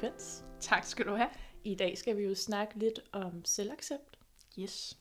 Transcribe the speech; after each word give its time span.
Frekvens. 0.00 0.44
Tak 0.60 0.84
skal 0.84 1.06
du 1.06 1.14
have. 1.14 1.28
I 1.64 1.74
dag 1.74 1.98
skal 1.98 2.16
vi 2.16 2.22
jo 2.22 2.34
snakke 2.34 2.78
lidt 2.78 3.00
om 3.12 3.44
selvaccept. 3.44 4.18
Yes. 4.58 4.98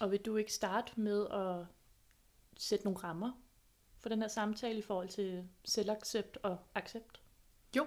Og 0.00 0.10
vil 0.10 0.20
du 0.20 0.36
ikke 0.36 0.52
starte 0.52 1.00
med 1.00 1.26
at 1.30 1.66
sætte 2.56 2.84
nogle 2.84 2.98
rammer 2.98 3.32
for 3.98 4.08
den 4.08 4.20
her 4.20 4.28
samtale 4.28 4.78
i 4.78 4.82
forhold 4.82 5.08
til 5.08 5.44
selvaccept 5.64 6.38
og 6.42 6.58
accept? 6.74 7.20
Jo, 7.76 7.86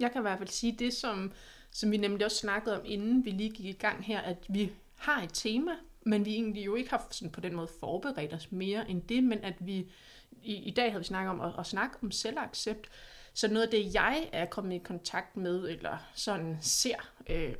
jeg 0.00 0.12
kan 0.12 0.20
i 0.20 0.22
hvert 0.22 0.38
fald 0.38 0.48
sige 0.48 0.76
det, 0.78 0.92
som, 0.94 1.32
som 1.70 1.90
vi 1.90 1.96
nemlig 1.96 2.24
også 2.24 2.36
snakkede 2.36 2.80
om, 2.80 2.82
inden 2.84 3.24
vi 3.24 3.30
lige 3.30 3.50
gik 3.50 3.66
i 3.66 3.78
gang 3.78 4.04
her, 4.04 4.20
at 4.20 4.46
vi 4.48 4.72
har 4.96 5.22
et 5.22 5.30
tema, 5.32 5.72
men 6.02 6.24
vi 6.24 6.34
egentlig 6.34 6.66
jo 6.66 6.74
ikke 6.74 6.90
har 6.90 7.06
sådan 7.10 7.32
på 7.32 7.40
den 7.40 7.54
måde 7.54 7.68
forberedt 7.80 8.34
os 8.34 8.52
mere 8.52 8.90
end 8.90 9.02
det, 9.02 9.24
men 9.24 9.38
at 9.38 9.66
vi 9.66 9.92
i, 10.42 10.54
i 10.54 10.70
dag 10.70 10.90
havde 10.90 11.00
vi 11.00 11.06
snakket 11.06 11.30
om 11.30 11.40
at, 11.40 11.52
at 11.58 11.66
snakke 11.66 11.96
om 12.02 12.10
selvaccept. 12.10 12.90
Så 13.34 13.48
noget 13.48 13.62
af 13.62 13.70
det, 13.70 13.94
jeg 13.94 14.28
er 14.32 14.46
kommet 14.46 14.76
i 14.76 14.78
kontakt 14.78 15.36
med, 15.36 15.68
eller 15.68 15.98
sådan 16.14 16.58
ser, 16.60 17.12
øh, 17.26 17.54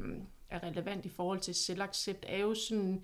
er 0.51 0.63
relevant 0.63 1.05
i 1.05 1.09
forhold 1.09 1.41
til 1.41 1.55
selvaccept, 1.55 2.25
er 2.29 2.39
jo 2.39 2.55
sådan, 2.55 3.03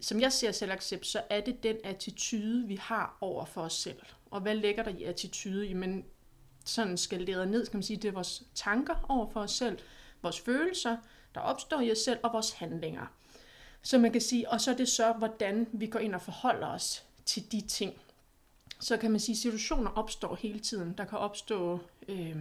som 0.00 0.20
jeg 0.20 0.32
ser 0.32 0.52
selvaccept, 0.52 1.06
så 1.06 1.22
er 1.30 1.40
det 1.40 1.62
den 1.62 1.76
attitude, 1.84 2.66
vi 2.66 2.76
har 2.76 3.16
over 3.20 3.44
for 3.44 3.62
os 3.62 3.72
selv. 3.72 4.00
Og 4.30 4.40
hvad 4.40 4.54
ligger 4.54 4.82
der 4.82 4.90
i 4.90 5.04
attitude? 5.04 5.66
Jamen, 5.66 6.04
sådan 6.64 6.96
skaleret 6.96 7.48
ned, 7.48 7.66
skal 7.66 7.76
man 7.76 7.82
sige, 7.82 7.96
det 7.96 8.08
er 8.08 8.12
vores 8.12 8.42
tanker 8.54 9.06
over 9.08 9.30
for 9.30 9.40
os 9.40 9.52
selv, 9.52 9.78
vores 10.22 10.40
følelser, 10.40 10.96
der 11.34 11.40
opstår 11.40 11.80
i 11.80 11.92
os 11.92 11.98
selv, 11.98 12.18
og 12.22 12.32
vores 12.32 12.52
handlinger. 12.52 13.06
Så 13.82 13.98
man 13.98 14.12
kan 14.12 14.20
sige, 14.20 14.50
og 14.50 14.60
så 14.60 14.70
er 14.70 14.76
det 14.76 14.88
så, 14.88 15.12
hvordan 15.12 15.68
vi 15.72 15.86
går 15.86 15.98
ind 15.98 16.14
og 16.14 16.22
forholder 16.22 16.66
os 16.66 17.04
til 17.26 17.52
de 17.52 17.60
ting. 17.60 17.94
Så 18.82 18.96
kan 18.96 19.10
man 19.10 19.20
sige, 19.20 19.34
at 19.34 19.38
situationer 19.38 19.90
opstår 19.90 20.34
hele 20.34 20.58
tiden. 20.58 20.94
Der 20.98 21.04
kan 21.04 21.18
opstå 21.18 21.80
øh, 22.08 22.36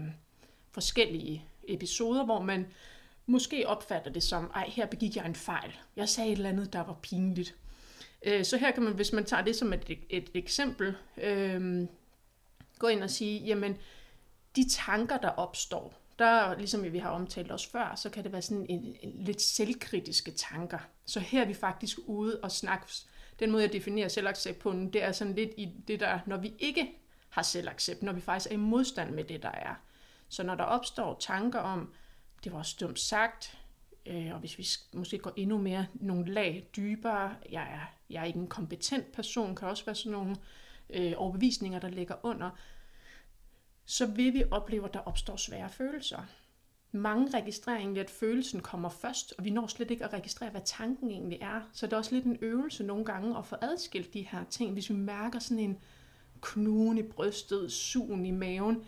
forskellige 0.72 1.46
episoder, 1.68 2.26
hvor 2.26 2.42
man 2.42 2.68
måske 3.26 3.68
opfatter 3.68 4.12
det 4.12 4.24
som, 4.24 4.52
ej, 4.56 4.70
her 4.70 4.86
begik 4.86 5.16
jeg 5.16 5.26
en 5.26 5.36
fejl. 5.36 5.72
Jeg 5.96 6.10
sagde 6.10 6.32
et 6.32 6.36
eller 6.36 6.50
andet, 6.50 6.74
der 6.74 6.80
var 6.80 6.98
pinligt. 7.02 7.56
Øh, 8.26 8.46
så 8.46 8.58
her 8.58 8.72
kan 8.72 8.84
man, 8.84 8.94
hvis 8.94 9.14
man 9.14 9.26
tager 9.26 9.44
det 9.44 9.56
som 9.56 9.74
et, 9.74 10.00
et 10.10 10.30
eksempel, 10.34 10.96
øh, 11.18 11.88
gå 12.80 12.88
ind 12.88 13.04
og 13.04 13.10
sige, 13.10 13.40
jamen, 13.40 13.78
de 14.56 14.70
tanker, 14.70 15.18
der 15.18 15.30
opstår, 15.30 15.94
der, 16.20 16.58
ligesom 16.58 16.94
vi 16.94 16.98
har 16.98 17.10
omtalt 17.10 17.52
os 17.52 17.66
før, 17.66 17.96
så 17.96 18.10
kan 18.10 18.24
det 18.24 18.32
være 18.32 18.42
sådan 18.42 18.66
en, 18.70 18.96
en 19.02 19.14
lidt 19.24 19.42
selvkritiske 19.42 20.32
tanker. 20.32 20.80
Så 21.06 21.20
her 21.20 21.42
er 21.42 21.46
vi 21.46 21.54
faktisk 21.54 21.98
ude 22.06 22.40
og 22.44 22.52
snakke. 22.52 22.86
Den 23.42 23.52
måde, 23.52 23.64
jeg 23.64 23.74
definerer 23.74 24.08
selvaccept 24.08 24.60
på, 24.60 24.72
det 24.94 25.04
er 25.04 25.12
sådan 25.12 25.36
lidt 25.36 25.52
i 25.58 25.70
det 25.88 26.00
der, 26.00 26.20
når 26.26 26.38
vi 26.38 26.54
ikke 26.60 26.92
har 27.30 27.42
selvaccept, 27.42 28.04
når 28.04 28.14
vi 28.14 28.22
faktisk 28.22 28.52
er 28.52 28.54
i 28.54 28.58
modstand 28.58 29.12
med 29.12 29.24
det, 29.24 29.44
der 29.44 29.52
er. 29.52 29.76
Så 30.30 30.44
når 30.44 30.56
der 30.56 30.64
opstår 30.64 31.18
tanker 31.20 31.60
om, 31.60 31.94
det 32.44 32.52
var 32.52 32.58
også 32.58 32.78
dumt 32.80 33.00
sagt, 33.00 33.58
øh, 34.06 34.34
og 34.34 34.40
hvis 34.40 34.58
vi 34.58 34.68
måske 34.94 35.18
går 35.18 35.34
endnu 35.36 35.58
mere 35.58 35.88
nogle 35.94 36.34
lag 36.34 36.70
dybere, 36.76 37.36
jeg 37.52 37.64
er, 37.64 37.94
jeg 38.10 38.22
er 38.22 38.26
ikke 38.26 38.40
en 38.40 38.48
kompetent 38.48 39.12
person, 39.12 39.56
kan 39.56 39.68
også 39.68 39.86
være 39.86 39.96
sådan 39.96 40.12
nogle 40.12 40.36
øh, 40.90 41.14
overbevisninger, 41.16 41.80
der 41.80 41.90
ligger 41.90 42.16
under, 42.24 42.50
så 43.86 44.06
vil 44.06 44.34
vi 44.34 44.44
opleve, 44.52 44.86
at 44.86 44.94
der 44.94 45.00
opstår 45.00 45.36
svære 45.36 45.70
følelser. 45.70 46.26
Mange 46.92 47.38
registrerer 47.38 47.78
egentlig, 47.78 48.04
at 48.04 48.10
følelsen 48.10 48.60
kommer 48.60 48.90
først, 48.90 49.34
og 49.38 49.44
vi 49.44 49.50
når 49.50 49.68
slet 49.68 49.92
ikke 49.92 50.06
at 50.06 50.14
registrere, 50.14 50.50
hvad 50.50 50.62
tanken 50.66 51.12
egentlig 51.12 51.40
er. 51.42 51.62
Så 51.74 51.86
det 51.86 51.94
er 51.94 51.98
også 51.98 52.16
lidt 52.16 52.26
en 52.26 52.38
øvelse 52.42 52.84
nogle 52.84 53.06
gange 53.06 53.38
at 53.38 53.46
få 53.46 53.56
adskilt 53.62 54.14
de 54.14 54.22
her 54.22 54.44
ting. 54.44 54.74
Hvis 54.74 54.90
vi 54.90 54.96
mærker 54.96 55.40
sådan 55.40 55.60
en 55.60 55.78
knugen 56.42 56.98
i 56.98 57.04
brystet, 57.04 57.72
sugen 57.72 58.26
i 58.26 58.32
maven, 58.32 58.84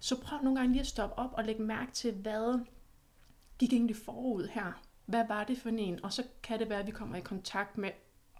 så 0.00 0.20
prøv 0.20 0.38
nogle 0.42 0.58
gange 0.58 0.72
lige 0.72 0.80
at 0.80 0.86
stoppe 0.86 1.18
op 1.18 1.30
og 1.32 1.44
lægge 1.44 1.62
mærke 1.62 1.92
til, 1.92 2.14
hvad 2.14 2.60
gik 3.58 3.72
egentlig 3.72 3.96
forud 3.96 4.48
her? 4.48 4.82
Hvad 5.06 5.24
var 5.28 5.44
det 5.44 5.58
for 5.58 5.68
en? 5.68 6.04
Og 6.04 6.12
så 6.12 6.22
kan 6.42 6.58
det 6.58 6.68
være, 6.68 6.80
at 6.80 6.86
vi 6.86 6.92
kommer 6.92 7.16
i 7.16 7.20
kontakt 7.20 7.78
med, 7.78 7.90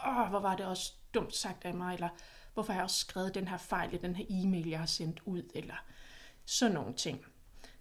åh, 0.06 0.28
hvor 0.28 0.40
var 0.40 0.56
det 0.56 0.66
også 0.66 0.92
dumt 1.14 1.34
sagt 1.34 1.64
af 1.64 1.74
mig, 1.74 1.94
eller 1.94 2.08
hvorfor 2.54 2.72
har 2.72 2.80
jeg 2.80 2.84
også 2.84 2.98
skrevet 2.98 3.34
den 3.34 3.48
her 3.48 3.56
fejl 3.56 3.94
i 3.94 3.96
den 3.96 4.16
her 4.16 4.24
e-mail, 4.30 4.68
jeg 4.68 4.78
har 4.78 4.86
sendt 4.86 5.20
ud, 5.24 5.42
eller 5.54 5.84
sådan 6.44 6.74
nogle 6.74 6.94
ting. 6.94 7.24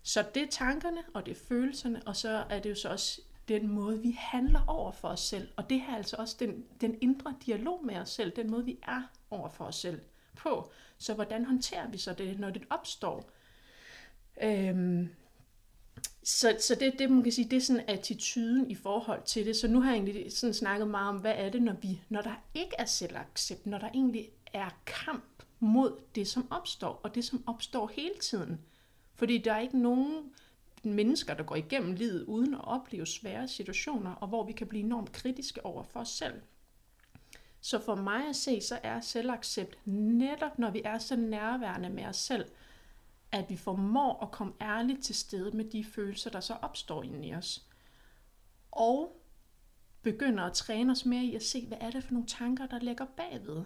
Så 0.08 0.26
det 0.36 0.44
er 0.44 0.48
tankerne, 0.52 1.04
og 1.14 1.26
det 1.26 1.32
er 1.32 1.40
følelserne, 1.48 2.02
og 2.06 2.16
så 2.16 2.44
er 2.50 2.60
det 2.60 2.70
jo 2.70 2.76
så 2.76 2.90
også 2.90 3.22
den 3.48 3.68
måde, 3.68 4.02
vi 4.02 4.18
handler 4.20 4.62
over 4.68 4.92
for 4.92 5.08
os 5.08 5.20
selv. 5.20 5.48
Og 5.56 5.70
det 5.70 5.84
er 5.90 5.96
altså 5.96 6.16
også 6.20 6.36
den, 6.40 6.66
den 6.82 6.98
indre 7.02 7.36
dialog 7.46 7.86
med 7.86 7.96
os 7.96 8.10
selv, 8.10 8.32
den 8.36 8.52
måde, 8.52 8.66
vi 8.66 8.78
er 8.84 9.02
over 9.30 9.50
for 9.50 9.66
os 9.66 9.76
selv 9.76 10.02
på. 10.36 10.72
Så 10.98 11.14
hvordan 11.14 11.46
håndterer 11.46 11.90
vi 11.90 11.98
så 11.98 12.14
det, 12.14 12.40
når 12.40 12.50
det 12.50 12.64
opstår? 12.70 13.30
Øhm, 14.44 15.10
så, 16.24 16.58
så 16.60 16.76
det, 16.76 16.94
det, 17.00 17.12
man 17.12 17.24
kan 17.24 17.32
sige, 17.32 17.50
det 17.50 17.58
er 17.58 17.62
sådan 17.62 17.86
attituden 17.88 18.72
i 18.72 18.76
forhold 18.76 19.24
til 19.24 19.46
det. 19.46 19.56
Så 19.56 19.68
nu 19.68 19.82
har 19.82 19.92
jeg 19.92 19.98
egentlig 19.98 20.34
sådan 20.34 20.54
snakket 20.54 20.88
meget 20.88 21.10
om, 21.10 21.18
hvad 21.18 21.34
er 21.38 21.50
det, 21.50 21.62
når, 21.62 21.76
vi, 21.82 22.02
når 22.10 22.22
der 22.22 22.44
ikke 22.54 22.76
er 22.78 22.86
selvaccept, 22.86 23.66
når 23.66 23.78
der 23.78 23.90
egentlig 23.90 24.30
er 24.54 24.70
kamp 24.86 25.44
mod 25.60 26.00
det, 26.16 26.28
som 26.28 26.52
opstår, 26.52 27.00
og 27.04 27.16
det, 27.16 27.26
som 27.26 27.44
opstår 27.48 27.92
hele 27.96 28.16
tiden. 28.22 28.60
Fordi 29.18 29.38
der 29.38 29.54
er 29.54 29.60
ikke 29.60 29.80
nogen 29.80 30.32
mennesker, 30.84 31.34
der 31.34 31.44
går 31.44 31.56
igennem 31.56 31.94
livet 31.94 32.24
uden 32.24 32.54
at 32.54 32.64
opleve 32.64 33.06
svære 33.06 33.48
situationer, 33.48 34.12
og 34.12 34.28
hvor 34.28 34.44
vi 34.44 34.52
kan 34.52 34.68
blive 34.68 34.84
enormt 34.84 35.12
kritiske 35.12 35.66
over 35.66 35.84
for 35.84 36.00
os 36.00 36.10
selv. 36.10 36.42
Så 37.62 37.80
for 37.80 37.96
mig 37.96 38.30
at 38.30 38.36
se, 38.36 38.62
så 38.62 38.80
er 38.84 39.02
selvaccept 39.02 39.78
netop, 39.88 40.60
når 40.60 40.72
vi 40.72 40.82
er 40.86 40.98
så 40.98 41.16
nærværende 41.16 41.90
med 41.90 42.06
os 42.06 42.18
selv, 42.18 42.46
at 43.32 43.50
vi 43.50 43.58
formår 43.58 44.24
at 44.24 44.32
komme 44.32 44.54
ærligt 44.62 45.04
til 45.04 45.16
stede 45.16 45.58
med 45.58 45.66
de 45.66 45.84
følelser, 45.84 46.30
der 46.30 46.40
så 46.40 46.54
opstår 46.54 47.04
inde 47.04 47.28
i 47.28 47.34
os. 47.34 47.66
Og 48.72 49.22
begynder 50.02 50.44
at 50.44 50.54
træne 50.54 50.92
os 50.92 51.06
mere 51.06 51.24
i 51.24 51.36
at 51.36 51.44
se, 51.44 51.66
hvad 51.68 51.78
er 51.82 51.92
det 51.92 52.04
for 52.04 52.14
nogle 52.14 52.28
tanker, 52.28 52.66
der 52.66 52.80
ligger 52.80 53.06
bagved. 53.06 53.64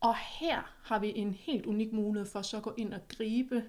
Og 0.00 0.16
her 0.16 0.76
har 0.84 0.98
vi 0.98 1.12
en 1.16 1.34
helt 1.34 1.66
unik 1.66 1.92
mulighed 1.92 2.30
for 2.30 2.42
så 2.42 2.56
at 2.56 2.62
gå 2.62 2.74
ind 2.76 2.94
og 2.94 3.00
gribe 3.08 3.64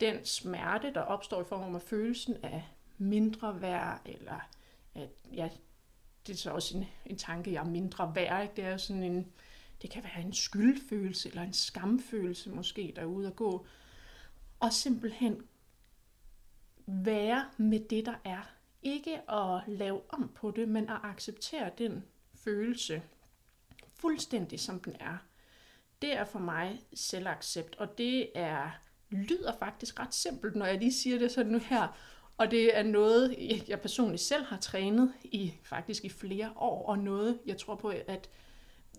den 0.00 0.24
smerte, 0.24 0.94
der 0.94 1.00
opstår 1.00 1.40
i 1.40 1.44
form 1.44 1.74
af 1.74 1.82
følelsen 1.82 2.36
af 2.42 2.64
mindre 2.98 3.60
værd, 3.60 4.00
eller 4.04 4.48
at, 4.94 5.08
ja, 5.32 5.50
det 6.26 6.32
er 6.32 6.36
så 6.36 6.50
også 6.50 6.78
en, 6.78 6.86
en 7.06 7.18
tanke, 7.18 7.52
jeg 7.52 7.60
er 7.60 7.70
mindre 7.70 8.14
værd. 8.14 8.42
Ikke? 8.42 8.56
Det 8.56 8.64
er 8.64 8.76
sådan 8.76 9.02
en, 9.02 9.32
det 9.82 9.90
kan 9.90 10.04
være 10.04 10.20
en 10.20 10.32
skyldfølelse, 10.32 11.28
eller 11.28 11.42
en 11.42 11.52
skamfølelse 11.52 12.50
måske, 12.50 12.92
der 12.96 13.02
er 13.02 13.06
ude 13.06 13.26
at 13.26 13.36
gå. 13.36 13.66
Og 14.60 14.72
simpelthen 14.72 15.42
være 16.86 17.50
med 17.56 17.80
det, 17.80 18.06
der 18.06 18.14
er. 18.24 18.50
Ikke 18.82 19.30
at 19.30 19.62
lave 19.66 20.00
om 20.08 20.32
på 20.34 20.50
det, 20.50 20.68
men 20.68 20.88
at 20.88 20.98
acceptere 21.02 21.70
den 21.78 22.04
følelse 22.34 23.02
fuldstændig 23.94 24.60
som 24.60 24.80
den 24.80 24.96
er. 25.00 25.16
Det 26.02 26.16
er 26.16 26.24
for 26.24 26.38
mig 26.38 26.80
selvaccept, 26.94 27.76
og 27.76 27.98
det 27.98 28.30
er 28.34 28.70
lyder 29.10 29.52
faktisk 29.58 30.00
ret 30.00 30.14
simpelt, 30.14 30.56
når 30.56 30.66
jeg 30.66 30.78
lige 30.78 30.92
siger 30.92 31.18
det 31.18 31.30
sådan 31.30 31.52
nu 31.52 31.58
her. 31.58 31.96
Og 32.38 32.50
det 32.50 32.78
er 32.78 32.82
noget, 32.82 33.36
jeg 33.68 33.80
personligt 33.80 34.22
selv 34.22 34.44
har 34.44 34.56
trænet 34.56 35.12
i 35.24 35.54
faktisk 35.62 36.04
i 36.04 36.08
flere 36.08 36.52
år, 36.56 36.88
og 36.88 36.98
noget, 36.98 37.38
jeg 37.46 37.58
tror 37.58 37.74
på, 37.74 37.92
at 38.06 38.28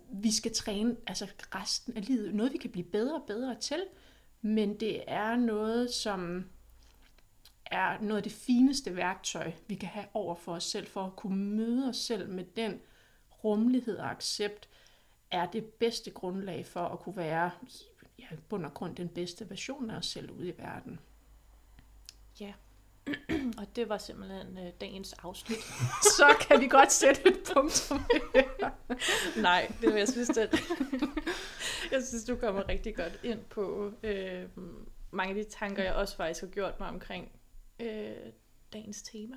vi 0.09 0.31
skal 0.31 0.53
træne 0.53 0.95
altså 1.07 1.27
resten 1.55 1.97
af 1.97 2.07
livet. 2.07 2.35
Noget, 2.35 2.53
vi 2.53 2.57
kan 2.57 2.69
blive 2.69 2.85
bedre 2.85 3.15
og 3.15 3.23
bedre 3.27 3.55
til, 3.59 3.83
men 4.41 4.79
det 4.79 5.03
er 5.07 5.35
noget, 5.35 5.93
som 5.93 6.45
er 7.65 8.01
noget 8.01 8.17
af 8.17 8.23
det 8.23 8.31
fineste 8.31 8.95
værktøj, 8.95 9.51
vi 9.67 9.75
kan 9.75 9.89
have 9.89 10.05
over 10.13 10.35
for 10.35 10.53
os 10.53 10.63
selv, 10.63 10.87
for 10.87 11.03
at 11.03 11.15
kunne 11.15 11.45
møde 11.45 11.89
os 11.89 11.97
selv 11.97 12.29
med 12.29 12.43
den 12.55 12.79
rummelighed 13.43 13.97
og 13.97 14.11
accept, 14.11 14.69
er 15.31 15.45
det 15.45 15.65
bedste 15.65 16.11
grundlag 16.11 16.65
for 16.65 16.85
at 16.85 16.99
kunne 16.99 17.17
være 17.17 17.51
ja, 18.19 18.25
bund 18.49 18.65
og 18.65 18.73
grund 18.73 18.95
den 18.95 19.09
bedste 19.09 19.49
version 19.49 19.89
af 19.89 19.97
os 19.97 20.05
selv 20.05 20.31
ude 20.31 20.49
i 20.49 20.57
verden. 20.57 20.99
Ja, 22.39 22.53
og 23.59 23.75
det 23.75 23.89
var 23.89 23.97
simpelthen 23.97 24.57
øh, 24.57 24.71
dagens 24.81 25.13
afsnit. 25.13 25.57
Så 26.17 26.35
kan 26.47 26.61
vi 26.61 26.67
godt 26.67 26.91
sætte 26.91 27.27
et 27.27 27.39
punktum 27.53 27.99
Nej, 29.47 29.71
det 29.81 29.93
vil 29.93 29.97
jeg 29.97 30.07
synes, 30.07 30.29
det 30.29 30.49
jeg 31.91 32.03
synes, 32.03 32.23
du 32.23 32.35
kommer 32.35 32.69
rigtig 32.69 32.95
godt 32.95 33.19
ind 33.23 33.39
på 33.39 33.93
øh, 34.03 34.49
mange 35.11 35.39
af 35.39 35.45
de 35.45 35.51
tanker, 35.51 35.83
jeg 35.83 35.93
også 35.93 36.15
faktisk 36.15 36.41
har 36.41 36.47
gjort 36.47 36.79
mig 36.79 36.89
omkring 36.89 37.31
øh, 37.79 38.15
dagens 38.73 39.01
tema. 39.01 39.35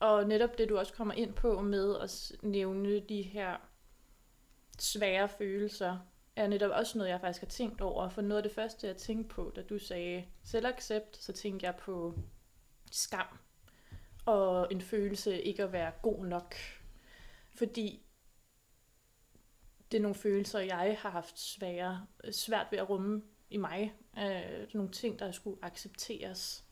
Og 0.00 0.28
netop 0.28 0.58
det, 0.58 0.68
du 0.68 0.78
også 0.78 0.92
kommer 0.92 1.14
ind 1.14 1.32
på 1.34 1.60
med 1.60 1.96
at 2.00 2.32
nævne 2.42 3.00
de 3.00 3.22
her 3.22 3.56
svære 4.78 5.28
følelser, 5.28 5.98
er 6.36 6.46
netop 6.46 6.70
også 6.70 6.98
noget, 6.98 7.10
jeg 7.10 7.20
faktisk 7.20 7.40
har 7.40 7.48
tænkt 7.48 7.80
over. 7.80 8.08
For 8.08 8.22
noget 8.22 8.36
af 8.36 8.42
det 8.42 8.52
første, 8.52 8.86
jeg 8.86 8.96
tænkte 8.96 9.34
på, 9.34 9.52
da 9.56 9.62
du 9.62 9.78
sagde 9.78 10.26
selvaccept, 10.42 11.16
så 11.16 11.32
tænkte 11.32 11.66
jeg 11.66 11.76
på 11.76 12.14
skam. 12.90 13.38
Og 14.26 14.68
en 14.70 14.80
følelse 14.80 15.42
ikke 15.42 15.62
at 15.62 15.72
være 15.72 15.92
god 16.02 16.26
nok. 16.26 16.54
Fordi 17.54 18.02
det 19.92 19.98
er 19.98 20.02
nogle 20.02 20.14
følelser, 20.14 20.58
jeg 20.60 20.96
har 21.00 21.10
haft 21.10 21.38
svære, 21.38 22.06
svært 22.30 22.66
ved 22.70 22.78
at 22.78 22.88
rumme 22.88 23.22
i 23.50 23.56
mig. 23.56 23.94
Øh, 24.18 24.74
nogle 24.74 24.90
ting, 24.90 25.18
der 25.18 25.32
skulle 25.32 25.64
accepteres. 25.64 26.64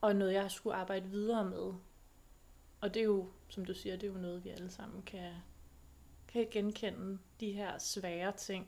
og 0.00 0.16
noget, 0.16 0.32
jeg 0.32 0.50
skulle 0.50 0.76
arbejde 0.76 1.08
videre 1.08 1.44
med. 1.44 1.74
Og 2.80 2.94
det 2.94 3.00
er 3.00 3.04
jo, 3.04 3.30
som 3.48 3.64
du 3.64 3.74
siger, 3.74 3.96
det 3.96 4.08
er 4.08 4.12
jo 4.12 4.18
noget, 4.18 4.44
vi 4.44 4.48
alle 4.48 4.70
sammen 4.70 5.02
kan, 5.02 5.32
kan 6.32 6.46
genkende, 6.50 7.18
de 7.40 7.52
her 7.52 7.78
svære 7.78 8.32
ting. 8.36 8.66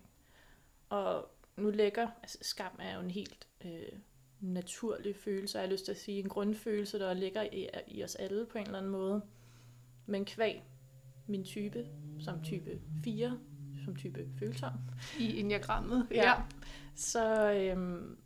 Og 0.89 1.31
nu 1.57 1.71
lægger, 1.71 2.09
altså 2.23 2.39
skam 2.43 2.73
er 2.79 2.95
jo 2.95 3.01
en 3.01 3.11
helt 3.11 3.49
øh, 3.65 3.99
naturlig 4.41 5.17
følelse, 5.17 5.59
jeg 5.59 5.69
har 5.69 5.73
lyst 5.73 5.85
til 5.85 5.93
at 5.93 5.99
sige, 5.99 6.19
en 6.19 6.29
grundfølelse, 6.29 6.99
der 6.99 7.15
ligger 7.15 7.43
i, 7.43 7.69
i 7.89 8.05
os 8.05 8.15
alle 8.15 8.47
på 8.47 8.59
en 8.59 8.65
eller 8.65 8.79
anden 8.79 8.93
måde. 8.93 9.23
Men 10.07 10.25
kvæg 10.25 10.63
min 11.27 11.45
type, 11.45 11.87
som 12.21 12.43
type 12.43 12.81
4, 13.05 13.39
som 13.85 13.97
type 13.97 14.29
følsom. 14.39 14.73
I 15.21 15.41
enagrammet, 15.41 16.07
ja. 16.11 16.31
ja. 16.31 16.43
Så 16.95 17.53
øhm, 17.53 18.19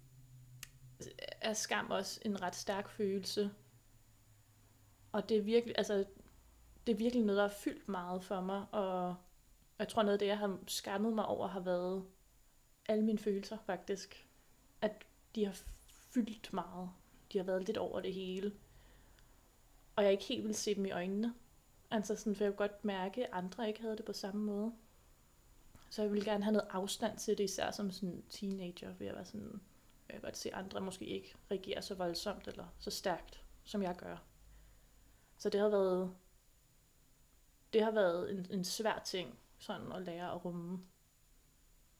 er 1.40 1.52
skam 1.52 1.90
også 1.90 2.20
en 2.24 2.42
ret 2.42 2.56
stærk 2.56 2.88
følelse. 2.88 3.50
Og 5.12 5.28
det 5.28 5.36
er 5.36 5.42
virkelig, 5.42 5.74
altså, 5.78 6.04
det 6.86 6.92
er 6.92 6.96
virkelig 6.96 7.24
noget, 7.24 7.36
der 7.36 7.48
har 7.48 7.54
fyldt 7.54 7.88
meget 7.88 8.24
for 8.24 8.40
mig, 8.40 8.66
og 8.72 9.16
jeg 9.78 9.88
tror 9.88 10.02
noget 10.02 10.12
af 10.12 10.18
det, 10.18 10.26
jeg 10.26 10.38
har 10.38 10.58
skammet 10.66 11.12
mig 11.12 11.26
over, 11.26 11.46
har 11.48 11.60
været 11.60 12.04
alle 12.88 13.04
mine 13.04 13.18
følelser 13.18 13.58
faktisk. 13.66 14.26
At 14.80 15.04
de 15.34 15.44
har 15.44 15.58
fyldt 15.88 16.52
meget. 16.52 16.90
De 17.32 17.38
har 17.38 17.44
været 17.44 17.64
lidt 17.64 17.76
over 17.76 18.00
det 18.00 18.14
hele. 18.14 18.52
Og 19.96 20.04
jeg 20.04 20.12
ikke 20.12 20.24
helt 20.24 20.44
vil 20.44 20.54
se 20.54 20.74
dem 20.74 20.84
i 20.84 20.90
øjnene. 20.90 21.34
Altså 21.90 22.16
sådan, 22.16 22.34
for 22.34 22.44
jeg 22.44 22.52
kunne 22.52 22.68
godt 22.68 22.84
mærke, 22.84 23.26
at 23.26 23.32
andre 23.32 23.68
ikke 23.68 23.80
havde 23.80 23.96
det 23.96 24.04
på 24.04 24.12
samme 24.12 24.44
måde. 24.44 24.72
Så 25.90 26.02
jeg 26.02 26.12
ville 26.12 26.24
gerne 26.24 26.44
have 26.44 26.52
noget 26.52 26.68
afstand 26.70 27.18
til 27.18 27.38
det, 27.38 27.44
især 27.44 27.70
som 27.70 27.90
sådan 27.90 28.24
teenager, 28.30 28.92
ved 28.92 29.06
at 29.06 29.14
være 29.14 29.24
sådan, 29.24 29.60
jeg 30.08 30.14
kan 30.14 30.20
godt 30.20 30.36
se, 30.36 30.54
at 30.54 30.64
andre 30.64 30.80
måske 30.80 31.04
ikke 31.04 31.34
reagerer 31.50 31.80
så 31.80 31.94
voldsomt 31.94 32.48
eller 32.48 32.66
så 32.78 32.90
stærkt, 32.90 33.44
som 33.64 33.82
jeg 33.82 33.96
gør. 33.96 34.16
Så 35.38 35.50
det 35.50 35.60
har 35.60 35.68
været, 35.68 36.14
det 37.72 37.82
har 37.82 37.90
været 37.90 38.30
en, 38.30 38.46
en 38.50 38.64
svær 38.64 39.02
ting, 39.04 39.38
sådan 39.58 39.92
at 39.92 40.02
lære 40.02 40.32
at 40.32 40.44
rumme. 40.44 40.78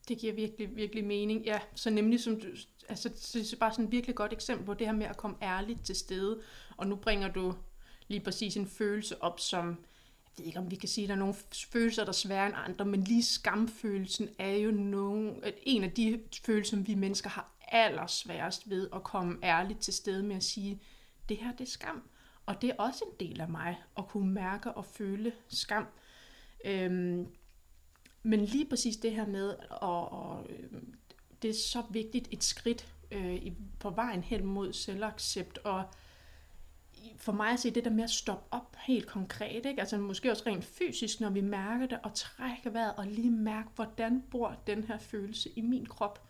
Det 0.07 0.17
giver 0.17 0.33
virkelig, 0.33 0.75
virkelig 0.75 1.05
mening. 1.05 1.45
Ja, 1.45 1.59
så 1.75 1.89
nemlig 1.89 2.19
som 2.19 2.41
du, 2.41 2.47
altså 2.89 3.09
det 3.09 3.53
er 3.53 3.57
bare 3.59 3.71
sådan 3.71 3.85
et 3.85 3.91
virkelig 3.91 4.15
godt 4.15 4.33
eksempel 4.33 4.65
på 4.65 4.73
det 4.73 4.87
her 4.87 4.93
med 4.93 5.05
at 5.05 5.17
komme 5.17 5.37
ærligt 5.41 5.85
til 5.85 5.95
stede. 5.95 6.41
Og 6.77 6.87
nu 6.87 6.95
bringer 6.95 7.27
du 7.27 7.53
lige 8.07 8.19
præcis 8.19 8.57
en 8.57 8.67
følelse 8.67 9.23
op, 9.23 9.39
som, 9.39 9.67
jeg 9.67 9.75
ved 10.37 10.45
ikke 10.45 10.59
om 10.59 10.71
vi 10.71 10.75
kan 10.75 10.89
sige, 10.89 11.05
at 11.05 11.09
der 11.09 11.15
er 11.15 11.19
nogle 11.19 11.35
følelser, 11.71 12.03
der 12.03 12.09
er 12.09 12.13
sværere 12.13 12.47
end 12.47 12.55
andre, 12.57 12.85
men 12.85 13.03
lige 13.03 13.23
skamfølelsen 13.23 14.29
er 14.39 14.55
jo 14.55 14.71
nogen, 14.71 15.43
en 15.63 15.83
af 15.83 15.91
de 15.91 16.23
følelser, 16.45 16.69
som 16.69 16.87
vi 16.87 16.95
mennesker 16.95 17.29
har 17.29 17.55
allersværest 17.67 18.69
ved 18.69 18.89
at 18.93 19.03
komme 19.03 19.37
ærligt 19.43 19.79
til 19.79 19.93
stede 19.93 20.23
med 20.23 20.35
at 20.35 20.43
sige, 20.43 20.81
det 21.29 21.37
her 21.37 21.51
det 21.51 21.61
er 21.61 21.71
skam. 21.71 22.09
Og 22.45 22.61
det 22.61 22.69
er 22.69 22.75
også 22.77 23.05
en 23.05 23.27
del 23.27 23.41
af 23.41 23.49
mig, 23.49 23.77
at 23.97 24.07
kunne 24.07 24.33
mærke 24.33 24.71
og 24.71 24.85
føle 24.85 25.33
skam. 25.47 25.87
Øhm, 26.65 27.27
men 28.23 28.45
lige 28.45 28.65
præcis 28.65 28.97
det 28.97 29.11
her 29.11 29.27
med, 29.27 29.55
og, 29.69 30.11
og 30.11 30.45
øh, 30.49 30.81
det 31.41 31.49
er 31.49 31.53
så 31.53 31.83
vigtigt 31.89 32.27
et 32.31 32.43
skridt 32.43 32.93
øh, 33.11 33.51
på 33.79 33.89
vejen 33.89 34.23
hen 34.23 34.45
mod 34.45 34.73
selvaccept, 34.73 35.57
og 35.57 35.83
for 37.17 37.31
mig 37.31 37.51
at 37.51 37.59
se 37.59 37.71
det 37.71 37.85
der 37.85 37.91
med 37.91 38.03
at 38.03 38.09
stoppe 38.09 38.45
op 38.51 38.75
helt 38.87 39.07
konkret, 39.07 39.65
ikke? 39.65 39.79
altså 39.79 39.97
måske 39.97 40.31
også 40.31 40.43
rent 40.45 40.65
fysisk, 40.65 41.19
når 41.21 41.29
vi 41.29 41.41
mærker 41.41 41.85
det, 41.85 41.99
og 42.03 42.13
trække 42.13 42.73
vejret 42.73 42.95
og 42.95 43.07
lige 43.07 43.31
mærke, 43.31 43.69
hvordan 43.75 44.23
bor 44.31 44.55
den 44.67 44.83
her 44.83 44.97
følelse 44.97 45.49
i 45.55 45.61
min 45.61 45.85
krop. 45.85 46.27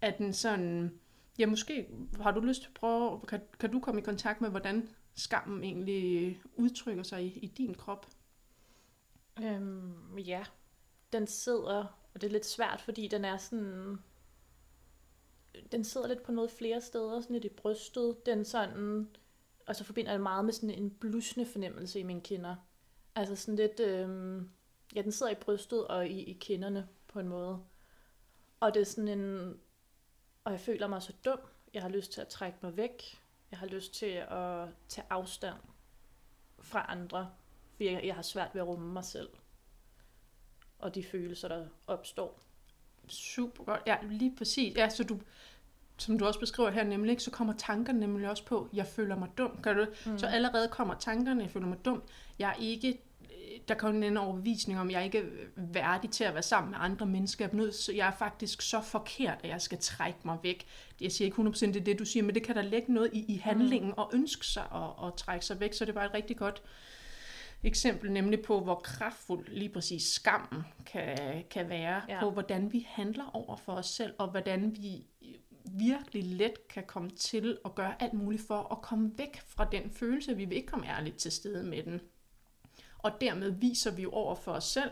At 0.00 0.18
den 0.18 0.32
sådan, 0.32 0.92
ja 1.38 1.46
måske 1.46 1.86
har 2.20 2.30
du 2.30 2.40
lyst 2.40 2.60
til 2.60 2.68
at 2.68 2.74
prøve, 2.74 3.20
kan, 3.20 3.40
kan 3.60 3.72
du 3.72 3.80
komme 3.80 4.00
i 4.00 4.04
kontakt 4.04 4.40
med, 4.40 4.50
hvordan 4.50 4.88
skammen 5.14 5.64
egentlig 5.64 6.40
udtrykker 6.56 7.02
sig 7.02 7.24
i, 7.24 7.38
i 7.38 7.46
din 7.46 7.74
krop? 7.74 8.06
Øhm, 9.42 10.18
ja, 10.18 10.44
den 11.14 11.26
sidder, 11.26 11.98
og 12.14 12.20
det 12.20 12.24
er 12.24 12.32
lidt 12.32 12.46
svært, 12.46 12.80
fordi 12.80 13.08
den 13.08 13.24
er 13.24 13.36
sådan, 13.36 13.98
den 15.72 15.84
sidder 15.84 16.08
lidt 16.08 16.22
på 16.22 16.32
noget 16.32 16.50
flere 16.50 16.80
steder, 16.80 17.20
sådan 17.20 17.34
lidt 17.34 17.44
i 17.44 17.48
brystet. 17.48 18.26
Den 18.26 18.44
sådan, 18.44 19.08
og 19.66 19.76
så 19.76 19.84
forbinder 19.84 20.10
jeg 20.10 20.18
det 20.18 20.22
meget 20.22 20.44
med 20.44 20.52
sådan 20.52 20.70
en 20.70 20.90
blusende 20.90 21.46
fornemmelse 21.46 22.00
i 22.00 22.02
mine 22.02 22.20
kinder. 22.20 22.56
Altså 23.14 23.36
sådan 23.36 23.56
lidt, 23.56 23.80
øh, 23.80 24.42
ja, 24.94 25.02
den 25.02 25.12
sidder 25.12 25.32
i 25.32 25.34
brystet 25.34 25.88
og 25.88 26.08
i, 26.08 26.22
i 26.22 26.32
kinderne 26.32 26.88
på 27.08 27.20
en 27.20 27.28
måde. 27.28 27.62
Og 28.60 28.74
det 28.74 28.80
er 28.80 28.84
sådan 28.84 29.18
en, 29.18 29.54
og 30.44 30.52
jeg 30.52 30.60
føler 30.60 30.86
mig 30.86 31.02
så 31.02 31.12
dum. 31.24 31.40
Jeg 31.74 31.82
har 31.82 31.88
lyst 31.88 32.12
til 32.12 32.20
at 32.20 32.28
trække 32.28 32.58
mig 32.62 32.76
væk. 32.76 33.02
Jeg 33.50 33.58
har 33.58 33.66
lyst 33.66 33.94
til 33.94 34.24
at 34.28 34.68
tage 34.88 35.06
afstand 35.10 35.56
fra 36.58 36.84
andre, 36.88 37.30
fordi 37.72 37.92
jeg, 37.92 38.04
jeg 38.04 38.14
har 38.14 38.22
svært 38.22 38.54
ved 38.54 38.60
at 38.60 38.68
rumme 38.68 38.92
mig 38.92 39.04
selv. 39.04 39.28
Og 40.84 40.94
de 40.94 41.04
følelser, 41.04 41.48
der 41.48 41.64
opstår. 41.86 42.40
Super 43.08 43.64
godt. 43.64 43.82
Ja, 43.86 43.96
lige 44.10 44.34
præcis. 44.38 44.76
Ja, 44.76 44.88
så 44.88 45.04
du, 45.04 45.20
som 45.96 46.18
du 46.18 46.26
også 46.26 46.40
beskriver 46.40 46.70
her 46.70 46.84
nemlig, 46.84 47.20
så 47.20 47.30
kommer 47.30 47.54
tankerne 47.58 48.00
nemlig 48.00 48.30
også 48.30 48.44
på, 48.44 48.68
jeg 48.72 48.86
føler 48.86 49.16
mig 49.16 49.28
dum. 49.38 49.58
Kan 49.62 49.76
du? 49.76 49.86
Mm. 50.06 50.18
Så 50.18 50.26
allerede 50.26 50.68
kommer 50.68 50.94
tankerne, 50.94 51.42
jeg 51.42 51.50
føler 51.50 51.66
mig 51.66 51.84
dum. 51.84 52.02
Jeg 52.38 52.48
er 52.48 52.54
ikke, 52.60 53.00
der 53.68 53.74
kommer 53.74 54.06
en 54.06 54.16
overbevisning 54.16 54.80
om, 54.80 54.90
jeg 54.90 55.00
er 55.00 55.04
ikke 55.04 55.24
værdig 55.56 56.10
til 56.10 56.24
at 56.24 56.34
være 56.34 56.42
sammen 56.42 56.70
med 56.70 56.78
andre 56.80 57.06
mennesker. 57.06 57.44
Jeg 57.44 57.52
er, 57.52 57.56
nødt, 57.56 57.74
så 57.74 57.92
jeg 57.92 58.08
er 58.08 58.16
faktisk 58.18 58.62
så 58.62 58.80
forkert, 58.80 59.38
at 59.42 59.50
jeg 59.50 59.60
skal 59.60 59.78
trække 59.78 60.18
mig 60.24 60.38
væk. 60.42 60.66
Jeg 61.00 61.12
siger 61.12 61.26
ikke 61.26 61.42
100% 61.42 61.66
det 61.66 61.76
er 61.76 61.80
det, 61.80 61.98
du 61.98 62.04
siger, 62.04 62.22
men 62.22 62.34
det 62.34 62.42
kan 62.42 62.56
der 62.56 62.62
lægge 62.62 62.92
noget 62.92 63.10
i, 63.12 63.24
i 63.34 63.36
handlingen 63.36 63.90
mm. 63.90 63.94
og 63.96 64.10
ønske 64.14 64.46
sig 64.46 64.64
at, 64.74 65.06
at 65.06 65.14
trække 65.14 65.46
sig 65.46 65.60
væk. 65.60 65.72
Så 65.72 65.84
det 65.84 65.90
er 65.90 65.94
bare 65.94 66.06
et 66.06 66.14
rigtig 66.14 66.36
godt 66.36 66.62
eksempel 67.64 68.12
nemlig 68.12 68.42
på, 68.42 68.60
hvor 68.60 68.74
kraftfuld 68.74 69.48
lige 69.48 69.68
præcis 69.68 70.02
skammen 70.02 70.62
kan, 70.86 71.44
kan 71.50 71.68
være, 71.68 72.02
ja. 72.08 72.20
på 72.20 72.30
hvordan 72.30 72.72
vi 72.72 72.86
handler 72.90 73.30
over 73.36 73.56
for 73.56 73.72
os 73.72 73.86
selv, 73.86 74.14
og 74.18 74.30
hvordan 74.30 74.76
vi 74.76 75.06
virkelig 75.64 76.24
let 76.24 76.68
kan 76.68 76.84
komme 76.86 77.10
til 77.10 77.58
at 77.64 77.74
gøre 77.74 78.02
alt 78.02 78.12
muligt 78.12 78.46
for 78.46 78.72
at 78.72 78.82
komme 78.82 79.12
væk 79.18 79.40
fra 79.46 79.68
den 79.72 79.90
følelse, 79.90 80.36
vi 80.36 80.44
vil 80.44 80.56
ikke 80.56 80.68
komme 80.68 80.86
ærligt 80.86 81.16
til 81.16 81.32
stede 81.32 81.64
med 81.64 81.82
den. 81.82 82.00
Og 82.98 83.20
dermed 83.20 83.50
viser 83.50 83.90
vi 83.90 84.02
jo 84.02 84.10
over 84.10 84.34
for 84.34 84.52
os 84.52 84.64
selv, 84.64 84.90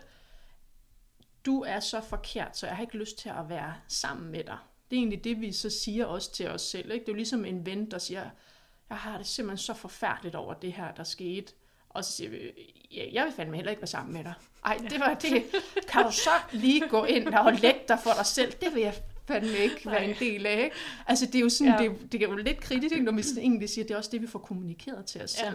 du 1.47 1.61
er 1.61 1.81
så 1.81 2.01
forkert, 2.01 2.57
så 2.57 2.67
jeg 2.67 2.77
har 2.77 2.83
ikke 2.83 2.99
lyst 2.99 3.19
til 3.19 3.29
at 3.29 3.49
være 3.49 3.75
sammen 3.89 4.33
med 4.33 4.45
dig. 4.45 4.59
Det 4.91 4.97
er 4.97 5.01
egentlig 5.01 5.25
det, 5.25 5.41
vi 5.41 5.53
så 5.53 5.71
siger 5.71 6.07
også 6.07 6.33
til 6.33 6.49
os 6.49 6.63
selv. 6.63 6.91
Ikke? 6.91 7.05
Det 7.05 7.09
er 7.09 7.13
jo 7.13 7.17
ligesom 7.17 7.45
en 7.45 7.67
ven, 7.67 7.91
der 7.91 7.99
siger, 7.99 8.31
jeg 8.89 8.99
har 8.99 9.17
det 9.17 9.27
simpelthen 9.27 9.59
så 9.59 9.75
forfærdeligt 9.75 10.35
over 10.35 10.55
det 10.55 10.73
her, 10.73 10.95
der 10.95 11.05
skete. 11.05 11.53
Og 11.95 12.05
så 12.05 12.13
siger 12.13 12.31
vi, 12.31 12.39
ja, 12.91 13.09
jeg 13.13 13.25
vil 13.25 13.33
fandme 13.33 13.57
heller 13.57 13.71
ikke 13.71 13.83
være 13.83 13.87
sammen 13.87 14.13
med 14.15 14.25
dig. 14.25 14.35
Ej, 14.65 14.77
det 14.91 15.01
var 15.01 15.15
det. 15.15 15.45
Kan 15.89 16.05
du 16.05 16.13
så 16.13 16.31
lige 16.53 16.89
gå 16.89 17.05
ind 17.05 17.29
og 17.35 17.53
lægge 17.53 17.81
dig 17.89 17.99
for 18.05 18.11
dig 18.17 18.27
selv? 18.27 18.53
Det 18.53 18.75
vil 18.75 18.83
jeg 18.83 18.95
fandme 19.27 19.59
ikke 19.59 19.91
være 19.91 20.05
en 20.05 20.17
del 20.19 20.47
af. 20.47 20.65
Ikke? 20.65 20.77
Altså 21.07 21.27
det 21.27 21.35
er 21.35 21.41
jo 21.41 21.49
sådan, 21.49 21.73
ja. 21.73 21.89
det, 21.89 22.13
det 22.13 22.23
er 22.23 22.29
jo 22.29 22.37
lidt 22.37 22.61
kritisk, 22.61 22.95
når 23.03 23.13
vi 23.13 23.23
egentlig 23.41 23.69
siger, 23.69 23.85
det 23.85 23.95
er 23.95 23.99
også 23.99 24.11
det, 24.11 24.23
vi 24.23 24.27
får 24.27 24.39
kommunikeret 24.39 25.07
til 25.07 25.23
os 25.23 25.31
selv. 25.31 25.47
Ja. 25.47 25.55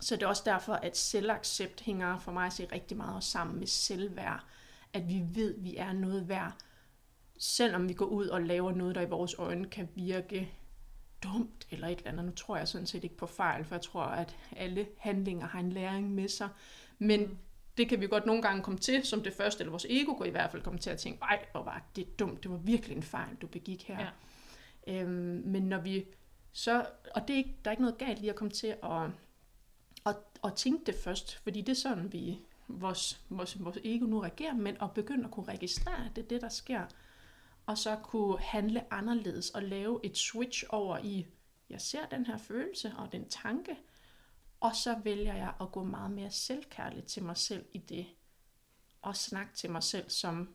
Så 0.00 0.16
det 0.16 0.22
er 0.22 0.26
også 0.26 0.42
derfor, 0.46 0.72
at 0.72 0.96
selvaccept 0.96 1.80
hænger 1.80 2.18
for 2.18 2.32
mig 2.32 2.46
at 2.46 2.52
se 2.52 2.68
rigtig 2.72 2.96
meget 2.96 3.24
sammen 3.24 3.58
med 3.58 3.66
selvværd. 3.66 4.44
At 4.92 5.08
vi 5.08 5.22
ved, 5.34 5.54
at 5.54 5.64
vi 5.64 5.76
er 5.76 5.92
noget 5.92 6.28
værd, 6.28 6.52
selvom 7.38 7.88
vi 7.88 7.94
går 7.94 8.06
ud 8.06 8.26
og 8.26 8.42
laver 8.42 8.72
noget, 8.72 8.94
der 8.94 9.00
i 9.00 9.08
vores 9.08 9.34
øjne 9.38 9.68
kan 9.68 9.88
virke 9.94 10.50
dumt 11.22 11.66
eller 11.70 11.88
et 11.88 11.98
eller 11.98 12.10
andet. 12.10 12.24
Nu 12.24 12.32
tror 12.32 12.56
jeg 12.56 12.68
sådan 12.68 12.86
set 12.86 13.04
ikke 13.04 13.16
på 13.16 13.26
fejl, 13.26 13.64
for 13.64 13.74
jeg 13.74 13.82
tror, 13.82 14.02
at 14.02 14.36
alle 14.56 14.86
handlinger 14.98 15.46
har 15.46 15.60
en 15.60 15.72
læring 15.72 16.14
med 16.14 16.28
sig. 16.28 16.48
Men 16.98 17.20
mm 17.20 17.38
det 17.76 17.88
kan 17.88 18.00
vi 18.00 18.06
godt 18.06 18.26
nogle 18.26 18.42
gange 18.42 18.62
komme 18.62 18.78
til 18.78 19.06
som 19.06 19.22
det 19.22 19.32
første, 19.32 19.60
eller 19.60 19.70
vores 19.70 19.86
ego 19.88 20.12
går 20.12 20.24
i 20.24 20.30
hvert 20.30 20.50
fald 20.50 20.62
komme 20.62 20.78
til 20.78 20.90
at 20.90 20.98
tænke, 20.98 21.22
ej, 21.22 21.46
hvor 21.52 21.62
var 21.62 21.82
det 21.96 22.18
dumt, 22.18 22.42
det 22.42 22.50
var 22.50 22.56
virkelig 22.56 22.96
en 22.96 23.02
fejl, 23.02 23.36
du 23.36 23.46
begik 23.46 23.84
her. 23.88 24.06
Ja. 24.86 25.00
Øhm, 25.00 25.42
men 25.44 25.62
når 25.62 25.80
vi 25.80 26.04
så, 26.52 26.86
og 27.14 27.28
det 27.28 27.34
er 27.34 27.38
ikke, 27.38 27.56
der 27.64 27.70
er 27.70 27.72
ikke 27.72 27.82
noget 27.82 27.98
galt 27.98 28.18
lige 28.18 28.30
at 28.30 28.36
komme 28.36 28.50
til 28.50 28.66
at, 28.66 29.10
at, 30.06 30.16
at 30.44 30.54
tænke 30.54 30.84
det 30.86 30.94
først, 30.94 31.36
fordi 31.36 31.60
det 31.60 31.68
er 31.68 31.76
sådan, 31.76 32.12
vi, 32.12 32.38
vores, 32.68 33.20
vores, 33.28 33.64
vores 33.64 33.78
ego 33.84 34.06
nu 34.06 34.20
reagerer, 34.20 34.54
men 34.54 34.76
at 34.82 34.92
begynde 34.94 35.24
at 35.24 35.30
kunne 35.30 35.46
registrere, 35.48 36.10
det 36.16 36.24
er 36.24 36.28
det, 36.28 36.40
der 36.40 36.48
sker, 36.48 36.82
og 37.66 37.78
så 37.78 37.96
kunne 37.96 38.40
handle 38.40 38.92
anderledes 38.92 39.50
og 39.50 39.62
lave 39.62 40.00
et 40.04 40.18
switch 40.18 40.64
over 40.68 40.98
i, 40.98 41.26
jeg 41.70 41.80
ser 41.80 42.06
den 42.06 42.26
her 42.26 42.36
følelse 42.38 42.92
og 42.96 43.12
den 43.12 43.28
tanke, 43.28 43.76
og 44.60 44.76
så 44.76 44.98
vælger 45.04 45.34
jeg 45.34 45.54
at 45.60 45.72
gå 45.72 45.84
meget 45.84 46.10
mere 46.10 46.30
selvkærligt 46.30 47.06
til 47.06 47.22
mig 47.24 47.36
selv 47.36 47.64
i 47.72 47.78
det. 47.78 48.06
Og 49.02 49.16
snakke 49.16 49.54
til 49.54 49.70
mig 49.70 49.82
selv 49.82 50.10
som, 50.10 50.54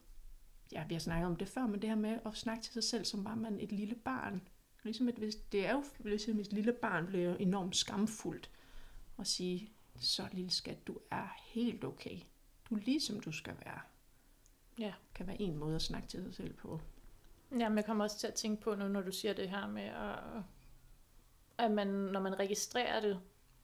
ja, 0.71 0.85
vi 0.87 0.93
har 0.93 0.99
snakket 0.99 1.27
om 1.27 1.35
det 1.35 1.47
før, 1.47 1.67
men 1.67 1.81
det 1.81 1.89
her 1.89 1.95
med 1.95 2.19
at 2.25 2.37
snakke 2.37 2.63
til 2.63 2.73
sig 2.73 2.83
selv, 2.83 3.05
som 3.05 3.25
var 3.25 3.35
man 3.35 3.59
et 3.59 3.71
lille 3.71 3.95
barn. 3.95 4.47
Ligesom 4.83 5.09
et, 5.09 5.15
hvis, 5.15 5.35
det 5.35 5.65
er 5.65 5.71
jo 5.71 5.83
ligesom 5.99 6.39
et 6.39 6.53
lille 6.53 6.73
barn 6.73 7.07
bliver 7.07 7.35
enormt 7.35 7.75
skamfuldt. 7.75 8.49
Og 9.17 9.27
sige, 9.27 9.71
så 9.99 10.27
lille 10.31 10.51
skat, 10.51 10.87
du 10.87 10.97
er 11.11 11.27
helt 11.45 11.83
okay. 11.83 12.19
Du 12.69 12.75
er 12.75 12.79
ligesom 12.79 13.19
du 13.19 13.31
skal 13.31 13.53
være. 13.65 13.79
Ja. 14.79 14.93
Kan 15.15 15.27
være 15.27 15.41
en 15.41 15.57
måde 15.57 15.75
at 15.75 15.81
snakke 15.81 16.07
til 16.07 16.23
sig 16.23 16.33
selv 16.33 16.53
på. 16.53 16.81
Ja, 17.59 17.69
men 17.69 17.77
jeg 17.77 17.85
kommer 17.85 18.03
også 18.03 18.17
til 18.17 18.27
at 18.27 18.33
tænke 18.33 18.61
på 18.61 18.75
nu, 18.75 18.87
når 18.87 19.01
du 19.01 19.11
siger 19.11 19.33
det 19.33 19.49
her 19.49 19.67
med 19.67 19.83
at 19.83 20.43
at 21.61 21.71
man, 21.71 21.87
når 21.87 22.19
man 22.19 22.39
registrerer 22.39 22.99
det 22.99 23.21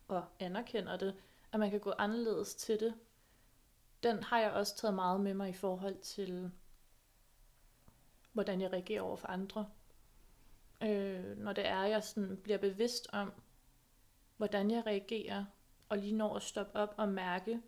og 0.07 0.25
anerkender 0.39 0.97
det, 0.97 1.15
at 1.51 1.59
man 1.59 1.71
kan 1.71 1.79
gå 1.79 1.93
anderledes 1.97 2.55
til 2.55 2.79
det. 2.79 2.93
Den 4.03 4.23
har 4.23 4.39
jeg 4.39 4.51
også 4.51 4.77
taget 4.77 4.93
meget 4.93 5.21
med 5.21 5.33
mig 5.33 5.49
i 5.49 5.53
forhold 5.53 5.97
til, 5.97 6.51
hvordan 8.33 8.61
jeg 8.61 8.73
reagerer 8.73 9.01
over 9.01 9.15
for 9.15 9.27
andre. 9.27 9.69
Øh, 10.83 11.37
når 11.37 11.53
det 11.53 11.67
er, 11.67 11.83
jeg 11.83 12.03
sådan 12.03 12.37
bliver 12.43 12.57
bevidst 12.57 13.07
om, 13.13 13.33
hvordan 14.37 14.71
jeg 14.71 14.85
reagerer, 14.85 15.45
og 15.89 15.97
lige 15.97 16.15
når 16.15 16.35
at 16.35 16.43
stoppe 16.43 16.75
op 16.75 16.93
og 16.97 17.09
mærke, 17.09 17.61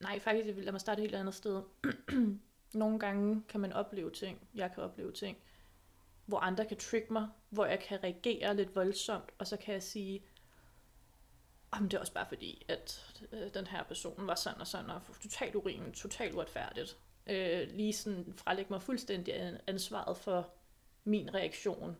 nej, 0.00 0.18
faktisk, 0.18 0.46
jeg 0.46 0.56
vil 0.56 0.72
mig 0.72 0.80
starte 0.80 1.02
et 1.02 1.02
helt 1.02 1.14
andet 1.14 1.34
sted. 1.34 1.62
Nogle 2.74 2.98
gange 2.98 3.42
kan 3.48 3.60
man 3.60 3.72
opleve 3.72 4.10
ting, 4.10 4.48
jeg 4.54 4.72
kan 4.72 4.82
opleve 4.82 5.12
ting, 5.12 5.38
hvor 6.26 6.38
andre 6.38 6.66
kan 6.66 6.76
trigge 6.76 7.12
mig, 7.12 7.28
hvor 7.50 7.66
jeg 7.66 7.80
kan 7.80 8.04
reagere 8.04 8.56
lidt 8.56 8.74
voldsomt, 8.74 9.30
og 9.38 9.46
så 9.46 9.56
kan 9.56 9.74
jeg 9.74 9.82
sige, 9.82 10.22
om 11.70 11.88
det 11.88 11.96
er 11.96 12.00
også 12.00 12.12
bare 12.12 12.26
fordi, 12.28 12.64
at 12.68 13.14
øh, 13.32 13.54
den 13.54 13.66
her 13.66 13.82
person 13.82 14.26
var 14.26 14.34
sådan 14.34 14.60
og 14.60 14.66
sådan, 14.66 14.90
og 14.90 15.02
totalt 15.22 15.54
urimeligt, 15.54 15.96
totalt 15.96 16.34
uretfærdigt. 16.34 16.98
Øh, 17.26 17.68
lige 17.70 17.92
sådan 17.92 18.34
frelægge 18.36 18.72
mig 18.72 18.82
fuldstændig 18.82 19.58
ansvaret 19.66 20.16
for 20.16 20.50
min 21.04 21.34
reaktion. 21.34 21.96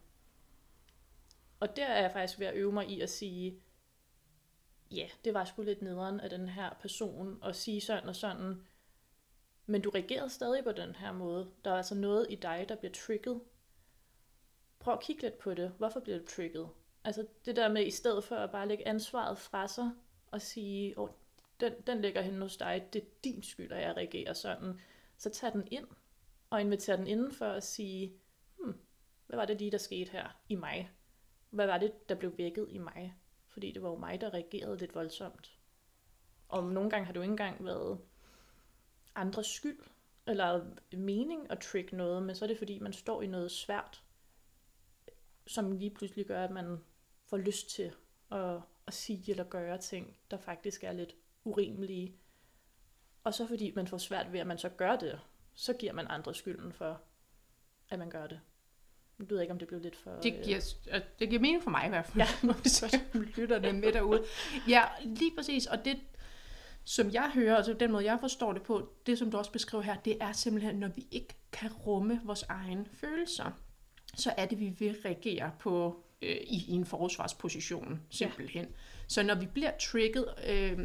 Og 1.61 1.77
der 1.77 1.87
er 1.87 2.01
jeg 2.01 2.13
faktisk 2.13 2.39
ved 2.39 2.47
at 2.47 2.55
øve 2.55 2.73
mig 2.73 2.89
i 2.89 3.01
at 3.01 3.11
sige, 3.11 3.61
ja, 4.91 5.09
det 5.25 5.35
var 5.35 5.45
sgu 5.45 5.63
lidt 5.63 5.83
nederen 5.83 6.21
af 6.21 6.31
den 6.31 6.49
her 6.49 6.71
person, 6.81 7.41
at 7.45 7.57
sige 7.57 7.81
sådan 7.81 8.09
og 8.09 8.17
sådan, 8.17 8.63
men 9.67 9.83
du 9.83 9.91
reagerede 9.91 10.31
stadig 10.31 10.65
på 10.65 10.73
den 10.73 10.95
her 10.95 11.13
måde. 11.13 11.51
Der 11.65 11.71
er 11.71 11.77
altså 11.77 11.95
noget 11.95 12.27
i 12.31 12.35
dig, 12.35 12.67
der 12.69 12.77
bliver 12.77 12.93
trigget. 12.93 13.41
Prøv 14.87 14.95
at 14.95 15.01
kigge 15.01 15.23
lidt 15.23 15.39
på 15.39 15.55
det. 15.55 15.73
Hvorfor 15.79 16.01
bliver 16.01 16.19
du 16.19 16.25
trigget? 16.27 16.69
Altså 17.05 17.27
det 17.45 17.57
der 17.57 17.69
med, 17.69 17.87
i 17.87 17.91
stedet 17.91 18.25
for 18.25 18.37
at 18.37 18.51
bare 18.51 18.69
lægge 18.69 18.89
ansvaret 18.89 19.39
fra 19.39 19.69
sig, 19.69 19.91
og 20.27 20.43
sige, 20.43 20.99
oh, 20.99 21.09
den, 21.61 21.73
den 21.87 22.03
ligger 22.03 22.23
hen 22.23 22.43
hos 22.43 22.57
dig, 22.57 22.89
det 22.93 23.03
er 23.03 23.07
din 23.25 23.43
skyld, 23.43 23.73
at 23.73 23.83
jeg 23.83 23.97
reagerer 23.97 24.33
sådan. 24.33 24.81
Så 25.17 25.31
tag 25.31 25.53
den 25.53 25.69
ind, 25.71 25.87
og 26.51 26.61
inviter 26.61 26.97
den 26.97 27.07
indenfor 27.07 27.47
at 27.47 27.65
sige, 27.65 28.13
hmm, 28.59 28.75
hvad 29.27 29.37
var 29.37 29.45
det 29.45 29.59
lige, 29.59 29.71
der 29.71 29.79
skete 29.79 30.13
her 30.13 30.41
i 30.49 30.55
mig? 30.55 30.91
Hvad 31.51 31.67
var 31.67 31.79
det, 31.79 32.09
der 32.09 32.15
blev 32.15 32.39
vækket 32.39 32.67
i 32.71 32.79
mig? 32.79 33.15
Fordi 33.49 33.73
det 33.73 33.83
var 33.83 33.89
jo 33.89 33.97
mig, 33.97 34.21
der 34.21 34.35
reagerede 34.35 34.77
lidt 34.79 34.95
voldsomt. 34.95 35.59
Og 36.49 36.65
nogle 36.65 36.91
gange 36.91 37.07
har 37.07 37.13
du 37.13 37.21
ikke 37.21 37.31
engang 37.31 37.65
været 37.65 37.99
andres 39.15 39.47
skyld, 39.47 39.81
eller 40.27 40.67
mening 40.93 41.51
at 41.51 41.61
trick 41.61 41.93
noget, 41.93 42.23
men 42.23 42.35
så 42.37 42.45
er 42.45 42.47
det 42.47 42.59
fordi, 42.59 42.79
man 42.79 42.93
står 42.93 43.23
i 43.23 43.27
noget 43.27 43.51
svært, 43.51 44.03
som 45.47 45.73
lige 45.73 45.91
pludselig 45.91 46.27
gør, 46.27 46.45
at 46.45 46.51
man 46.51 46.79
får 47.27 47.37
lyst 47.37 47.71
til 47.71 47.93
at, 48.33 48.61
at 48.87 48.95
sige 48.95 49.31
eller 49.31 49.45
gøre 49.45 49.79
ting, 49.79 50.17
der 50.31 50.37
faktisk 50.39 50.85
er 50.85 50.93
lidt 50.93 51.15
urimelige. 51.45 52.17
Og 53.25 53.35
så 53.35 53.47
fordi 53.47 53.73
man 53.77 53.87
får 53.87 53.99
svært 53.99 54.33
ved, 54.33 54.41
at 54.41 54.47
man 54.47 54.59
så 54.59 54.69
gør 54.69 54.97
det, 54.97 55.21
så 55.55 55.73
giver 55.73 55.93
man 55.93 56.07
andre 56.09 56.35
skylden 56.35 56.73
for, 56.73 57.01
at 57.89 57.99
man 57.99 58.11
gør 58.11 58.27
det. 58.27 58.41
Jeg 59.19 59.31
ved 59.31 59.41
ikke, 59.41 59.53
om 59.53 59.59
det 59.59 59.69
blev 59.69 59.81
lidt 59.81 59.97
for... 59.97 60.11
Det 60.11 60.41
giver, 60.45 60.75
øh... 60.93 61.01
det 61.19 61.29
giver 61.29 61.41
mening 61.41 61.63
for 61.63 61.71
mig 61.71 61.87
i 61.87 61.89
hvert 61.89 62.07
fald, 62.07 62.25
ja. 62.25 62.29
når 62.47 62.55
vi 62.63 62.69
så 62.69 63.01
lytter 63.15 63.59
det 63.59 63.75
med 63.75 63.93
derude. 63.93 64.25
Ja, 64.69 64.85
lige 65.05 65.37
præcis. 65.37 65.67
Og 65.67 65.85
det, 65.85 66.01
som 66.85 67.11
jeg 67.11 67.31
hører, 67.35 67.57
altså 67.57 67.73
den 67.73 67.93
måde, 67.93 68.05
jeg 68.05 68.21
forstår 68.21 68.53
det 68.53 68.63
på, 68.63 68.93
det 69.07 69.19
som 69.19 69.31
du 69.31 69.39
også 69.39 69.53
beskriver 69.53 69.83
her, 69.83 69.97
det 69.97 70.23
er 70.23 70.33
simpelthen, 70.33 70.77
når 70.77 70.89
vi 70.89 71.07
ikke 71.11 71.35
kan 71.53 71.73
rumme 71.73 72.21
vores 72.25 72.43
egne 72.43 72.87
følelser, 72.93 73.51
så 74.17 74.33
er 74.37 74.47
det, 74.47 74.61
vi 74.61 74.69
vil 74.79 74.97
reagere 75.05 75.51
på 75.59 76.03
øh, 76.23 76.37
i, 76.47 76.65
i 76.69 76.73
en 76.73 76.87
forsvarsposition, 76.87 78.01
simpelthen. 78.11 78.65
Ja. 78.65 78.71
Så 79.09 79.23
når 79.23 79.35
vi 79.35 79.47
bliver 79.47 79.73
trigget, 79.81 80.27
øh, 80.49 80.79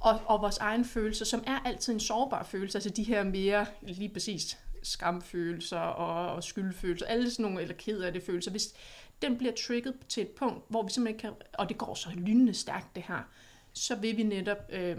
og, 0.00 0.20
og 0.26 0.42
vores 0.42 0.58
egen 0.58 0.84
følelser, 0.84 1.24
som 1.24 1.44
er 1.46 1.58
altid 1.58 1.92
en 1.92 2.00
sårbar 2.00 2.42
følelse, 2.42 2.78
altså 2.78 2.90
de 2.90 3.02
her 3.02 3.24
mere, 3.24 3.66
lige 3.82 4.08
præcis, 4.08 4.58
skamfølelser 4.82 5.78
og, 5.78 6.34
og 6.34 6.44
skyldfølelser, 6.44 7.06
alle 7.06 7.30
sådan 7.30 7.42
nogle, 7.42 7.62
eller 7.62 7.74
ked 7.74 8.00
af 8.00 8.12
det 8.12 8.22
følelser, 8.22 8.50
hvis 8.50 8.74
den 9.22 9.38
bliver 9.38 9.52
trigget 9.66 9.94
til 10.08 10.22
et 10.22 10.28
punkt, 10.28 10.64
hvor 10.68 10.82
vi 10.82 10.90
simpelthen 10.90 11.20
kan, 11.20 11.32
og 11.52 11.68
det 11.68 11.78
går 11.78 11.94
så 11.94 12.08
lynende 12.14 12.54
stærkt 12.54 12.94
det 12.94 13.04
her, 13.08 13.28
så 13.72 13.96
vil 13.96 14.16
vi 14.16 14.22
netop 14.22 14.58
øh, 14.72 14.96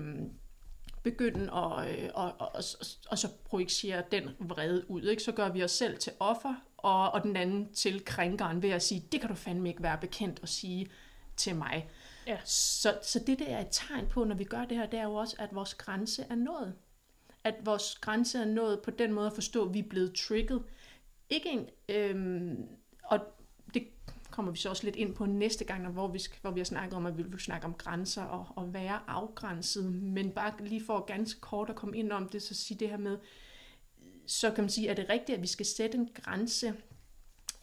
begynde 1.04 1.44
at 1.54 2.00
øh, 2.00 2.10
og, 2.14 2.34
og, 2.40 2.50
og, 2.54 2.64
og 3.10 3.18
så 3.18 3.28
projicere 3.46 4.04
den 4.12 4.30
vrede 4.40 4.92
ud. 4.92 5.02
Ikke? 5.04 5.24
Så 5.24 5.32
gør 5.32 5.50
vi 5.50 5.64
os 5.64 5.72
selv 5.72 5.98
til 5.98 6.14
offer, 6.20 6.56
og, 6.84 7.12
og 7.12 7.24
den 7.24 7.36
anden 7.36 7.74
til 7.74 8.06
krænkeren 8.06 8.62
ved 8.62 8.70
at 8.70 8.84
sige, 8.84 9.08
det 9.12 9.20
kan 9.20 9.30
du 9.30 9.36
fandme 9.36 9.70
ikke 9.70 9.84
være 9.84 9.98
bekendt 9.98 10.40
at 10.44 10.50
sige 10.50 10.88
til 11.38 11.56
mig. 11.56 11.90
Ja. 12.28 12.38
Så, 12.46 13.00
så 13.04 13.20
det 13.28 13.40
der 13.40 13.46
er 13.46 13.62
et 13.62 13.68
tegn 13.72 14.08
på, 14.08 14.24
når 14.24 14.36
vi 14.36 14.44
gør 14.44 14.66
det 14.66 14.78
her, 14.78 14.86
det 14.86 15.00
er 15.00 15.04
jo 15.04 15.14
også, 15.14 15.36
at 15.40 15.56
vores 15.56 15.74
grænse 15.74 16.26
er 16.30 16.36
nået. 16.36 16.74
At 17.44 17.56
vores 17.62 17.96
grænse 17.96 18.40
er 18.40 18.46
nået 18.46 18.82
på 18.82 18.92
den 18.92 19.14
måde 19.14 19.28
at 19.28 19.34
forstå, 19.34 19.66
at 19.66 19.74
vi 19.74 19.80
er 19.80 19.90
blevet 19.90 20.14
trigget. 20.14 20.64
Ikke 21.30 21.50
en, 21.50 21.70
øhm, 21.90 22.68
og 23.04 23.20
det 23.74 23.88
kommer 24.32 24.52
vi 24.52 24.58
så 24.58 24.70
også 24.70 24.84
lidt 24.84 24.96
ind 24.96 25.16
på 25.16 25.26
næste 25.26 25.66
gang, 25.66 25.88
hvor 25.88 26.08
vi, 26.08 26.20
hvor 26.42 26.52
vi 26.52 26.60
har 26.60 26.66
snakket 26.66 26.98
om, 26.98 27.06
at 27.06 27.18
vi 27.18 27.24
vil 27.24 27.40
snakke 27.40 27.66
om 27.66 27.74
grænser 27.74 28.24
og, 28.24 28.48
og 28.56 28.74
være 28.74 29.00
afgrænset. 29.08 29.94
Men 29.94 30.32
bare 30.32 30.54
lige 30.60 30.86
for 30.86 31.06
ganske 31.06 31.42
kort 31.42 31.70
at 31.70 31.76
komme 31.76 31.98
ind 31.98 32.12
om 32.12 32.30
det, 32.30 32.42
så 32.42 32.54
sige 32.54 32.78
det 32.80 32.90
her 32.90 32.98
med, 32.98 33.18
så 34.26 34.52
kan 34.52 34.64
man 34.64 34.70
sige, 34.70 34.90
er 34.90 34.94
det 34.94 35.10
rigtigt, 35.10 35.36
at 35.36 35.42
vi 35.42 35.48
skal 35.48 35.66
sætte 35.66 35.98
en 35.98 36.10
grænse? 36.14 36.74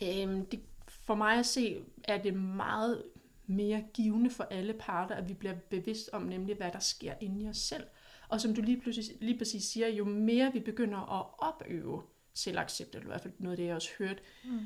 Øhm, 0.02 0.46
det, 0.46 0.60
for 0.88 1.14
mig 1.14 1.38
at 1.38 1.46
se, 1.46 1.84
er 2.04 2.22
det 2.22 2.34
meget 2.34 3.02
mere 3.46 3.84
givende 3.94 4.30
for 4.30 4.44
alle 4.44 4.72
parter, 4.72 5.14
at 5.14 5.28
vi 5.28 5.34
bliver 5.34 5.54
bevidst 5.54 6.10
om 6.12 6.22
nemlig, 6.22 6.56
hvad 6.56 6.72
der 6.72 6.78
sker 6.78 7.14
inde 7.20 7.44
i 7.44 7.48
os 7.48 7.56
selv. 7.56 7.84
Og 8.28 8.40
som 8.40 8.54
du 8.54 8.62
lige, 8.62 8.80
pludselig, 8.80 9.16
lige 9.20 9.38
præcis 9.38 9.64
siger, 9.64 9.88
jo 9.88 10.04
mere 10.04 10.52
vi 10.52 10.60
begynder 10.60 11.20
at 11.20 11.26
opøve 11.38 12.02
selvaccept, 12.34 12.94
eller 12.94 13.06
i 13.06 13.10
hvert 13.10 13.20
fald 13.20 13.34
noget 13.38 13.52
af 13.52 13.56
det, 13.56 13.66
jeg 13.66 13.74
også 13.74 13.90
hørt, 13.98 14.22
mm. 14.44 14.60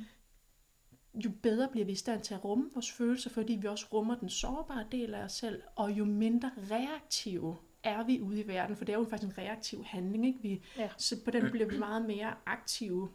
jo 1.24 1.30
bedre 1.42 1.68
bliver 1.68 1.86
vi 1.86 1.92
i 1.92 1.96
stand 1.96 2.22
til 2.22 2.34
at 2.34 2.44
rumme 2.44 2.70
vores 2.74 2.90
følelser, 2.90 3.30
fordi 3.30 3.52
vi 3.52 3.66
også 3.66 3.86
rummer 3.92 4.18
den 4.18 4.28
sårbare 4.28 4.86
del 4.92 5.14
af 5.14 5.24
os 5.24 5.32
selv, 5.32 5.62
og 5.76 5.90
jo 5.90 6.04
mindre 6.04 6.50
reaktive 6.70 7.56
er 7.84 8.04
vi 8.04 8.20
ude 8.20 8.40
i 8.40 8.48
verden, 8.48 8.76
for 8.76 8.84
det 8.84 8.92
er 8.92 8.98
jo 8.98 9.06
faktisk 9.10 9.30
en 9.32 9.38
reaktiv 9.38 9.84
handling, 9.84 10.26
ikke? 10.26 10.38
Vi, 10.42 10.62
ja. 10.76 10.88
så 10.98 11.24
på 11.24 11.30
den 11.30 11.50
bliver 11.50 11.66
vi 11.66 11.78
meget 11.78 12.04
mere 12.04 12.34
aktive 12.46 13.10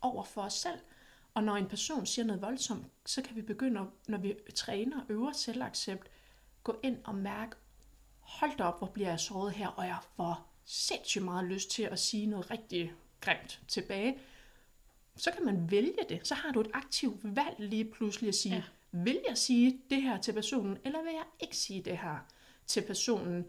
over 0.00 0.24
for 0.24 0.42
os 0.42 0.52
selv. 0.52 0.78
Og 1.34 1.44
når 1.44 1.56
en 1.56 1.66
person 1.66 2.06
siger 2.06 2.26
noget 2.26 2.42
voldsomt, 2.42 2.86
så 3.06 3.22
kan 3.22 3.36
vi 3.36 3.42
begynde, 3.42 3.86
når 4.08 4.18
vi 4.18 4.34
træner 4.54 5.00
og 5.00 5.06
øver 5.08 5.32
selvaccept, 5.32 6.10
gå 6.64 6.80
ind 6.82 6.98
og 7.04 7.14
mærke, 7.14 7.56
hold 8.20 8.56
da 8.58 8.64
op, 8.64 8.78
hvor 8.78 8.86
bliver 8.86 9.08
jeg 9.08 9.20
såret 9.20 9.52
her, 9.52 9.68
og 9.68 9.86
jeg 9.86 9.98
får 10.16 10.52
sindssygt 10.64 11.24
meget 11.24 11.44
lyst 11.44 11.70
til 11.70 11.82
at 11.82 11.98
sige 11.98 12.26
noget 12.26 12.50
rigtig 12.50 12.92
grimt 13.20 13.60
tilbage. 13.68 14.18
Så 15.16 15.30
kan 15.30 15.44
man 15.44 15.70
vælge 15.70 15.98
det. 16.08 16.28
Så 16.28 16.34
har 16.34 16.52
du 16.52 16.60
et 16.60 16.70
aktivt 16.72 17.36
valg 17.36 17.54
lige 17.58 17.84
pludselig 17.84 18.28
at 18.28 18.34
sige, 18.34 18.54
ja. 18.54 18.62
vil 18.92 19.20
jeg 19.28 19.38
sige 19.38 19.80
det 19.90 20.02
her 20.02 20.20
til 20.20 20.32
personen, 20.32 20.78
eller 20.84 21.02
vil 21.02 21.12
jeg 21.12 21.24
ikke 21.40 21.56
sige 21.56 21.82
det 21.82 21.98
her 21.98 22.18
til 22.66 22.82
personen? 22.82 23.46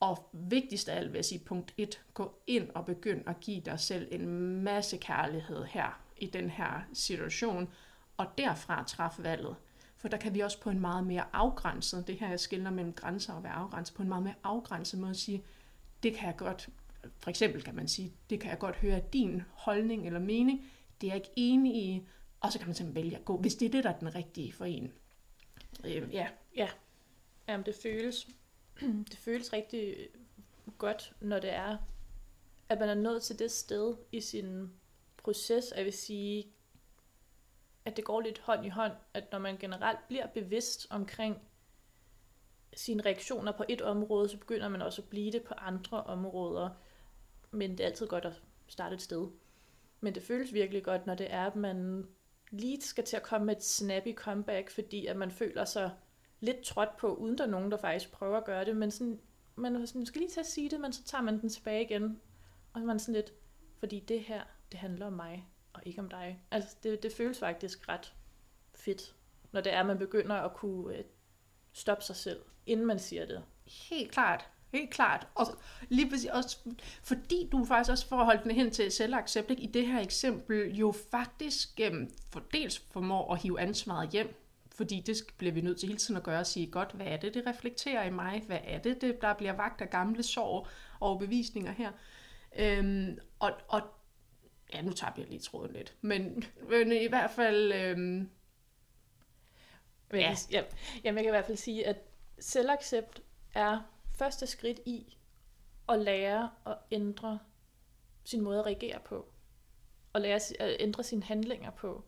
Og 0.00 0.28
vigtigst 0.32 0.88
af 0.88 0.96
alt 0.96 1.12
vil 1.12 1.18
jeg 1.18 1.24
sige, 1.24 1.38
punkt 1.38 1.74
1, 1.76 2.00
gå 2.14 2.34
ind 2.46 2.70
og 2.74 2.86
begynd 2.86 3.22
at 3.26 3.40
give 3.40 3.60
dig 3.60 3.80
selv 3.80 4.08
en 4.10 4.26
masse 4.62 4.96
kærlighed 4.96 5.64
her 5.64 6.02
i 6.16 6.26
den 6.26 6.50
her 6.50 6.82
situation, 6.92 7.68
og 8.16 8.26
derfra 8.38 8.84
træffe 8.84 9.22
valget. 9.22 9.56
For 9.96 10.08
der 10.08 10.16
kan 10.16 10.34
vi 10.34 10.40
også 10.40 10.60
på 10.60 10.70
en 10.70 10.80
meget 10.80 11.06
mere 11.06 11.24
afgrænset, 11.32 12.06
det 12.06 12.18
her 12.18 12.28
jeg 12.28 12.40
skiller 12.40 12.70
mellem 12.70 12.92
grænser 12.92 13.32
og 13.32 13.44
være 13.44 13.52
afgrænset, 13.52 13.96
på 13.96 14.02
en 14.02 14.08
meget 14.08 14.22
mere 14.24 14.34
afgrænset 14.42 15.00
måde 15.00 15.10
at 15.10 15.16
sige, 15.16 15.44
det 16.02 16.14
kan 16.14 16.26
jeg 16.26 16.36
godt, 16.36 16.68
for 17.18 17.30
eksempel 17.30 17.62
kan 17.62 17.74
man 17.74 17.88
sige, 17.88 18.12
det 18.30 18.40
kan 18.40 18.50
jeg 18.50 18.58
godt 18.58 18.76
høre 18.76 19.00
din 19.12 19.42
holdning 19.52 20.06
eller 20.06 20.20
mening, 20.20 20.64
det 21.00 21.06
er 21.06 21.10
jeg 21.10 21.16
ikke 21.16 21.30
enig 21.36 21.76
i, 21.76 22.06
og 22.40 22.52
så 22.52 22.58
kan 22.58 22.68
man 22.68 22.74
simpelthen 22.74 23.04
vælge 23.04 23.16
at 23.16 23.24
gå, 23.24 23.36
hvis 23.36 23.54
det 23.54 23.66
er 23.66 23.70
det, 23.70 23.84
der 23.84 23.90
er 23.90 23.98
den 23.98 24.14
rigtige 24.14 24.52
for 24.52 24.64
en. 24.64 24.92
Øh, 25.84 26.14
ja. 26.14 26.28
Ja. 26.56 26.68
Jamen, 27.48 27.66
det 27.66 27.74
føles 27.82 28.28
det 29.10 29.16
føles 29.18 29.52
rigtig 29.52 30.08
godt, 30.78 31.12
når 31.20 31.38
det 31.38 31.52
er, 31.52 31.78
at 32.68 32.80
man 32.80 32.88
er 32.88 32.94
nået 32.94 33.22
til 33.22 33.38
det 33.38 33.50
sted 33.50 33.96
i 34.12 34.20
sin 34.20 34.72
proces, 35.16 35.72
jeg 35.76 35.84
vil 35.84 35.92
sige, 35.92 36.52
at 37.84 37.96
det 37.96 38.04
går 38.04 38.20
lidt 38.20 38.38
hånd 38.38 38.66
i 38.66 38.68
hånd, 38.68 38.92
at 39.14 39.32
når 39.32 39.38
man 39.38 39.56
generelt 39.56 39.98
bliver 40.08 40.26
bevidst 40.26 40.86
omkring 40.90 41.38
sine 42.74 43.02
reaktioner 43.02 43.52
på 43.52 43.64
et 43.68 43.82
område, 43.82 44.28
så 44.28 44.38
begynder 44.38 44.68
man 44.68 44.82
også 44.82 45.02
at 45.02 45.08
blive 45.08 45.32
det 45.32 45.42
på 45.42 45.54
andre 45.54 46.02
områder. 46.04 46.70
Men 47.50 47.70
det 47.70 47.80
er 47.80 47.84
altid 47.86 48.06
godt 48.06 48.24
at 48.24 48.42
starte 48.66 48.94
et 48.94 49.02
sted. 49.02 49.28
Men 50.00 50.14
det 50.14 50.22
føles 50.22 50.52
virkelig 50.52 50.84
godt, 50.84 51.06
når 51.06 51.14
det 51.14 51.32
er, 51.32 51.46
at 51.46 51.56
man 51.56 52.08
lige 52.50 52.82
skal 52.82 53.04
til 53.04 53.16
at 53.16 53.22
komme 53.22 53.46
med 53.46 53.56
et 53.56 53.64
snappy 53.64 54.14
comeback, 54.14 54.70
fordi 54.70 55.06
at 55.06 55.16
man 55.16 55.30
føler 55.30 55.64
sig 55.64 55.90
lidt 56.40 56.60
trådt 56.60 56.96
på, 56.96 57.14
uden 57.14 57.38
der 57.38 57.44
er 57.44 57.50
nogen, 57.50 57.70
der 57.70 57.76
faktisk 57.76 58.12
prøver 58.12 58.36
at 58.36 58.44
gøre 58.44 58.64
det, 58.64 58.76
men 58.76 58.90
sådan, 58.90 59.20
man 59.56 59.86
sådan, 59.86 60.06
skal 60.06 60.20
lige 60.20 60.30
til 60.30 60.40
at 60.40 60.46
sige 60.46 60.70
det, 60.70 60.80
men 60.80 60.92
så 60.92 61.04
tager 61.04 61.22
man 61.22 61.40
den 61.40 61.48
tilbage 61.48 61.84
igen, 61.84 62.20
og 62.72 62.80
man 62.80 62.98
sådan 62.98 63.14
lidt, 63.14 63.32
fordi 63.78 64.00
det 64.00 64.20
her, 64.20 64.42
det 64.72 64.80
handler 64.80 65.06
om 65.06 65.12
mig, 65.12 65.48
og 65.72 65.82
ikke 65.84 66.00
om 66.00 66.08
dig. 66.08 66.44
Altså, 66.50 66.76
det, 66.82 67.02
det 67.02 67.12
føles 67.12 67.38
faktisk 67.38 67.88
ret 67.88 68.14
fedt 68.74 69.14
når 69.52 69.60
det 69.60 69.72
er, 69.72 69.80
at 69.80 69.86
man 69.86 69.98
begynder 69.98 70.34
at 70.34 70.54
kunne 70.54 70.96
øh, 70.96 71.04
stoppe 71.72 72.04
sig 72.04 72.16
selv, 72.16 72.40
inden 72.66 72.86
man 72.86 72.98
siger 72.98 73.26
det. 73.26 73.42
Helt 73.66 74.12
klart. 74.12 74.48
Helt 74.72 74.90
klart. 74.90 75.26
Og 75.34 75.46
lige 75.88 76.10
præcis 76.10 76.30
også, 76.30 76.58
fordi 77.02 77.48
du 77.52 77.64
faktisk 77.64 77.90
også 77.90 78.06
får 78.06 78.24
holdt 78.24 78.42
den 78.42 78.50
hen 78.50 78.70
til 78.70 78.92
selvaccept, 78.92 79.50
ikke? 79.50 79.62
i 79.62 79.66
det 79.66 79.86
her 79.86 80.00
eksempel 80.00 80.76
jo 80.76 80.92
faktisk 81.10 81.80
øhm, 81.80 82.10
for 82.32 82.42
dels 82.52 82.78
formår 82.78 83.32
at 83.32 83.42
hive 83.42 83.60
ansvaret 83.60 84.10
hjem, 84.10 84.39
fordi 84.80 85.00
det 85.00 85.16
bliver 85.36 85.52
vi 85.52 85.60
nødt 85.60 85.78
til 85.78 85.86
hele 85.86 85.98
tiden 85.98 86.16
at 86.16 86.22
gøre 86.22 86.40
og 86.40 86.46
sige, 86.46 86.70
godt, 86.70 86.92
hvad 86.92 87.06
er 87.06 87.16
det, 87.16 87.34
det 87.34 87.46
reflekterer 87.46 88.04
i 88.04 88.10
mig? 88.10 88.42
Hvad 88.46 88.58
er 88.64 88.78
det, 88.78 89.00
det 89.00 89.22
der 89.22 89.34
bliver 89.34 89.52
vagt 89.52 89.80
af 89.80 89.90
gamle 89.90 90.22
sorg 90.22 90.66
og 91.00 91.18
bevisninger 91.18 91.72
her? 91.72 91.92
Øhm, 92.58 93.18
og, 93.38 93.52
og 93.68 93.82
ja, 94.74 94.82
nu 94.82 94.92
tager 94.92 95.12
jeg 95.16 95.26
lige 95.26 95.40
tråden 95.40 95.72
lidt, 95.72 95.94
men, 96.00 96.44
men 96.70 96.92
i 96.92 97.06
hvert 97.06 97.30
fald... 97.30 97.72
Øhm, 97.72 98.30
ja. 100.12 100.34
ja. 100.50 100.62
Jamen, 101.04 101.16
jeg 101.16 101.24
kan 101.24 101.24
i 101.24 101.36
hvert 101.36 101.46
fald 101.46 101.56
sige, 101.56 101.86
at 101.86 101.96
selvaccept 102.38 103.22
er 103.54 103.80
første 104.18 104.46
skridt 104.46 104.80
i 104.86 105.16
at 105.88 105.98
lære 105.98 106.50
at 106.66 106.76
ændre 106.90 107.38
sin 108.24 108.40
måde 108.40 108.58
at 108.58 108.66
reagere 108.66 109.00
på. 109.04 109.26
Og 110.12 110.20
lære 110.20 110.40
at 110.60 110.76
ændre 110.80 111.02
sine 111.02 111.22
handlinger 111.22 111.70
på. 111.70 112.04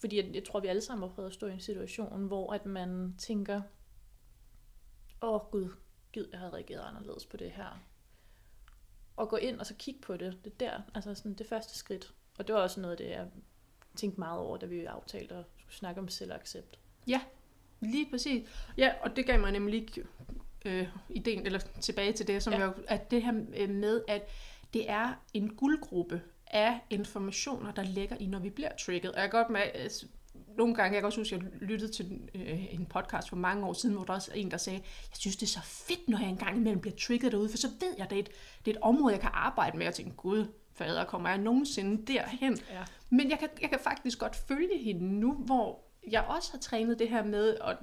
Fordi 0.00 0.16
jeg, 0.16 0.34
jeg 0.34 0.44
tror, 0.44 0.60
vi 0.60 0.66
alle 0.66 0.82
sammen 0.82 1.08
har 1.08 1.14
prøvet 1.14 1.28
at 1.28 1.34
stå 1.34 1.46
i 1.46 1.52
en 1.52 1.60
situation, 1.60 2.26
hvor 2.26 2.52
at 2.52 2.66
man 2.66 3.14
tænker, 3.18 3.62
åh 5.22 5.34
oh, 5.34 5.40
gud, 5.50 5.68
gud, 6.14 6.28
jeg 6.32 6.38
havde 6.38 6.52
reageret 6.52 6.84
anderledes 6.88 7.26
på 7.26 7.36
det 7.36 7.50
her. 7.50 7.82
Og 9.16 9.28
gå 9.28 9.36
ind 9.36 9.60
og 9.60 9.66
så 9.66 9.74
kigge 9.78 10.00
på 10.00 10.16
det. 10.16 10.38
Det 10.44 10.60
der, 10.60 10.80
altså 10.94 11.14
sådan 11.14 11.34
det 11.34 11.46
første 11.46 11.78
skridt. 11.78 12.14
Og 12.38 12.46
det 12.46 12.54
var 12.54 12.60
også 12.60 12.80
noget 12.80 12.92
af 12.92 12.96
det, 12.96 13.10
jeg 13.10 13.28
tænkte 13.96 14.20
meget 14.20 14.40
over, 14.40 14.56
da 14.56 14.66
vi 14.66 14.84
aftalte 14.84 15.34
at 15.34 15.44
skulle 15.58 15.74
snakke 15.74 16.00
om 16.00 16.08
selvaccept. 16.08 16.78
Ja, 17.06 17.20
lige 17.80 18.10
præcis. 18.10 18.48
Ja, 18.76 18.92
og 19.00 19.16
det 19.16 19.26
gav 19.26 19.40
mig 19.40 19.52
nemlig 19.52 19.88
øh, 20.64 20.88
ideen, 21.10 21.46
eller 21.46 21.58
tilbage 21.58 22.12
til 22.12 22.26
det, 22.26 22.42
som 22.42 22.52
ja. 22.52 22.58
jeg, 22.58 22.74
at 22.88 23.10
det 23.10 23.22
her 23.22 23.44
øh, 23.56 23.70
med, 23.70 24.02
at 24.08 24.28
det 24.72 24.90
er 24.90 25.14
en 25.34 25.56
guldgruppe 25.56 26.22
af 26.50 26.80
informationer, 26.90 27.72
der 27.72 27.82
ligger 27.82 28.16
i, 28.20 28.26
når 28.26 28.38
vi 28.38 28.50
bliver 28.50 28.70
trigget. 28.78 29.12
Og 29.12 29.20
jeg 29.20 29.30
kan 29.30 29.38
godt 29.38 29.50
med, 29.50 29.60
altså, 29.74 30.06
nogle 30.56 30.74
gange, 30.74 30.94
jeg 30.94 31.02
kan 31.02 31.06
også 31.06 31.20
huske, 31.20 31.36
at 31.36 31.42
jeg 31.42 31.50
lyttede 31.60 31.92
til 31.92 32.20
øh, 32.34 32.74
en 32.74 32.86
podcast 32.86 33.28
for 33.28 33.36
mange 33.36 33.66
år 33.66 33.72
siden, 33.72 33.94
hvor 33.94 34.04
der 34.04 34.12
også 34.12 34.30
er 34.30 34.36
en, 34.36 34.50
der 34.50 34.56
sagde, 34.56 34.78
jeg 35.10 35.16
synes, 35.18 35.36
det 35.36 35.46
er 35.46 35.50
så 35.50 35.60
fedt, 35.62 36.08
når 36.08 36.18
jeg 36.18 36.28
engang 36.28 36.56
imellem 36.56 36.80
bliver 36.80 36.96
trigget 36.96 37.32
derude, 37.32 37.48
for 37.48 37.56
så 37.56 37.68
ved 37.80 37.94
jeg, 37.96 38.04
at 38.04 38.10
det 38.10 38.16
er 38.16 38.22
et, 38.22 38.30
det 38.64 38.70
er 38.70 38.76
et 38.76 38.82
område, 38.82 39.12
jeg 39.12 39.20
kan 39.20 39.30
arbejde 39.32 39.78
med. 39.78 39.86
Og 39.86 39.94
tænke, 39.94 40.16
gud, 40.16 40.46
fader, 40.74 41.04
kommer 41.04 41.28
jeg 41.28 41.38
nogensinde 41.38 42.12
derhen? 42.12 42.58
Ja. 42.70 42.84
Men 43.10 43.30
jeg 43.30 43.38
kan, 43.38 43.48
jeg 43.60 43.70
kan 43.70 43.78
faktisk 43.80 44.18
godt 44.18 44.36
følge 44.36 44.78
hende 44.78 45.20
nu, 45.20 45.32
hvor 45.32 45.84
jeg 46.10 46.24
også 46.28 46.52
har 46.52 46.58
trænet 46.58 46.98
det 46.98 47.08
her 47.08 47.24
med, 47.24 47.54
og 47.54 47.76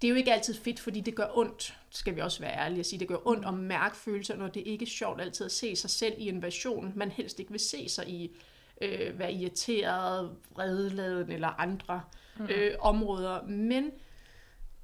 det 0.00 0.08
er 0.08 0.10
jo 0.10 0.16
ikke 0.16 0.32
altid 0.32 0.54
fedt, 0.54 0.80
fordi 0.80 1.00
det 1.00 1.14
gør 1.14 1.26
ondt, 1.34 1.78
skal 1.90 2.16
vi 2.16 2.20
også 2.20 2.40
være 2.40 2.56
ærlige 2.56 2.80
at 2.80 2.86
sige. 2.86 3.00
Det 3.00 3.08
gør 3.08 3.26
ondt 3.26 3.46
at 3.46 3.54
mærke 3.54 3.96
følelser, 3.96 4.36
når 4.36 4.48
det 4.48 4.62
ikke 4.66 4.82
er 4.82 4.86
sjovt 4.86 5.20
altid 5.20 5.46
at 5.46 5.52
se 5.52 5.76
sig 5.76 5.90
selv 5.90 6.14
i 6.18 6.28
en 6.28 6.42
version, 6.42 6.92
man 6.96 7.10
helst 7.10 7.40
ikke 7.40 7.50
vil 7.50 7.60
se 7.60 7.88
sig 7.88 8.08
i. 8.08 8.36
Øh, 8.80 9.18
være 9.18 9.32
irriteret, 9.32 10.36
vredeladen 10.50 11.32
eller 11.32 11.48
andre 11.48 12.02
mm-hmm. 12.38 12.54
øh, 12.54 12.74
områder. 12.80 13.42
Men 13.46 13.90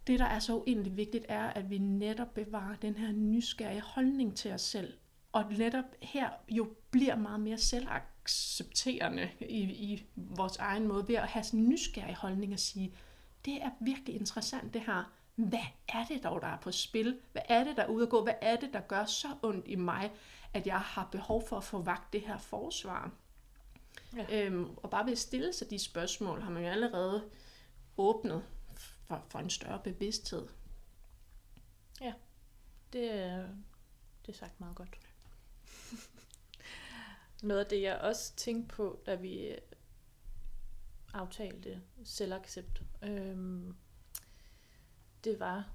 det, 0.07 0.19
der 0.19 0.25
er 0.25 0.39
så 0.39 0.57
uendelig 0.57 0.97
vigtigt, 0.97 1.25
er, 1.29 1.43
at 1.43 1.71
vi 1.71 1.79
netop 1.79 2.35
bevarer 2.35 2.77
den 2.83 2.95
her 2.95 3.13
nysgerrige 3.13 3.81
holdning 3.81 4.37
til 4.37 4.53
os 4.53 4.63
selv. 4.63 4.93
Og 5.33 5.45
netop 5.59 5.85
her 6.03 6.29
jo 6.49 6.69
bliver 6.91 7.17
meget 7.17 7.41
mere 7.41 7.59
selvaccepterende 7.59 9.29
i, 9.41 9.61
i 9.63 10.07
vores 10.17 10.57
egen 10.57 10.89
måde, 10.89 11.09
ved 11.09 11.15
at 11.15 11.29
have 11.29 11.45
sådan 11.45 11.61
en 11.61 11.69
nysgerrig 11.69 12.15
holdning 12.15 12.53
og 12.53 12.59
sige, 12.59 12.95
det 13.45 13.63
er 13.63 13.71
virkelig 13.81 14.15
interessant 14.15 14.75
det 14.75 14.81
her. 14.81 15.13
Hvad 15.35 15.67
er 15.89 16.05
det 16.05 16.23
dog, 16.23 16.41
der 16.41 16.47
er 16.47 16.59
på 16.59 16.73
spil? 16.73 17.21
Hvad 17.33 17.43
er 17.49 17.65
det, 17.65 17.77
der 17.77 17.83
er 17.83 17.89
ude 17.89 18.03
at 18.03 18.11
gå? 18.11 18.23
Hvad 18.23 18.35
er 18.41 18.57
det, 18.57 18.73
der 18.73 18.81
gør 18.81 19.05
så 19.05 19.29
ondt 19.43 19.69
i 19.69 19.75
mig, 19.75 20.13
at 20.53 20.67
jeg 20.67 20.81
har 20.81 21.09
behov 21.13 21.49
for 21.49 21.57
at 21.57 21.65
få 21.65 21.83
vagt 21.83 22.13
det 22.13 22.21
her 22.21 22.39
forsvar? 22.39 23.11
Ja. 24.17 24.47
Øhm, 24.47 24.71
og 24.77 24.91
bare 24.91 25.05
ved 25.05 25.13
at 25.13 25.19
stille 25.19 25.53
sig 25.53 25.71
de 25.71 25.79
spørgsmål, 25.79 26.43
har 26.43 26.51
man 26.51 26.63
jo 26.63 26.69
allerede 26.69 27.31
åbnet 27.97 28.45
for, 29.05 29.25
for 29.29 29.39
en 29.39 29.51
større 29.51 29.81
bevidsthed. 29.85 30.47
Ja, 32.01 32.13
det, 32.93 33.11
det 34.27 34.35
er 34.35 34.39
sagt 34.39 34.61
meget 34.61 34.77
godt. 34.77 34.99
Noget 37.43 37.61
af 37.61 37.67
det, 37.67 37.83
jeg 37.83 37.99
også 37.99 38.37
tænkte 38.37 38.75
på, 38.75 39.01
da 39.07 39.15
vi 39.15 39.57
aftalte 41.15 41.83
selvaccept, 42.05 42.83
øhm, 43.03 43.75
det 45.25 45.41
var 45.41 45.71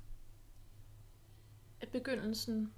at 1.81 1.89
begyndelsen 1.89 2.73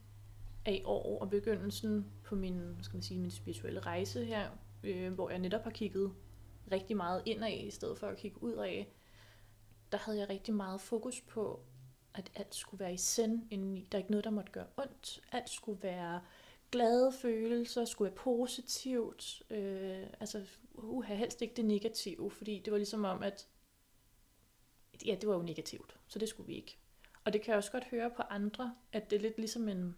af 0.66 0.74
i 0.74 0.84
år 0.84 1.22
og 1.22 1.30
begyndelsen 1.30 2.12
på 2.24 2.36
min, 2.36 2.78
skal 2.82 2.96
man 2.96 3.04
sige, 3.04 3.20
min 3.20 3.32
spirituelle 3.32 3.80
rejse 3.80 4.26
her, 4.26 4.50
øh, 4.84 5.14
hvor 5.14 5.30
jeg 5.30 5.40
netop 5.40 5.64
har 5.64 5.72
kigget 5.72 6.14
rigtig 6.72 6.98
meget 6.98 7.24
indad 7.26 7.52
i 7.52 7.72
stedet 7.72 7.98
for 7.98 8.08
at 8.08 8.18
kigge 8.18 8.44
ud 8.44 8.54
af, 8.54 8.94
der 9.92 9.98
havde 9.98 10.20
jeg 10.20 10.30
rigtig 10.30 10.54
meget 10.54 10.82
fokus 10.82 11.22
på, 11.22 11.64
at 12.14 12.32
alt 12.36 12.56
skulle 12.56 12.80
være 12.80 12.94
i 12.94 12.98
send 12.98 13.42
indeni. 13.52 13.88
Der 13.92 13.98
er 13.98 14.00
ikke 14.00 14.12
noget, 14.12 14.24
der 14.24 14.30
måtte 14.30 14.52
gøre 14.52 14.68
ondt. 14.78 15.22
Alt 15.32 15.50
skulle 15.50 15.84
være 15.84 16.22
glade 16.72 17.12
følelser, 17.22 17.86
skulle 17.86 18.12
være 18.12 18.18
positivt. 18.18 19.44
Øh, 19.50 20.08
altså, 20.20 20.46
uha, 20.74 21.16
helst 21.16 21.42
ikke 21.42 21.56
det 21.56 21.66
negative, 21.66 22.32
fordi 22.32 22.62
det 22.66 22.72
var 22.72 22.78
ligesom 22.78 23.06
om, 23.06 23.24
at 23.24 23.48
ja, 25.06 25.16
det 25.22 25.30
var 25.30 25.36
jo 25.36 25.42
negativt, 25.42 26.00
så 26.08 26.20
det 26.20 26.30
skulle 26.30 26.48
vi 26.48 26.56
ikke. 26.56 26.78
Og 27.24 27.34
det 27.34 27.42
kan 27.42 27.50
jeg 27.50 27.58
også 27.58 27.72
godt 27.72 27.84
høre 27.84 28.12
på 28.16 28.22
andre, 28.22 28.76
at 28.92 29.10
det 29.10 29.16
er 29.16 29.22
lidt 29.22 29.38
ligesom 29.38 29.68
en 29.68 29.98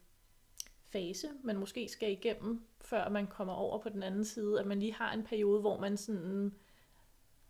fase, 0.94 1.28
man 1.44 1.58
måske 1.58 1.90
skal 1.90 2.12
igennem, 2.12 2.66
før 2.82 3.10
man 3.10 3.28
kommer 3.28 3.54
over 3.54 3.80
på 3.80 3.90
den 3.90 4.04
anden 4.04 4.26
side, 4.26 4.60
at 4.60 4.66
man 4.66 4.80
lige 4.80 4.94
har 4.94 5.14
en 5.14 5.24
periode, 5.24 5.62
hvor 5.62 5.80
man 5.80 5.98
sådan 5.98 6.54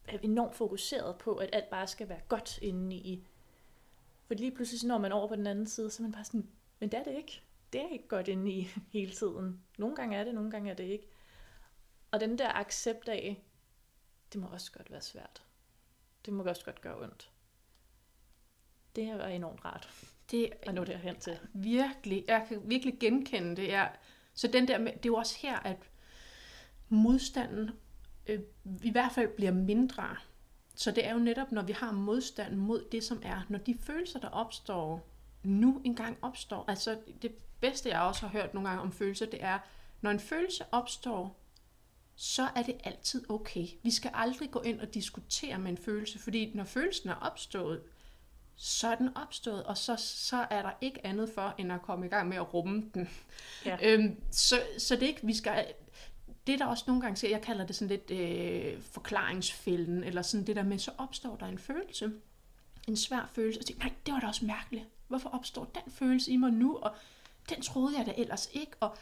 er 0.07 0.17
enormt 0.21 0.55
fokuseret 0.55 1.17
på, 1.17 1.35
at 1.35 1.49
alt 1.53 1.69
bare 1.69 1.87
skal 1.87 2.09
være 2.09 2.21
godt 2.27 2.59
inde 2.61 2.95
i. 2.95 3.27
For 4.25 4.33
lige 4.33 4.51
pludselig, 4.51 4.87
når 4.87 4.97
man 4.97 5.11
over 5.11 5.27
på 5.27 5.35
den 5.35 5.47
anden 5.47 5.67
side, 5.67 5.89
så 5.89 6.03
er 6.03 6.05
man 6.05 6.11
bare 6.11 6.23
sådan, 6.23 6.49
men 6.79 6.91
det 6.91 6.99
er 6.99 7.03
det 7.03 7.17
ikke. 7.17 7.41
Det 7.73 7.81
er 7.81 7.89
ikke 7.89 8.07
godt 8.07 8.27
inde 8.27 8.51
i 8.51 8.67
hele 8.93 9.11
tiden. 9.11 9.63
Nogle 9.77 9.95
gange 9.95 10.17
er 10.17 10.23
det, 10.23 10.35
nogle 10.35 10.51
gange 10.51 10.71
er 10.71 10.75
det 10.75 10.83
ikke. 10.83 11.07
Og 12.13 12.19
den 12.19 12.37
der 12.37 12.53
accept 12.55 13.09
af, 13.09 13.43
det 14.33 14.41
må 14.41 14.47
også 14.47 14.71
godt 14.71 14.91
være 14.91 15.01
svært. 15.01 15.43
Det 16.25 16.33
må 16.33 16.43
også 16.43 16.65
godt 16.65 16.81
gøre 16.81 17.01
ondt. 17.01 17.31
Det 18.95 19.03
er 19.03 19.27
enormt 19.27 19.65
rart 19.65 19.89
det, 20.31 20.49
at 20.61 20.73
nå 20.73 20.83
derhen 20.83 21.19
til. 21.19 21.39
Virkelig, 21.53 22.25
jeg 22.27 22.45
kan 22.47 22.61
virkelig 22.65 22.99
genkende 22.99 23.55
det. 23.55 23.73
Er, 23.73 23.87
så 24.33 24.47
den 24.47 24.67
der, 24.67 24.77
det 24.77 24.87
er 24.87 24.99
jo 25.05 25.15
også 25.15 25.37
her, 25.39 25.59
at 25.59 25.77
modstanden 26.89 27.71
øh, 28.27 28.39
i 28.83 28.91
hvert 28.91 29.11
fald 29.11 29.35
bliver 29.35 29.51
mindre. 29.51 30.15
Så 30.75 30.91
det 30.91 31.07
er 31.07 31.13
jo 31.13 31.19
netop, 31.19 31.51
når 31.51 31.61
vi 31.61 31.73
har 31.73 31.91
modstand 31.91 32.55
mod 32.55 32.85
det, 32.91 33.03
som 33.03 33.21
er, 33.23 33.41
når 33.49 33.59
de 33.59 33.77
følelser, 33.79 34.19
der 34.19 34.29
opstår, 34.29 35.07
nu 35.43 35.81
engang 35.83 36.17
opstår. 36.21 36.65
Altså 36.67 36.99
det 37.21 37.35
bedste, 37.59 37.89
jeg 37.89 38.01
også 38.01 38.27
har 38.27 38.39
hørt 38.39 38.53
nogle 38.53 38.69
gange 38.69 38.81
om 38.81 38.91
følelser, 38.91 39.25
det 39.25 39.43
er, 39.43 39.59
når 40.01 40.11
en 40.11 40.19
følelse 40.19 40.65
opstår, 40.71 41.42
så 42.15 42.49
er 42.55 42.63
det 42.63 42.75
altid 42.83 43.29
okay. 43.29 43.67
Vi 43.83 43.91
skal 43.91 44.11
aldrig 44.13 44.51
gå 44.51 44.61
ind 44.61 44.79
og 44.79 44.93
diskutere 44.93 45.59
med 45.59 45.71
en 45.71 45.77
følelse, 45.77 46.19
fordi 46.19 46.51
når 46.55 46.63
følelsen 46.63 47.09
er 47.09 47.15
opstået, 47.15 47.81
så 48.55 48.87
er 48.87 48.95
den 48.95 49.17
opstået, 49.17 49.63
og 49.63 49.77
så, 49.77 49.95
så 49.97 50.47
er 50.49 50.61
der 50.61 50.71
ikke 50.81 51.05
andet 51.05 51.29
for, 51.35 51.55
end 51.57 51.71
at 51.71 51.81
komme 51.81 52.05
i 52.05 52.09
gang 52.09 52.29
med 52.29 52.37
at 52.37 52.53
rumme 52.53 52.83
den. 52.93 53.09
Ja. 53.65 53.77
Øhm, 53.87 54.15
så, 54.31 54.55
så 54.77 54.95
det 54.95 55.03
er 55.03 55.07
ikke, 55.07 55.25
vi 55.27 55.35
skal... 55.35 55.65
Det 56.47 56.59
der 56.59 56.65
også 56.65 56.83
nogle 56.87 57.01
gange 57.01 57.17
siger, 57.17 57.31
jeg 57.31 57.41
kalder 57.41 57.65
det 57.65 57.75
sådan 57.75 57.97
lidt 57.97 58.11
øh, 58.11 58.81
forklaringsfælden, 58.81 60.03
eller 60.03 60.21
sådan 60.21 60.47
det 60.47 60.55
der 60.55 60.63
med, 60.63 60.79
så 60.79 60.91
opstår 60.97 61.35
der 61.35 61.45
en 61.45 61.57
følelse, 61.57 62.11
en 62.87 62.97
svær 62.97 63.29
følelse, 63.33 63.59
og 63.59 63.65
tænker, 63.65 63.83
nej, 63.83 63.93
det 64.05 64.13
var 64.13 64.19
da 64.19 64.27
også 64.27 64.45
mærkeligt. 64.45 64.85
Hvorfor 65.07 65.29
opstår 65.29 65.63
den 65.63 65.91
følelse 65.91 66.31
i 66.31 66.37
mig 66.37 66.51
nu, 66.51 66.77
og 66.77 66.95
den 67.49 67.61
troede 67.61 67.97
jeg 67.97 68.05
da 68.05 68.13
ellers 68.17 68.49
ikke, 68.53 68.71
og 68.79 68.97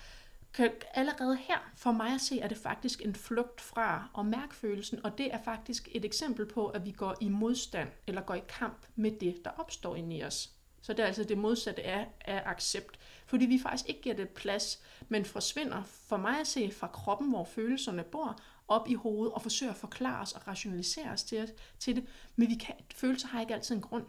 kan 0.54 0.72
allerede 0.94 1.36
her 1.36 1.72
for 1.76 1.92
mig 1.92 2.14
at 2.14 2.22
se, 2.22 2.40
er 2.40 2.48
det 2.48 2.58
faktisk 2.58 3.02
en 3.06 3.16
flugt 3.16 3.62
fra 3.62 4.10
at 4.18 4.26
mærke 4.26 4.56
følelsen, 4.56 5.06
og 5.06 5.18
det 5.18 5.34
er 5.34 5.44
faktisk 5.46 5.90
et 5.92 6.06
eksempel 6.06 6.46
på, 6.46 6.68
at 6.68 6.86
vi 6.86 6.92
går 6.92 7.16
i 7.22 7.30
modstand 7.30 7.90
eller 8.08 8.22
går 8.22 8.36
i 8.36 8.42
kamp 8.48 8.86
med 8.96 9.12
det, 9.12 9.46
der 9.46 9.52
opstår 9.52 9.96
inde 9.96 10.18
i 10.18 10.24
os. 10.24 10.50
Så 10.82 10.94
det 10.94 11.00
er 11.04 11.08
altså 11.08 11.24
det 11.24 11.38
modsatte 11.38 11.84
af, 11.84 12.08
af 12.22 12.42
accept. 12.46 13.00
Fordi 13.26 13.46
vi 13.46 13.60
faktisk 13.60 13.90
ikke 13.90 14.02
giver 14.02 14.16
det 14.16 14.30
plads, 14.30 14.82
men 15.10 15.26
forsvinder 15.26 15.84
for 15.84 16.18
mig 16.18 16.40
at 16.40 16.48
se 16.48 16.72
fra 16.72 16.88
kroppen, 16.88 17.30
hvor 17.30 17.44
følelserne 17.44 18.04
bor, 18.04 18.40
op 18.68 18.90
i 18.90 18.94
hovedet 18.94 19.34
og 19.34 19.42
forsøger 19.42 19.72
at 19.72 19.78
forklare 19.78 20.22
os 20.22 20.34
og 20.34 20.48
rationalisere 20.48 21.10
os 21.10 21.24
til, 21.24 21.52
til 21.80 21.96
det. 21.96 22.06
Men 22.36 22.50
vi 22.50 22.56
kan, 22.56 22.76
følelser 22.94 23.28
har 23.28 23.42
ikke 23.42 23.54
altid 23.54 23.76
en 23.76 23.82
grund 23.82 24.06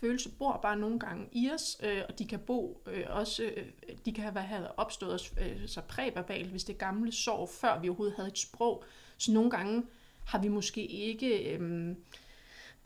følelse 0.00 0.30
bor 0.30 0.58
bare 0.62 0.76
nogle 0.76 0.98
gange 0.98 1.28
i 1.32 1.50
os, 1.54 1.76
øh, 1.82 2.02
og 2.08 2.18
de 2.18 2.26
kan 2.26 2.38
bo 2.38 2.82
øh, 2.86 3.04
også, 3.08 3.42
øh, 3.42 3.66
de 4.04 4.12
kan 4.12 4.24
have, 4.24 4.40
have 4.40 4.78
opstået 4.78 5.32
øh, 5.40 5.68
så 5.68 5.80
præverbalt, 5.80 6.50
hvis 6.50 6.64
det 6.64 6.78
gamle 6.78 7.12
sorg, 7.12 7.48
før 7.48 7.80
vi 7.80 7.88
overhovedet 7.88 8.16
havde 8.16 8.28
et 8.28 8.38
sprog. 8.38 8.84
Så 9.16 9.32
nogle 9.32 9.50
gange 9.50 9.82
har 10.24 10.38
vi 10.38 10.48
måske 10.48 10.86
ikke 10.86 11.52
øh, 11.52 11.94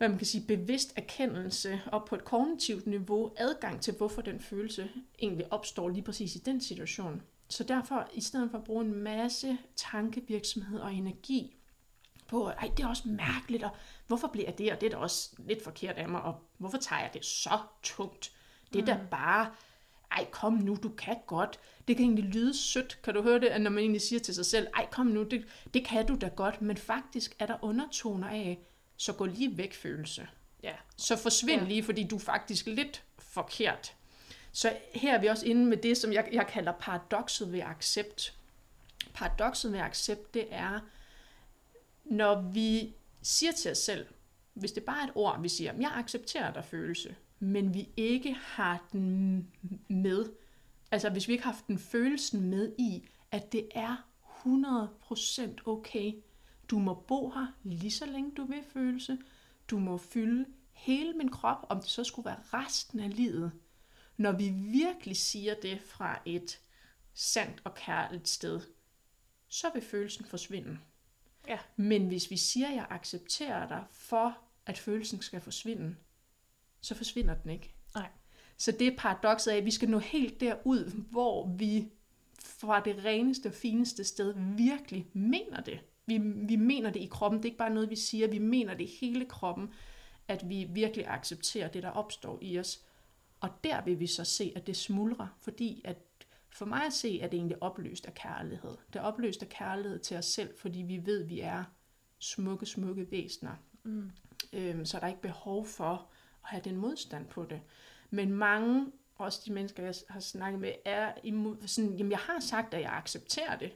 hvad 0.01 0.09
man 0.09 0.17
kan 0.17 0.27
sige, 0.27 0.47
bevidst 0.47 0.93
erkendelse 0.95 1.81
op 1.91 2.05
på 2.05 2.15
et 2.15 2.25
kognitivt 2.25 2.87
niveau, 2.87 3.31
adgang 3.37 3.81
til, 3.81 3.93
hvorfor 3.93 4.21
den 4.21 4.39
følelse 4.39 4.89
egentlig 5.19 5.53
opstår 5.53 5.89
lige 5.89 6.03
præcis 6.03 6.35
i 6.35 6.39
den 6.39 6.61
situation. 6.61 7.21
Så 7.47 7.63
derfor, 7.63 8.09
i 8.13 8.21
stedet 8.21 8.51
for 8.51 8.57
at 8.57 8.63
bruge 8.63 8.85
en 8.85 8.95
masse 8.95 9.57
tankevirksomhed 9.75 10.79
og 10.79 10.93
energi 10.93 11.55
på, 12.27 12.47
ej, 12.47 12.71
det 12.77 12.83
er 12.83 12.87
også 12.87 13.07
mærkeligt, 13.07 13.63
og 13.63 13.71
hvorfor 14.11 14.27
bliver 14.27 14.51
det, 14.51 14.71
og 14.71 14.81
det 14.81 14.87
er 14.87 14.91
da 14.91 14.97
også 14.97 15.29
lidt 15.37 15.63
forkert 15.63 15.95
af 15.95 16.09
mig, 16.09 16.21
og 16.21 16.35
hvorfor 16.57 16.77
tager 16.77 17.01
jeg 17.01 17.09
det 17.13 17.25
så 17.25 17.59
tungt? 17.83 18.31
Det 18.73 18.89
er 18.89 18.95
mm. 18.95 19.01
da 19.01 19.07
bare, 19.11 19.51
ej, 20.11 20.25
kom 20.31 20.53
nu, 20.53 20.77
du 20.83 20.89
kan 20.89 21.17
godt. 21.27 21.59
Det 21.87 21.95
kan 21.95 22.05
egentlig 22.05 22.25
lyde 22.25 22.57
sødt, 22.57 22.99
kan 23.03 23.13
du 23.13 23.21
høre 23.21 23.39
det, 23.39 23.61
når 23.61 23.71
man 23.71 23.79
egentlig 23.79 24.01
siger 24.01 24.19
til 24.19 24.35
sig 24.35 24.45
selv, 24.45 24.67
ej, 24.73 24.87
kom 24.91 25.05
nu, 25.05 25.23
det, 25.23 25.45
det 25.73 25.85
kan 25.85 26.07
du 26.07 26.17
da 26.21 26.27
godt, 26.27 26.61
men 26.61 26.77
faktisk 26.77 27.35
er 27.39 27.45
der 27.45 27.57
undertoner 27.61 28.27
af, 28.27 28.59
så 28.97 29.13
gå 29.13 29.25
lige 29.25 29.57
væk 29.57 29.73
følelse. 29.73 30.27
Ja. 30.63 30.73
Så 30.97 31.17
forsvind 31.17 31.61
ja. 31.61 31.67
lige, 31.67 31.83
fordi 31.83 32.07
du 32.07 32.15
er 32.15 32.19
faktisk 32.19 32.65
lidt 32.65 33.03
forkert. 33.19 33.95
Så 34.51 34.77
her 34.93 35.15
er 35.15 35.21
vi 35.21 35.27
også 35.27 35.45
inde 35.45 35.65
med 35.65 35.77
det, 35.77 35.97
som 35.97 36.13
jeg, 36.13 36.29
jeg 36.31 36.47
kalder 36.47 36.71
paradokset 36.71 37.51
ved 37.51 37.61
accept. 37.61 38.33
Paradokset 39.13 39.71
ved 39.71 39.79
accept, 39.79 40.33
det 40.33 40.47
er, 40.49 40.79
når 42.05 42.41
vi 42.41 42.93
siger 43.21 43.51
til 43.51 43.71
os 43.71 43.77
selv, 43.77 44.05
hvis 44.53 44.71
det 44.71 44.83
bare 44.83 45.01
er 45.01 45.07
et 45.07 45.15
ord, 45.15 45.41
vi 45.41 45.49
siger, 45.49 45.73
jeg 45.73 45.91
accepterer 45.95 46.53
dig 46.53 46.65
følelse, 46.65 47.15
men 47.39 47.73
vi 47.73 47.89
ikke 47.97 48.33
har 48.33 48.87
den 48.91 49.47
med, 49.87 50.25
altså 50.91 51.09
hvis 51.09 51.27
vi 51.27 51.33
ikke 51.33 51.43
har 51.43 51.51
haft 51.51 51.67
den 51.67 51.79
følelsen 51.79 52.41
med 52.41 52.75
i, 52.77 53.07
at 53.31 53.51
det 53.51 53.69
er 53.75 54.07
100% 54.45 55.51
okay. 55.65 56.13
Du 56.69 56.79
må 56.79 56.93
bo 56.93 57.29
her 57.29 57.47
lige 57.63 57.91
så 57.91 58.05
længe 58.05 58.31
du 58.37 58.45
vil 58.45 58.63
følelse. 58.73 59.17
Du 59.67 59.79
må 59.79 59.97
fylde 59.97 60.45
hele 60.71 61.13
min 61.13 61.29
krop, 61.29 61.65
om 61.69 61.79
det 61.79 61.89
så 61.89 62.03
skulle 62.03 62.25
være 62.25 62.43
resten 62.53 62.99
af 62.99 63.15
livet. 63.15 63.51
Når 64.17 64.31
vi 64.31 64.49
virkelig 64.49 65.17
siger 65.17 65.53
det 65.61 65.81
fra 65.81 66.21
et 66.25 66.59
sandt 67.13 67.61
og 67.63 67.75
kærligt 67.75 68.29
sted, 68.29 68.61
så 69.47 69.67
vil 69.73 69.83
følelsen 69.83 70.25
forsvinde. 70.25 70.79
Ja. 71.47 71.57
Men 71.75 72.07
hvis 72.07 72.31
vi 72.31 72.37
siger, 72.37 72.67
at 72.67 72.75
jeg 72.75 72.87
accepterer 72.89 73.67
dig 73.67 73.83
for, 73.91 74.37
at 74.65 74.77
følelsen 74.77 75.21
skal 75.21 75.41
forsvinde, 75.41 75.95
så 76.81 76.95
forsvinder 76.95 77.35
den 77.35 77.51
ikke. 77.51 77.73
Nej. 77.95 78.09
Så 78.57 78.71
det 78.71 78.87
er 78.87 78.97
paradokset 78.97 79.51
af, 79.51 79.57
at 79.57 79.65
vi 79.65 79.71
skal 79.71 79.89
nå 79.89 79.99
helt 79.99 80.39
derud, 80.39 80.91
hvor 81.11 81.47
vi 81.47 81.87
fra 82.39 82.79
det 82.79 83.05
reneste 83.05 83.47
og 83.47 83.53
fineste 83.53 84.03
sted 84.03 84.33
virkelig 84.57 85.07
mener 85.13 85.61
det. 85.61 85.79
Vi, 86.05 86.17
vi 86.17 86.55
mener 86.55 86.89
det 86.89 86.99
i 86.99 87.09
kroppen. 87.11 87.39
Det 87.39 87.45
er 87.45 87.49
ikke 87.49 87.57
bare 87.57 87.73
noget, 87.73 87.89
vi 87.89 87.95
siger. 87.95 88.27
Vi 88.27 88.39
mener 88.39 88.73
det 88.73 88.83
i 88.83 88.97
hele 89.01 89.25
kroppen, 89.25 89.73
at 90.27 90.49
vi 90.49 90.67
virkelig 90.69 91.07
accepterer 91.07 91.67
det, 91.67 91.83
der 91.83 91.89
opstår 91.89 92.39
i 92.41 92.59
os. 92.59 92.81
Og 93.39 93.49
der 93.63 93.81
vil 93.81 93.99
vi 93.99 94.07
så 94.07 94.23
se, 94.23 94.53
at 94.55 94.67
det 94.67 94.75
smuldrer, 94.77 95.27
fordi 95.39 95.81
at 95.85 95.97
for 96.53 96.65
mig 96.65 96.85
at 96.85 96.93
se, 96.93 97.19
at 97.23 97.31
det 97.31 97.37
egentlig 97.37 97.63
opløst 97.63 98.05
af 98.05 98.13
kærlighed. 98.13 98.77
Det 98.93 98.99
er 98.99 99.03
opløst 99.03 99.41
af 99.41 99.49
kærlighed 99.49 99.99
til 99.99 100.17
os 100.17 100.25
selv, 100.25 100.57
fordi 100.57 100.79
vi 100.81 101.05
ved, 101.05 101.23
at 101.23 101.29
vi 101.29 101.39
er 101.39 101.63
smukke, 102.19 102.65
smukke 102.65 103.11
væsener. 103.11 103.55
Mm. 103.83 104.11
Øhm, 104.53 104.85
så 104.85 104.97
er 104.97 105.01
der 105.01 105.07
ikke 105.07 105.21
behov 105.21 105.65
for 105.65 106.09
at 106.43 106.49
have 106.49 106.61
den 106.63 106.75
modstand 106.75 107.27
på 107.27 107.45
det. 107.45 107.61
Men 108.09 108.33
mange, 108.33 108.91
også 109.15 109.41
de 109.45 109.53
mennesker, 109.53 109.83
jeg 109.83 109.95
har 110.09 110.19
snakket 110.19 110.61
med, 110.61 110.73
er 110.85 111.13
imod, 111.23 111.67
sådan, 111.67 111.95
jamen 111.95 112.11
jeg 112.11 112.19
har 112.19 112.39
sagt, 112.39 112.73
at 112.73 112.81
jeg 112.81 112.91
accepterer 112.91 113.57
det. 113.57 113.73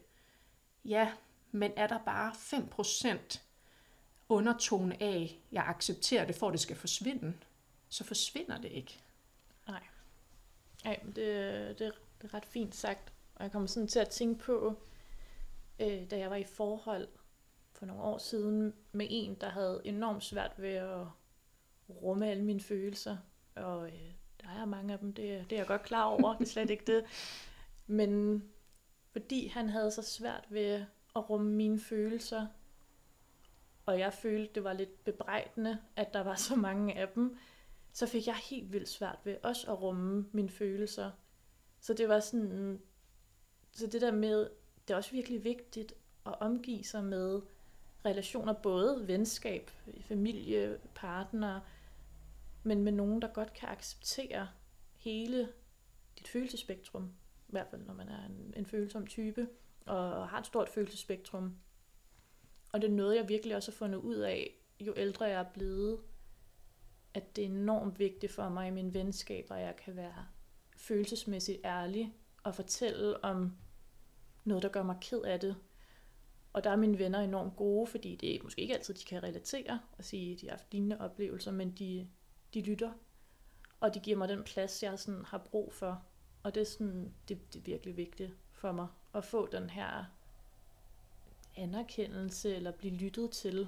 Ja, 0.85 1.11
men 1.51 1.71
er 1.75 1.87
der 1.87 1.99
bare 2.05 2.31
5% 2.31 3.39
undertone 4.29 5.03
af, 5.03 5.39
jeg 5.51 5.63
accepterer 5.67 6.25
det, 6.25 6.35
for 6.35 6.47
at 6.47 6.51
det 6.51 6.61
skal 6.61 6.75
forsvinde, 6.75 7.33
så 7.89 8.03
forsvinder 8.03 8.61
det 8.61 8.71
ikke. 8.71 8.99
Nej. 9.67 9.83
Nej, 10.83 10.99
det, 11.15 11.79
det, 11.79 11.91
det 12.21 12.29
er 12.29 12.33
ret 12.33 12.45
fint 12.45 12.75
sagt. 12.75 13.13
Og 13.35 13.43
jeg 13.43 13.51
kommer 13.51 13.67
sådan 13.67 13.87
til 13.87 13.99
at 13.99 14.09
tænke 14.09 14.43
på, 14.43 14.79
øh, 15.79 16.11
da 16.11 16.17
jeg 16.17 16.29
var 16.29 16.35
i 16.35 16.43
forhold 16.43 17.07
for 17.73 17.85
nogle 17.85 18.03
år 18.03 18.17
siden 18.17 18.73
med 18.91 19.07
en, 19.09 19.35
der 19.35 19.49
havde 19.49 19.81
enormt 19.83 20.23
svært 20.23 20.53
ved 20.57 20.73
at 20.73 21.07
rumme 21.89 22.29
alle 22.29 22.43
mine 22.43 22.61
følelser. 22.61 23.17
Og 23.55 23.87
øh, 23.87 24.13
der 24.41 24.49
er 24.49 24.65
mange 24.65 24.93
af 24.93 24.99
dem, 24.99 25.13
det, 25.13 25.49
det 25.49 25.55
er 25.55 25.59
jeg 25.59 25.67
godt 25.67 25.83
klar 25.83 26.03
over, 26.03 26.37
det 26.37 26.45
er 26.45 26.49
slet 26.49 26.69
ikke 26.69 26.95
det. 26.95 27.05
Men 27.87 28.43
fordi 29.11 29.47
han 29.47 29.69
havde 29.69 29.91
så 29.91 30.01
svært 30.01 30.45
ved 30.49 30.85
at 31.15 31.29
rumme 31.29 31.51
mine 31.51 31.79
følelser, 31.79 32.47
og 33.85 33.99
jeg 33.99 34.13
følte, 34.13 34.53
det 34.53 34.63
var 34.63 34.73
lidt 34.73 35.03
bebrejdende, 35.03 35.79
at 35.95 36.13
der 36.13 36.23
var 36.23 36.35
så 36.35 36.55
mange 36.55 36.93
af 36.93 37.07
dem, 37.07 37.37
så 37.91 38.07
fik 38.07 38.27
jeg 38.27 38.35
helt 38.35 38.73
vildt 38.73 38.89
svært 38.89 39.19
ved 39.23 39.37
også 39.43 39.71
at 39.71 39.81
rumme 39.81 40.25
mine 40.31 40.49
følelser. 40.49 41.11
Så 41.85 41.93
det 41.93 42.09
var 42.09 42.19
sådan, 42.19 42.81
så 43.71 43.87
det 43.87 44.01
der 44.01 44.11
med, 44.11 44.49
det 44.87 44.93
er 44.93 44.97
også 44.97 45.11
virkelig 45.11 45.43
vigtigt 45.43 45.93
at 46.25 46.35
omgive 46.39 46.83
sig 46.83 47.03
med 47.03 47.41
relationer, 48.05 48.53
både 48.53 49.07
venskab, 49.07 49.71
familie, 50.01 50.79
partner, 50.95 51.59
men 52.63 52.83
med 52.83 52.91
nogen, 52.91 53.21
der 53.21 53.27
godt 53.27 53.53
kan 53.53 53.69
acceptere 53.69 54.49
hele 54.97 55.49
dit 56.19 56.27
følelsespektrum, 56.27 57.03
i 57.47 57.51
hvert 57.51 57.67
fald 57.67 57.81
når 57.81 57.93
man 57.93 58.09
er 58.09 58.25
en, 58.25 58.53
en 58.57 58.65
følsom 58.65 59.07
type, 59.07 59.47
og 59.85 60.29
har 60.29 60.39
et 60.39 60.45
stort 60.45 60.69
følelsespektrum. 60.69 61.55
Og 62.73 62.81
det 62.81 62.89
er 62.89 62.95
noget, 62.95 63.15
jeg 63.15 63.29
virkelig 63.29 63.55
også 63.55 63.71
har 63.71 63.75
fundet 63.75 63.99
ud 63.99 64.15
af, 64.15 64.55
jo 64.79 64.93
ældre 64.97 65.25
jeg 65.25 65.39
er 65.39 65.51
blevet, 65.53 65.99
at 67.13 67.35
det 67.35 67.41
er 67.41 67.49
enormt 67.49 67.99
vigtigt 67.99 68.31
for 68.31 68.49
mig 68.49 68.67
i 68.67 68.71
mine 68.71 68.93
venskaber, 68.93 69.55
at 69.55 69.65
jeg 69.65 69.75
kan 69.75 69.95
være 69.95 70.25
følelsesmæssigt 70.87 71.59
ærlig 71.65 72.13
og 72.43 72.55
fortælle 72.55 73.23
om 73.23 73.57
noget, 74.43 74.63
der 74.63 74.69
gør 74.69 74.83
mig 74.83 74.97
ked 75.01 75.21
af 75.21 75.39
det. 75.39 75.55
Og 76.53 76.63
der 76.63 76.69
er 76.69 76.75
mine 76.75 76.99
venner 76.99 77.19
enormt 77.19 77.55
gode, 77.55 77.87
fordi 77.87 78.15
det 78.15 78.35
er 78.35 78.43
måske 78.43 78.61
ikke 78.61 78.73
altid, 78.73 78.93
de 78.93 79.05
kan 79.05 79.23
relatere 79.23 79.79
og 79.97 80.05
sige, 80.05 80.33
at 80.33 80.41
de 80.41 80.45
har 80.45 80.51
haft 80.51 80.71
lignende 80.71 81.01
oplevelser, 81.01 81.51
men 81.51 81.71
de, 81.71 82.07
de 82.53 82.61
lytter. 82.61 82.91
Og 83.79 83.93
de 83.93 83.99
giver 83.99 84.17
mig 84.17 84.29
den 84.29 84.43
plads, 84.43 84.83
jeg 84.83 84.99
sådan 84.99 85.25
har 85.25 85.37
brug 85.37 85.73
for. 85.73 86.03
Og 86.43 86.55
det 86.55 86.61
er, 86.61 86.65
sådan, 86.65 87.13
det, 87.27 87.53
det 87.53 87.57
er 87.57 87.61
virkelig 87.61 87.97
vigtigt 87.97 88.31
for 88.51 88.71
mig 88.71 88.87
at 89.13 89.25
få 89.25 89.47
den 89.47 89.69
her 89.69 90.05
anerkendelse 91.55 92.55
eller 92.55 92.71
blive 92.71 92.93
lyttet 92.93 93.31
til, 93.31 93.67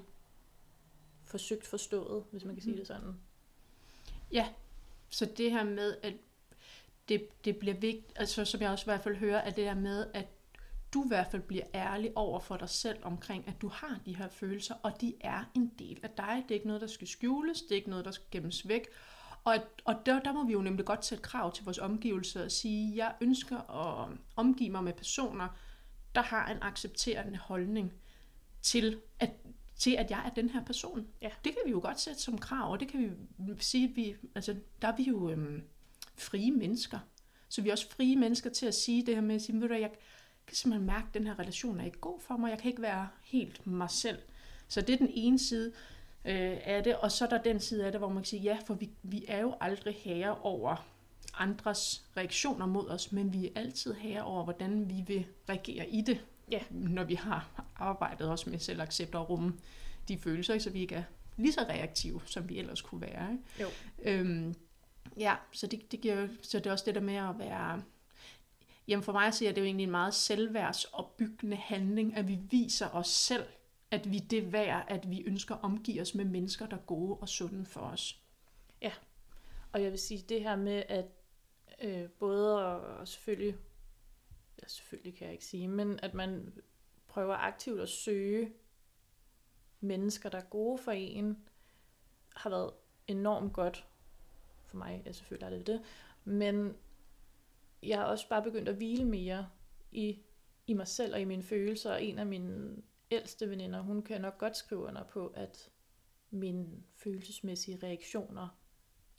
forsøgt 1.23 1.67
forstået, 1.67 2.23
hvis 2.31 2.45
man 2.45 2.55
kan 2.55 2.61
sige 2.61 2.71
mhm. 2.71 2.79
det 2.79 2.87
sådan. 2.87 3.19
Ja, 4.31 4.53
så 5.09 5.25
det 5.25 5.51
her 5.51 5.63
med, 5.63 5.97
at 6.03 6.13
det, 7.09 7.45
det 7.45 7.57
bliver 7.57 7.75
vigtigt, 7.75 8.13
altså 8.15 8.45
som 8.45 8.61
jeg 8.61 8.69
også 8.69 8.83
i 8.83 8.89
hvert 8.89 9.03
fald 9.03 9.15
hører, 9.15 9.41
at 9.41 9.55
det 9.55 9.65
der 9.65 9.75
med, 9.75 10.07
at 10.13 10.27
du 10.93 11.03
i 11.03 11.07
hvert 11.07 11.27
fald 11.31 11.41
bliver 11.41 11.63
ærlig 11.73 12.11
over 12.15 12.39
for 12.39 12.57
dig 12.57 12.69
selv 12.69 12.97
omkring, 13.01 13.47
at 13.47 13.61
du 13.61 13.67
har 13.67 13.99
de 14.05 14.15
her 14.15 14.29
følelser, 14.29 14.75
og 14.83 15.01
de 15.01 15.13
er 15.21 15.43
en 15.55 15.71
del 15.79 15.99
af 16.03 16.09
dig. 16.09 16.43
Det 16.43 16.51
er 16.51 16.55
ikke 16.55 16.67
noget, 16.67 16.81
der 16.81 16.87
skal 16.87 17.07
skjules, 17.07 17.61
det 17.61 17.71
er 17.71 17.75
ikke 17.75 17.89
noget, 17.89 18.05
der 18.05 18.11
skal 18.11 18.27
gemmes 18.31 18.67
væk. 18.67 18.87
Og, 19.43 19.55
og 19.85 19.95
der, 20.05 20.19
der 20.19 20.33
må 20.33 20.45
vi 20.45 20.53
jo 20.53 20.61
nemlig 20.61 20.85
godt 20.85 21.05
sætte 21.05 21.21
krav 21.21 21.53
til 21.53 21.65
vores 21.65 21.77
omgivelser 21.77 22.43
og 22.43 22.51
sige, 22.51 22.95
jeg 22.95 23.15
ønsker 23.21 23.57
at 23.57 24.09
omgive 24.35 24.69
mig 24.69 24.83
med 24.83 24.93
personer, 24.93 25.47
der 26.15 26.21
har 26.21 26.51
en 26.51 26.57
accepterende 26.61 27.37
holdning 27.37 27.93
til, 28.61 29.01
at, 29.19 29.31
til, 29.75 29.95
at 29.95 30.11
jeg 30.11 30.25
er 30.25 30.29
den 30.29 30.49
her 30.49 30.65
person. 30.65 31.07
Ja. 31.21 31.29
Det 31.43 31.51
kan 31.53 31.61
vi 31.65 31.71
jo 31.71 31.79
godt 31.79 31.99
sætte 31.99 32.21
som 32.21 32.37
krav, 32.37 32.71
og 32.71 32.79
det 32.79 32.87
kan 32.87 32.99
vi 32.99 33.53
sige, 33.59 33.95
vi, 33.95 34.15
altså, 34.35 34.55
der 34.81 34.87
er 34.87 34.95
vi 34.95 35.03
jo 35.03 35.29
øhm, 35.29 35.63
frie 36.17 36.51
mennesker. 36.51 36.99
Så 37.49 37.61
vi 37.61 37.69
er 37.69 37.73
også 37.73 37.89
frie 37.89 38.15
mennesker 38.15 38.49
til 38.49 38.65
at 38.65 38.75
sige 38.75 39.05
det 39.05 39.15
her 39.15 39.21
med 39.21 39.35
at 39.35 39.41
sige, 39.41 39.61
ved 39.61 39.67
du, 39.67 39.73
jeg 39.73 39.91
kan 40.47 40.55
simpelthen 40.55 40.87
mærke, 40.87 41.07
at 41.07 41.13
den 41.13 41.27
her 41.27 41.39
relation 41.39 41.79
er 41.79 41.85
ikke 41.85 41.99
god 41.99 42.19
for 42.19 42.37
mig, 42.37 42.49
jeg 42.49 42.59
kan 42.59 42.71
ikke 42.71 42.81
være 42.81 43.07
helt 43.23 43.67
mig 43.67 43.89
selv. 43.89 44.19
Så 44.67 44.81
det 44.81 44.93
er 44.93 44.97
den 44.97 45.11
ene 45.13 45.39
side 45.39 45.73
øh, 46.25 46.57
af 46.63 46.83
det, 46.83 46.95
og 46.95 47.11
så 47.11 47.25
er 47.25 47.29
der 47.29 47.41
den 47.41 47.59
side 47.59 47.85
af 47.85 47.91
det, 47.91 48.01
hvor 48.01 48.09
man 48.09 48.17
kan 48.17 48.25
sige, 48.25 48.41
ja, 48.41 48.57
for 48.65 48.73
vi, 48.73 48.89
vi 49.03 49.25
er 49.27 49.39
jo 49.39 49.55
aldrig 49.61 49.95
herre 49.95 50.37
over 50.41 50.87
andres 51.33 52.05
reaktioner 52.17 52.65
mod 52.65 52.89
os, 52.89 53.11
men 53.11 53.33
vi 53.33 53.45
er 53.45 53.49
altid 53.55 53.93
herre 53.93 54.23
over, 54.23 54.43
hvordan 54.43 54.89
vi 54.89 55.03
vil 55.07 55.25
reagere 55.49 55.89
i 55.89 56.01
det, 56.01 56.25
ja. 56.51 56.59
når 56.71 57.03
vi 57.03 57.15
har 57.15 57.65
arbejdet 57.75 58.29
også 58.29 58.49
med 58.49 58.59
selv 58.59 58.81
accept 58.81 59.15
og 59.15 59.29
rumme 59.29 59.53
de 60.07 60.17
følelser, 60.17 60.59
så 60.59 60.69
vi 60.69 60.79
ikke 60.79 60.95
er 60.95 61.03
lige 61.37 61.53
så 61.53 61.61
reaktive, 61.61 62.21
som 62.25 62.49
vi 62.49 62.57
ellers 62.59 62.81
kunne 62.81 63.01
være. 63.01 63.31
Ikke? 63.31 63.43
Jo. 63.61 63.67
Øhm, 64.03 64.55
ja, 65.17 65.35
så 65.51 65.67
det, 65.67 65.91
det 65.91 66.01
giver 66.01 66.27
så 66.41 66.57
det 66.57 66.65
er 66.65 66.71
også 66.71 66.85
det 66.85 66.95
der 66.95 67.01
med 67.01 67.15
at 67.15 67.39
være 67.39 67.83
Jamen 68.87 69.03
for 69.03 69.11
mig 69.11 69.33
ser 69.33 69.51
det 69.51 69.61
jo 69.61 69.65
egentlig 69.65 69.83
en 69.83 69.91
meget 69.91 70.13
selvværdsopbyggende 70.13 71.57
handling, 71.57 72.15
at 72.15 72.27
vi 72.27 72.39
viser 72.49 72.89
os 72.89 73.07
selv, 73.07 73.45
at 73.91 74.11
vi 74.11 74.19
det 74.19 74.51
værd, 74.53 74.85
at 74.87 75.09
vi 75.09 75.23
ønsker 75.23 75.55
at 75.55 75.63
omgive 75.63 76.01
os 76.01 76.15
med 76.15 76.25
mennesker, 76.25 76.67
der 76.67 76.77
er 76.77 76.81
gode 76.81 77.17
og 77.17 77.29
sunde 77.29 77.65
for 77.65 77.79
os. 77.79 78.21
Ja, 78.81 78.91
og 79.71 79.83
jeg 79.83 79.91
vil 79.91 79.99
sige 79.99 80.25
det 80.29 80.41
her 80.41 80.55
med, 80.55 80.83
at 80.89 81.05
øh, 81.81 82.09
både 82.09 82.65
og 82.65 83.07
selvfølgelig, 83.07 83.55
ja 84.61 84.67
selvfølgelig 84.67 85.17
kan 85.17 85.25
jeg 85.25 85.33
ikke 85.33 85.45
sige, 85.45 85.67
men 85.67 85.99
at 86.03 86.13
man 86.13 86.53
prøver 87.07 87.35
aktivt 87.35 87.81
at 87.81 87.89
søge 87.89 88.53
mennesker, 89.79 90.29
der 90.29 90.37
er 90.37 90.49
gode 90.49 90.77
for 90.77 90.91
en, 90.91 91.37
har 92.35 92.49
været 92.49 92.71
enormt 93.07 93.53
godt 93.53 93.85
for 94.67 94.77
mig. 94.77 95.01
Ja, 95.05 95.11
selvfølgelig 95.11 95.45
er 95.45 95.57
det 95.57 95.67
det. 95.67 95.81
Men 96.23 96.75
jeg 97.83 97.97
har 97.97 98.05
også 98.05 98.29
bare 98.29 98.43
begyndt 98.43 98.69
at 98.69 98.75
hvile 98.75 99.05
mere 99.05 99.49
i, 99.91 100.19
i 100.67 100.73
mig 100.73 100.87
selv 100.87 101.13
og 101.13 101.21
i 101.21 101.25
mine 101.25 101.43
følelser. 101.43 101.91
Og 101.91 102.03
en 102.03 102.19
af 102.19 102.25
mine 102.25 102.75
ældste 103.11 103.49
veninder, 103.49 103.81
hun 103.81 104.01
kan 104.01 104.21
nok 104.21 104.37
godt 104.37 104.57
skrive 104.57 104.81
under 104.81 105.03
på, 105.03 105.27
at 105.27 105.69
mine 106.29 106.67
følelsesmæssige 106.95 107.79
reaktioner 107.83 108.57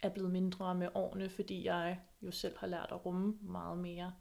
er 0.03 0.09
blevet 0.09 0.31
mindre 0.31 0.75
med 0.75 0.89
årene, 0.95 1.31
fordi 1.31 1.65
jeg 1.65 2.01
jo 2.23 2.31
selv 2.31 2.59
har 2.59 2.67
lært 2.67 2.89
at 2.91 3.07
rumme 3.07 3.39
meget 3.41 3.79
mere. 3.79 4.15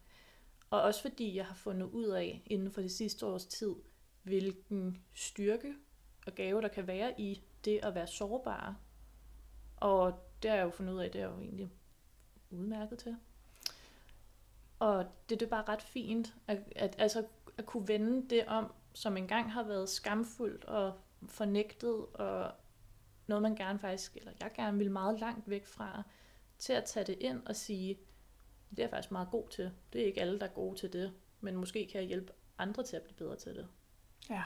Og 0.70 0.82
også 0.82 1.02
fordi 1.02 1.36
jeg 1.36 1.46
har 1.46 1.56
fundet 1.56 1.88
ud 1.88 2.08
af 2.08 2.42
inden 2.46 2.72
for 2.72 2.82
det 2.82 2.92
sidste 2.92 3.26
års 3.26 3.46
tid, 3.46 3.76
hvilken 4.24 5.04
styrke 5.14 5.74
og 6.28 6.36
gave 6.36 6.62
der 6.62 6.68
kan 6.68 6.88
være 6.88 7.22
i 7.22 7.42
det 7.66 7.80
at 7.84 7.96
være 7.96 8.08
sårbar. 8.08 8.76
Og 9.78 10.27
det 10.44 10.52
har 10.52 10.58
jeg 10.58 10.66
jo 10.66 10.70
fundet 10.70 10.94
ud 10.94 11.00
af, 11.00 11.12
det 11.12 11.22
er 11.22 11.26
jeg 11.26 11.36
jo 11.36 11.42
egentlig 11.42 11.70
udmærket 12.50 13.00
til. 13.00 13.16
Og 14.80 15.06
det, 15.30 15.40
det 15.40 15.46
er 15.46 15.50
bare 15.50 15.68
ret 15.68 15.82
fint, 15.82 16.36
at, 16.48 16.60
at, 16.76 16.96
altså, 16.98 17.26
at 17.58 17.66
kunne 17.66 17.88
vende 17.88 18.30
det 18.30 18.46
om, 18.46 18.74
som 18.94 19.18
engang 19.18 19.52
har 19.52 19.64
været 19.64 19.90
skamfuldt 19.90 20.66
og 20.66 21.00
fornægtet, 21.28 22.06
og 22.06 22.52
noget 23.28 23.42
man 23.42 23.56
gerne 23.56 23.80
faktisk, 23.80 24.18
eller 24.18 24.32
jeg 24.40 24.52
gerne 24.56 24.78
vil 24.78 24.92
meget 24.92 25.20
langt 25.20 25.50
væk 25.50 25.66
fra, 25.66 26.04
til 26.58 26.74
at 26.74 26.86
tage 26.86 27.06
det 27.06 27.18
ind 27.20 27.48
og 27.48 27.56
sige, 27.56 28.00
det 28.70 28.80
er 28.80 28.84
jeg 28.84 28.90
faktisk 28.90 29.12
meget 29.12 29.30
god 29.32 29.50
til. 29.50 29.72
Det 29.94 30.02
er 30.02 30.06
ikke 30.06 30.22
alle, 30.22 30.40
der 30.40 30.46
er 30.46 30.52
gode 30.52 30.80
til 30.80 30.94
det, 30.94 31.14
men 31.42 31.56
måske 31.56 31.88
kan 31.92 32.02
jeg 32.02 32.08
hjælpe 32.08 32.34
andre 32.58 32.84
til 32.84 32.96
at 32.96 33.02
blive 33.02 33.16
bedre 33.16 33.36
til 33.36 33.56
det. 33.56 33.68
Ja, 34.30 34.44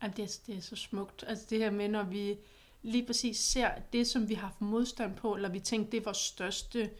altså, 0.00 0.16
det, 0.16 0.22
er, 0.22 0.40
det 0.46 0.56
er 0.56 0.60
så 0.60 0.76
smukt. 0.76 1.24
Altså 1.26 1.46
det 1.50 1.58
her 1.58 1.70
med, 1.70 1.88
når 1.88 2.02
vi 2.02 2.38
lige 2.82 3.06
præcis 3.06 3.38
ser 3.38 3.70
det, 3.92 4.06
som 4.06 4.28
vi 4.28 4.34
har 4.34 4.46
haft 4.46 4.60
modstand 4.60 5.16
på, 5.16 5.34
eller 5.34 5.48
vi 5.48 5.60
tænker, 5.60 5.90
det 5.90 5.98
er 5.98 6.04
vores 6.04 6.16
største 6.16 6.90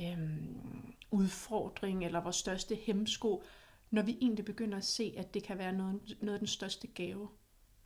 øhm, 0.00 0.94
udfordring, 1.10 2.04
eller 2.04 2.20
vores 2.20 2.36
største 2.36 2.74
hemsko, 2.74 3.42
når 3.90 4.02
vi 4.02 4.18
egentlig 4.20 4.44
begynder 4.44 4.78
at 4.78 4.84
se, 4.84 5.14
at 5.16 5.34
det 5.34 5.42
kan 5.42 5.58
være 5.58 5.72
noget, 5.72 6.16
noget 6.20 6.34
af 6.34 6.40
den 6.40 6.48
største 6.48 6.86
gave. 6.86 7.28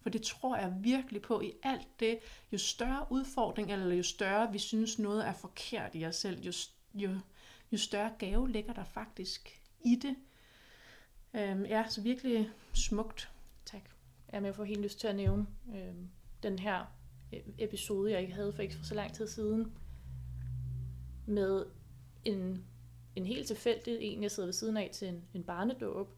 For 0.01 0.11
det 0.11 0.23
tror 0.23 0.57
jeg 0.57 0.75
virkelig 0.81 1.23
på 1.23 1.41
i 1.41 1.53
alt 1.63 2.01
det. 2.01 2.19
Jo 2.53 2.59
større 2.59 3.07
udfordring, 3.11 3.73
eller 3.73 3.95
jo 3.95 4.03
større 4.03 4.53
vi 4.53 4.59
synes 4.59 4.99
noget 4.99 5.27
er 5.27 5.33
forkert 5.33 5.91
i 5.95 6.07
os 6.07 6.17
selv, 6.17 6.43
jo, 6.43 6.53
jo, 6.95 7.19
jo 7.73 7.79
større 7.79 8.13
gave 8.19 8.51
ligger 8.51 8.73
der 8.73 8.85
faktisk 8.85 9.61
i 9.85 9.97
det. 9.97 10.17
Øhm, 11.35 11.65
ja, 11.65 11.85
så 11.89 12.01
virkelig 12.01 12.51
smukt. 12.73 13.31
Tak. 13.65 13.83
Jamen, 14.33 14.47
jeg 14.47 14.55
får 14.55 14.65
helt 14.65 14.81
lyst 14.81 15.01
til 15.01 15.07
at 15.07 15.17
nævne 15.17 15.47
øhm, 15.75 16.09
den 16.45 16.59
her 16.59 16.85
øh, 17.33 17.41
episode, 17.59 18.13
jeg 18.13 18.21
ikke 18.21 18.35
havde 18.35 18.53
for 18.53 18.63
ikke 18.63 18.75
for 18.75 18.85
så 18.85 18.95
lang 18.95 19.13
tid 19.13 19.27
siden, 19.27 19.73
med 21.27 21.67
en, 22.25 22.65
en 23.17 23.27
helt 23.27 23.47
tilfældig 23.47 23.99
en, 24.01 24.23
jeg 24.23 24.31
sidder 24.31 24.47
ved 24.47 24.53
siden 24.53 24.77
af 24.77 24.91
til 24.93 25.09
en, 25.09 25.25
en 25.35 25.45
barnedåb, 25.45 26.09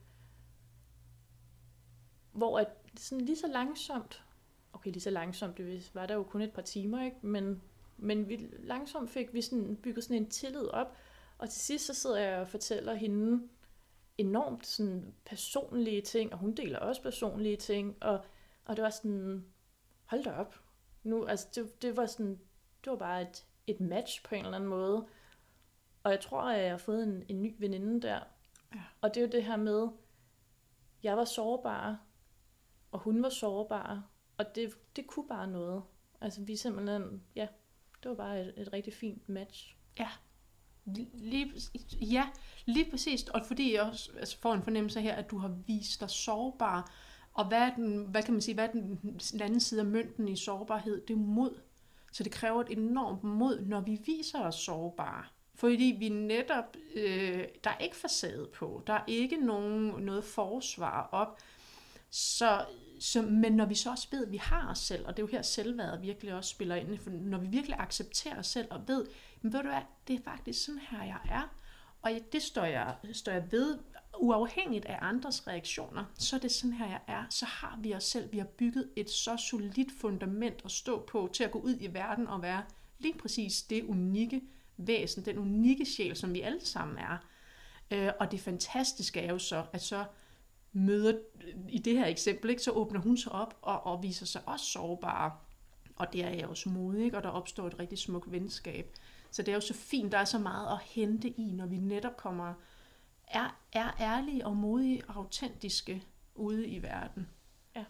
hvor 2.32 2.58
at 2.58 2.68
sådan 2.96 3.24
lige 3.24 3.36
så 3.36 3.46
langsomt, 3.46 4.24
okay, 4.72 4.90
lige 4.90 5.00
så 5.00 5.10
langsomt, 5.10 5.58
det 5.58 5.90
var 5.94 6.06
der 6.06 6.14
jo 6.14 6.22
kun 6.22 6.42
et 6.42 6.52
par 6.52 6.62
timer, 6.62 7.04
ikke? 7.04 7.16
Men, 7.22 7.62
men 7.96 8.28
vi, 8.28 8.48
langsomt 8.58 9.10
fik 9.10 9.34
vi 9.34 9.42
sådan, 9.42 9.76
bygget 9.76 10.04
sådan 10.04 10.22
en 10.22 10.30
tillid 10.30 10.66
op, 10.66 10.96
og 11.38 11.50
til 11.50 11.60
sidst 11.60 11.86
så 11.86 11.94
sidder 11.94 12.18
jeg 12.18 12.40
og 12.40 12.48
fortæller 12.48 12.94
hende 12.94 13.48
enormt 14.18 14.66
sådan 14.66 15.14
personlige 15.24 16.02
ting, 16.02 16.32
og 16.32 16.38
hun 16.38 16.54
deler 16.54 16.78
også 16.78 17.02
personlige 17.02 17.56
ting, 17.56 17.96
og, 18.00 18.24
og 18.64 18.76
det 18.76 18.82
var 18.82 18.90
sådan, 18.90 19.44
hold 20.06 20.24
da 20.24 20.32
op. 20.32 20.60
Nu, 21.02 21.26
altså 21.26 21.48
det, 21.54 21.82
det 21.82 21.96
var 21.96 22.06
sådan, 22.06 22.40
det 22.84 22.90
var 22.90 22.96
bare 22.96 23.22
et, 23.22 23.46
et 23.66 23.80
match 23.80 24.24
på 24.24 24.34
en 24.34 24.44
eller 24.44 24.56
anden 24.56 24.70
måde. 24.70 25.06
Og 26.02 26.10
jeg 26.10 26.20
tror, 26.20 26.42
at 26.42 26.62
jeg 26.62 26.70
har 26.70 26.78
fået 26.78 27.02
en, 27.02 27.24
en 27.28 27.42
ny 27.42 27.54
veninde 27.58 28.02
der. 28.02 28.20
Ja. 28.74 28.80
Og 29.00 29.14
det 29.14 29.20
er 29.20 29.26
jo 29.26 29.32
det 29.32 29.44
her 29.44 29.56
med, 29.56 29.88
jeg 31.02 31.16
var 31.16 31.24
sårbar, 31.24 32.00
og 32.92 32.98
hun 32.98 33.22
var 33.22 33.28
sårbar, 33.28 34.02
og 34.36 34.54
det, 34.54 34.74
det 34.96 35.06
kunne 35.06 35.28
bare 35.28 35.46
noget. 35.46 35.82
Altså 36.20 36.42
vi 36.42 36.56
simpelthen, 36.56 37.22
ja, 37.34 37.48
det 38.02 38.08
var 38.08 38.14
bare 38.14 38.40
et, 38.40 38.54
et 38.56 38.72
rigtig 38.72 38.92
fint 38.92 39.28
match. 39.28 39.76
Ja, 39.98 40.08
lige, 41.14 41.52
ja, 42.00 42.28
lige 42.64 42.90
præcis. 42.90 43.28
Og 43.28 43.46
fordi 43.46 43.74
jeg 43.74 43.82
også 43.82 44.12
altså 44.18 44.38
får 44.38 44.54
en 44.54 44.62
fornemmelse 44.62 45.00
her, 45.00 45.14
at 45.14 45.30
du 45.30 45.38
har 45.38 45.48
vist 45.48 46.00
dig 46.00 46.10
sårbar, 46.10 46.92
og 47.36 47.48
hvad, 47.48 47.58
er 47.58 47.74
den, 47.74 48.04
hvad 48.04 48.22
kan 48.22 48.34
man 48.34 48.40
sige, 48.40 48.54
hvad 48.54 48.68
er 48.68 48.72
den, 48.72 49.00
den 49.32 49.40
anden 49.40 49.60
side 49.60 49.80
af 49.80 49.86
mønten 49.86 50.28
i 50.28 50.36
sårbarhed? 50.36 51.00
Det 51.00 51.14
er 51.14 51.18
mod. 51.18 51.60
Så 52.12 52.22
det 52.22 52.32
kræver 52.32 52.60
et 52.60 52.78
enormt 52.78 53.24
mod, 53.24 53.60
når 53.60 53.80
vi 53.80 54.00
viser 54.06 54.40
os 54.40 54.54
sårbare. 54.54 55.24
Fordi 55.54 55.96
vi 55.98 56.08
netop, 56.08 56.76
øh, 56.94 57.44
der 57.64 57.70
er 57.70 57.78
ikke 57.78 57.96
facade 57.96 58.48
på, 58.54 58.82
der 58.86 58.92
er 58.92 59.04
ikke 59.06 59.36
nogen, 59.36 60.04
noget 60.04 60.24
forsvar 60.24 61.08
op. 61.12 61.38
Så, 62.10 62.64
så, 63.00 63.22
men 63.22 63.52
når 63.52 63.66
vi 63.66 63.74
så 63.74 63.90
også 63.90 64.08
ved, 64.10 64.26
at 64.26 64.32
vi 64.32 64.36
har 64.36 64.70
os 64.70 64.78
selv, 64.78 65.06
og 65.06 65.16
det 65.16 65.22
er 65.22 65.26
jo 65.26 65.32
her 65.32 65.42
selvværdet 65.42 66.02
virkelig 66.02 66.34
også 66.34 66.50
spiller 66.50 66.74
ind, 66.74 66.98
for 66.98 67.10
når 67.10 67.38
vi 67.38 67.46
virkelig 67.46 67.76
accepterer 67.78 68.38
os 68.38 68.46
selv 68.46 68.68
og 68.70 68.88
ved, 68.88 69.06
men 69.42 69.52
ved 69.52 69.62
du 69.62 69.68
hvad, 69.68 69.82
det 70.08 70.16
er 70.16 70.22
faktisk 70.24 70.64
sådan 70.64 70.80
her, 70.90 71.04
jeg 71.04 71.20
er. 71.30 71.56
Og 72.02 72.10
det 72.32 72.42
står 72.42 72.64
jeg, 72.64 72.94
står 73.12 73.32
jeg 73.32 73.52
ved, 73.52 73.78
uafhængigt 74.20 74.84
af 74.84 74.98
andres 75.00 75.46
reaktioner, 75.46 76.04
så 76.18 76.36
er 76.36 76.40
det 76.40 76.52
sådan 76.52 76.72
her, 76.72 76.86
jeg 76.86 77.00
er. 77.06 77.24
Så 77.30 77.44
har 77.44 77.78
vi 77.82 77.94
os 77.94 78.04
selv, 78.04 78.32
vi 78.32 78.38
har 78.38 78.46
bygget 78.46 78.90
et 78.96 79.10
så 79.10 79.36
solidt 79.36 79.92
fundament 80.00 80.62
at 80.64 80.70
stå 80.70 81.00
på, 81.00 81.30
til 81.32 81.44
at 81.44 81.50
gå 81.50 81.58
ud 81.58 81.76
i 81.80 81.94
verden 81.94 82.26
og 82.26 82.42
være 82.42 82.62
lige 82.98 83.18
præcis 83.18 83.62
det 83.62 83.84
unikke 83.84 84.42
væsen, 84.76 85.24
den 85.24 85.38
unikke 85.38 85.86
sjæl, 85.86 86.16
som 86.16 86.34
vi 86.34 86.40
alle 86.40 86.66
sammen 86.66 86.98
er. 86.98 87.16
Øh, 87.90 88.12
og 88.20 88.32
det 88.32 88.40
fantastiske 88.40 89.20
er 89.20 89.32
jo 89.32 89.38
så, 89.38 89.64
at 89.72 89.82
så 89.82 90.04
møder, 90.72 91.18
i 91.68 91.78
det 91.78 91.98
her 91.98 92.06
eksempel, 92.06 92.50
ikke, 92.50 92.62
så 92.62 92.70
åbner 92.70 93.00
hun 93.00 93.16
sig 93.16 93.32
op 93.32 93.58
og, 93.62 93.86
og 93.86 94.02
viser 94.02 94.26
sig 94.26 94.42
også 94.46 94.66
sårbare. 94.66 95.32
Og 95.96 96.12
det 96.12 96.24
er 96.24 96.30
jeg 96.30 96.46
også 96.46 96.68
modig, 96.68 97.14
og 97.14 97.22
der 97.22 97.28
opstår 97.28 97.66
et 97.66 97.78
rigtig 97.78 97.98
smukt 97.98 98.32
venskab. 98.32 98.94
Så 99.30 99.42
det 99.42 99.48
er 99.48 99.54
jo 99.54 99.60
så 99.60 99.74
fint, 99.74 100.12
der 100.12 100.18
er 100.18 100.24
så 100.24 100.38
meget 100.38 100.72
at 100.72 100.82
hente 100.82 101.28
i, 101.28 101.52
når 101.52 101.66
vi 101.66 101.76
netop 101.76 102.16
kommer, 102.16 102.54
er, 103.26 103.60
er 103.72 104.00
ærlige 104.00 104.46
og 104.46 104.56
modige 104.56 105.04
og 105.08 105.16
autentiske 105.16 106.02
ude 106.34 106.68
i 106.68 106.82
verden. 106.82 107.28
Ja, 107.74 107.84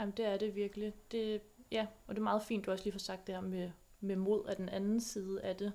Jamen, 0.00 0.14
det 0.16 0.24
er 0.24 0.36
det 0.36 0.54
virkelig. 0.54 0.92
Det, 1.10 1.40
ja, 1.70 1.86
og 2.06 2.14
det 2.14 2.20
er 2.20 2.24
meget 2.24 2.42
fint, 2.42 2.66
du 2.66 2.70
også 2.70 2.84
lige 2.84 2.92
får 2.92 2.98
sagt 2.98 3.26
det 3.26 3.34
her 3.34 3.42
med, 3.42 3.70
med 4.00 4.16
mod 4.16 4.46
af 4.46 4.56
den 4.56 4.68
anden 4.68 5.00
side 5.00 5.42
af 5.42 5.56
det. 5.56 5.72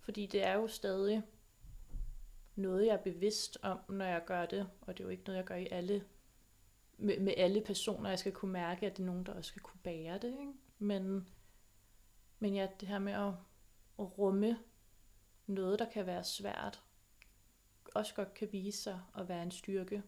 Fordi 0.00 0.26
det 0.26 0.44
er 0.44 0.54
jo 0.54 0.68
stadig 0.68 1.22
noget, 2.56 2.86
jeg 2.86 2.92
er 2.92 3.02
bevidst 3.02 3.58
om, 3.62 3.78
når 3.88 4.04
jeg 4.04 4.24
gør 4.26 4.46
det, 4.46 4.68
og 4.80 4.98
det 4.98 5.04
er 5.04 5.06
jo 5.06 5.10
ikke 5.10 5.24
noget, 5.26 5.36
jeg 5.36 5.44
gør 5.44 5.54
i 5.54 5.68
alle, 5.70 6.04
med, 6.98 7.20
med 7.20 7.34
alle 7.36 7.60
personer. 7.60 8.10
Jeg 8.10 8.18
skal 8.18 8.32
kunne 8.32 8.52
mærke, 8.52 8.86
at 8.86 8.96
det 8.96 9.02
er 9.02 9.06
nogen, 9.06 9.26
der 9.26 9.32
også 9.32 9.48
skal 9.48 9.62
kunne 9.62 9.80
bære 9.82 10.18
det. 10.18 10.30
Ikke? 10.40 10.52
Men, 10.78 11.28
men 12.38 12.54
ja, 12.54 12.68
det 12.80 12.88
her 12.88 12.98
med 12.98 13.12
at, 13.12 13.32
at 13.98 14.18
rumme 14.18 14.58
noget, 15.46 15.78
der 15.78 15.90
kan 15.90 16.06
være 16.06 16.24
svært, 16.24 16.82
også 17.96 18.14
godt 18.14 18.34
kan 18.34 18.48
vise 18.52 18.82
sig 18.82 19.00
at 19.18 19.28
være 19.28 19.42
en 19.42 19.50
styrke. 19.50 20.02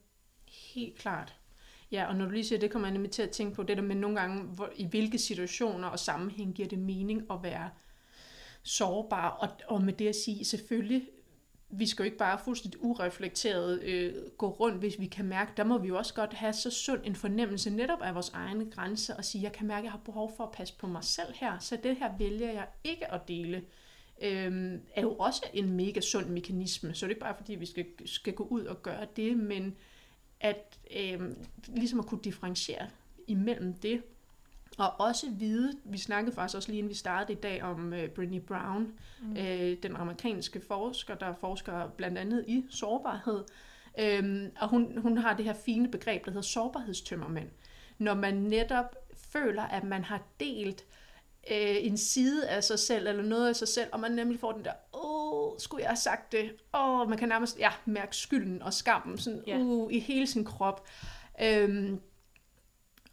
Helt 0.75 0.99
klart. 0.99 1.37
Ja, 1.93 2.07
og 2.07 2.17
når 2.17 2.25
du 2.25 2.31
lige 2.31 2.45
siger 2.45 2.59
det, 2.59 2.71
kommer 2.71 2.89
jeg 2.89 2.93
nemlig 2.93 3.11
til 3.11 3.23
at 3.23 3.31
tænke 3.31 3.55
på 3.55 3.63
det 3.63 3.77
der 3.77 3.83
med 3.83 3.97
nogle 3.97 4.21
gange, 4.21 4.43
hvor, 4.43 4.71
i 4.77 4.87
hvilke 4.87 5.19
situationer 5.19 5.89
og 5.89 5.99
sammenhæng 5.99 6.55
giver 6.55 6.69
det 6.69 6.79
mening 6.79 7.27
at 7.31 7.43
være 7.43 7.71
sårbar. 8.63 9.29
Og, 9.29 9.49
og 9.67 9.83
med 9.83 9.93
det 9.93 10.09
at 10.09 10.17
sige, 10.17 10.45
selvfølgelig 10.45 11.09
vi 11.71 11.87
skal 11.87 12.03
jo 12.03 12.05
ikke 12.05 12.17
bare 12.17 12.39
fuldstændig 12.45 12.85
ureflekteret 12.85 13.83
øh, 13.83 14.15
gå 14.39 14.49
rundt, 14.49 14.79
hvis 14.79 15.01
vi 15.01 15.07
kan 15.07 15.25
mærke, 15.25 15.53
der 15.57 15.65
må 15.65 15.79
vi 15.79 15.89
jo 15.89 15.99
også 15.99 16.15
godt 16.15 16.35
have 16.35 16.53
så 16.53 16.71
sund 16.71 17.01
en 17.05 17.17
fornemmelse 17.17 17.71
netop 17.71 18.03
af 18.03 18.15
vores 18.15 18.29
egne 18.29 18.71
grænser, 18.71 19.17
og 19.17 19.25
sige, 19.25 19.43
jeg 19.43 19.53
kan 19.53 19.67
mærke, 19.67 19.79
at 19.79 19.85
jeg 19.85 19.93
har 19.93 20.01
behov 20.05 20.33
for 20.37 20.45
at 20.45 20.53
passe 20.53 20.75
på 20.79 20.87
mig 20.87 21.05
selv 21.05 21.35
her, 21.35 21.59
så 21.59 21.79
det 21.83 21.97
her 21.97 22.17
vælger 22.19 22.53
jeg 22.53 22.67
ikke 22.85 23.13
at 23.13 23.29
dele. 23.29 23.65
Øh, 24.23 24.79
er 24.95 25.03
jo 25.03 25.15
også 25.15 25.47
en 25.53 25.73
mega 25.73 26.01
sund 26.01 26.27
mekanisme, 26.27 26.95
så 26.95 27.07
det 27.07 27.11
er 27.11 27.15
ikke 27.15 27.21
bare 27.21 27.37
fordi, 27.37 27.55
vi 27.55 27.67
skal, 27.67 27.87
skal 28.07 28.33
gå 28.33 28.45
ud 28.45 28.65
og 28.65 28.83
gøre 28.83 29.07
det, 29.17 29.37
men 29.37 29.77
at 30.41 30.79
øh, 30.97 31.21
ligesom 31.69 31.99
at 31.99 32.07
kunne 32.07 32.21
differentiere 32.25 32.87
imellem 33.27 33.73
det, 33.73 34.03
og 34.79 35.01
også 35.01 35.27
vide, 35.31 35.73
vi 35.85 35.99
snakkede 35.99 36.35
faktisk 36.35 36.57
også 36.57 36.69
lige 36.69 36.79
inden 36.79 36.91
vi 36.91 36.95
startede 36.95 37.39
i 37.39 37.41
dag 37.41 37.63
om 37.63 37.93
uh, 37.93 37.99
Brené 37.99 38.39
Brown, 38.39 38.93
mm. 39.23 39.31
uh, 39.31 39.39
den 39.83 39.97
amerikanske 39.97 40.61
forsker, 40.61 41.15
der 41.15 41.35
forsker 41.35 41.89
blandt 41.89 42.19
andet 42.19 42.45
i 42.49 42.65
sårbarhed. 42.71 43.45
Um, 44.23 44.47
og 44.61 44.69
hun, 44.69 44.99
hun 44.99 45.19
har 45.19 45.37
det 45.37 45.45
her 45.45 45.55
fine 45.55 45.91
begreb, 45.91 46.25
der 46.25 46.31
hedder 46.31 46.43
sårbarhedstømmermænd. 46.43 47.49
Når 47.99 48.15
man 48.15 48.35
netop 48.35 48.97
føler, 49.15 49.63
at 49.63 49.85
man 49.85 50.05
har 50.05 50.23
delt 50.41 50.85
uh, 51.51 51.87
en 51.87 51.97
side 51.97 52.49
af 52.49 52.65
sig 52.65 52.79
selv, 52.79 53.07
eller 53.07 53.23
noget 53.23 53.49
af 53.49 53.57
sig 53.57 53.69
selv, 53.69 53.89
og 53.93 54.01
man 54.01 54.13
nemlig 54.13 54.41
får 54.41 54.53
den 54.53 54.65
der, 54.65 54.73
åh, 54.93 55.59
skulle 55.59 55.83
jeg 55.83 55.91
have 55.91 55.97
sagt 55.97 56.33
det? 56.33 56.51
Åh, 56.75 57.09
man 57.09 57.19
kan 57.19 57.29
nærmest 57.29 57.59
ja, 57.59 57.71
mærke 57.87 58.17
skylden 58.17 58.63
og 58.63 58.75
skammen 58.75 59.19
sådan, 59.19 59.43
yeah. 59.49 59.61
uh, 59.61 59.93
i 59.93 59.99
hele 59.99 60.27
sin 60.27 60.45
krop. 60.45 60.89
Um, 61.65 62.01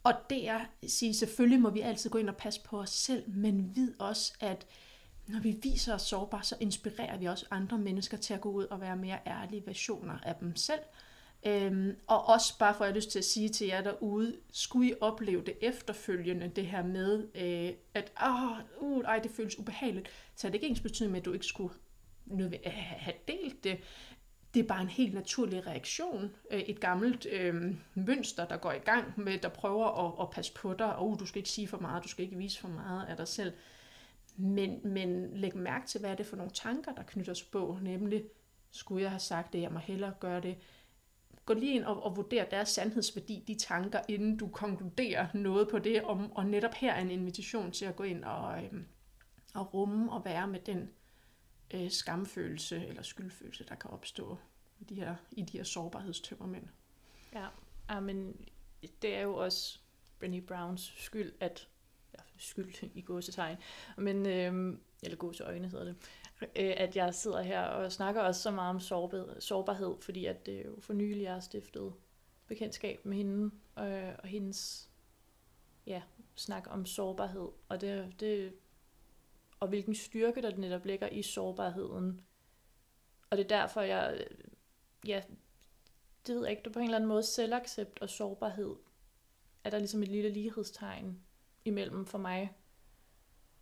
Og 0.04 0.13
det 0.30 0.48
er 0.50 0.60
at 0.84 0.91
sige, 0.91 1.13
selvfølgelig 1.13 1.60
må 1.62 1.69
vi 1.69 1.82
altid 1.82 2.10
gå 2.10 2.17
ind 2.17 2.30
og 2.30 2.38
passe 2.38 2.62
på 2.62 2.80
os 2.80 2.89
selv, 2.89 3.24
men 3.28 3.76
vid 3.76 3.93
også, 4.00 4.34
at 4.39 4.65
når 5.28 5.39
vi 5.39 5.60
viser 5.63 5.93
os 5.93 6.02
sårbare, 6.02 6.43
så 6.43 6.56
inspirerer 6.60 7.17
vi 7.17 7.26
også 7.26 7.45
andre 7.52 7.78
mennesker 7.78 8.17
til 8.17 8.34
at 8.34 8.41
gå 8.41 8.52
ud 8.52 8.65
og 8.65 8.82
være 8.82 8.98
mere 8.98 9.17
ærlige 9.28 9.63
versioner 9.65 10.19
af 10.24 10.36
dem 10.36 10.56
selv. 10.56 10.80
Øhm, 11.47 11.95
og 12.08 12.27
også 12.27 12.58
bare 12.60 12.73
for 12.73 12.84
at 12.84 12.88
jeg 12.88 12.95
lyst 12.95 13.12
til 13.12 13.19
at 13.19 13.25
sige 13.25 13.49
til 13.49 13.67
jer 13.67 13.81
derude, 13.81 14.36
skulle 14.51 14.89
I 14.89 14.93
opleve 15.01 15.41
det 15.41 15.58
efterfølgende, 15.62 16.51
det 16.55 16.65
her 16.65 16.84
med, 16.84 17.27
øh, 17.36 17.73
at 17.93 18.12
åh, 18.25 18.58
uh, 18.79 19.03
ej, 19.03 19.19
det 19.19 19.31
føles 19.31 19.60
ubehageligt, 19.60 20.10
så 20.36 20.47
er 20.47 20.51
det 20.51 20.55
ikke 20.55 20.67
ens 20.67 20.81
betydning 20.81 21.12
med, 21.12 21.19
at 21.19 21.25
du 21.25 21.34
ikke 21.34 21.45
skulle 21.45 21.73
nødvendigt 22.25 22.73
have 22.73 23.15
delt 23.27 23.63
det. 23.63 23.77
Det 24.53 24.63
er 24.63 24.67
bare 24.67 24.81
en 24.81 24.88
helt 24.88 25.13
naturlig 25.13 25.67
reaktion. 25.67 26.31
Øh, 26.51 26.60
et 26.60 26.79
gammelt 26.79 27.27
øh, 27.31 27.75
mønster, 27.93 28.47
der 28.47 28.58
går 28.58 28.71
i 28.71 28.79
gang 28.79 29.13
med, 29.17 29.38
der 29.38 29.49
prøver 29.49 30.05
at, 30.05 30.27
at 30.27 30.29
passe 30.29 30.53
på 30.53 30.73
dig. 30.73 30.95
Og 30.95 31.10
uh, 31.10 31.19
du 31.19 31.25
skal 31.25 31.39
ikke 31.39 31.49
sige 31.49 31.67
for 31.67 31.77
meget, 31.77 32.03
du 32.03 32.08
skal 32.08 32.25
ikke 32.25 32.38
vise 32.38 32.60
for 32.60 32.67
meget 32.67 33.05
af 33.05 33.17
dig 33.17 33.27
selv. 33.27 33.53
Men, 34.38 34.79
men 34.84 35.38
læg 35.38 35.55
mærke 35.55 35.88
til, 35.88 35.99
hvad 35.99 36.12
er 36.12 36.15
det 36.15 36.25
for 36.25 36.36
nogle 36.36 36.51
tanker, 36.51 36.93
der 36.93 37.03
knytter 37.03 37.34
sig 37.34 37.47
på. 37.51 37.79
Nemlig, 37.81 38.23
skulle 38.71 39.01
jeg 39.01 39.12
have 39.12 39.19
sagt 39.19 39.53
det, 39.53 39.62
jeg 39.62 39.71
må 39.71 39.79
hellere 39.79 40.13
gøre 40.19 40.41
det. 40.41 40.55
Gå 41.45 41.53
lige 41.53 41.75
ind 41.75 41.84
og, 41.84 42.03
og 42.03 42.17
vurder 42.17 42.45
deres 42.45 42.69
sandhedsværdi, 42.69 43.43
de 43.47 43.55
tanker, 43.55 44.01
inden 44.08 44.38
du 44.38 44.47
konkluderer 44.47 45.27
noget 45.34 45.69
på 45.69 45.79
det. 45.79 46.03
Og, 46.03 46.29
og 46.36 46.45
netop 46.45 46.73
her 46.73 46.93
er 46.93 47.01
en 47.01 47.12
invitation 47.12 47.71
til 47.71 47.86
at 47.86 47.95
gå 47.95 48.03
ind 48.03 48.23
og, 48.23 48.63
øh, 48.63 48.73
og 49.53 49.73
rumme 49.73 50.12
og 50.12 50.25
være 50.25 50.47
med 50.47 50.60
den 50.60 50.89
øh, 51.73 51.91
skamfølelse 51.91 52.86
eller 52.88 53.01
skyldfølelse, 53.01 53.65
der 53.69 53.75
kan 53.75 53.91
opstå 53.91 54.38
i 54.79 54.84
de 54.84 54.95
her, 54.95 55.15
i 55.31 55.41
de 55.41 55.58
her 55.58 55.63
sårbarhedstømmermænd. 55.63 56.67
Ja, 57.34 57.47
ja, 57.89 57.99
men 57.99 58.45
det 59.01 59.15
er 59.15 59.21
jo 59.21 59.36
også 59.36 59.79
Brené 60.23 60.39
Browns 60.39 60.93
skyld, 60.97 61.34
at 61.39 61.67
ja, 62.13 62.23
skyld 62.38 62.89
i 62.93 63.01
gåsetegn, 63.01 63.58
men, 63.97 64.25
øh, 64.25 64.77
eller 65.03 65.17
gåseøjne 65.17 65.69
hedder 65.69 65.86
det, 65.86 65.95
øh, 66.55 66.73
at 66.77 66.95
jeg 66.95 67.13
sidder 67.13 67.41
her 67.41 67.62
og 67.62 67.91
snakker 67.91 68.21
også 68.21 68.41
så 68.41 68.51
meget 68.51 68.69
om 68.69 68.79
sårbarhed, 68.79 69.41
sårbarhed 69.41 69.95
fordi 70.01 70.25
at 70.25 70.45
det 70.45 70.65
jo 70.65 70.79
for 70.79 70.93
nylig 70.93 71.23
jeg 71.23 71.34
har 71.34 71.39
stiftet 71.39 71.93
bekendtskab 72.47 73.05
med 73.05 73.17
hende, 73.17 73.51
øh, 73.79 74.13
og 74.19 74.27
hendes 74.27 74.89
ja, 75.88 76.01
snak 76.36 76.67
om 76.69 76.86
sårbarhed, 76.86 77.49
og 77.69 77.81
det, 77.81 78.19
det 78.19 78.53
og 79.60 79.67
hvilken 79.67 79.95
styrke 79.95 80.41
der 80.41 80.58
netop 80.58 80.86
ligger 80.86 81.08
i 81.08 81.21
sårbarheden. 81.21 82.21
Og 83.29 83.38
det 83.38 83.43
er 83.43 83.47
derfor, 83.47 83.81
jeg, 83.81 84.27
ja, 85.08 85.21
det 86.27 86.36
ved 86.36 86.41
jeg 86.41 86.51
ikke, 86.51 86.63
det 86.63 86.67
er 86.67 86.73
på 86.73 86.79
en 86.79 86.86
eller 86.86 86.97
anden 86.97 87.08
måde 87.08 87.23
selvaccept 87.23 88.01
og 88.01 88.10
sårbarhed, 88.10 88.75
er 89.63 89.69
der 89.69 89.77
ligesom 89.77 90.03
et 90.03 90.08
lille 90.08 90.29
lighedstegn 90.29 91.21
imellem 91.65 92.05
for 92.05 92.17
mig. 92.17 92.58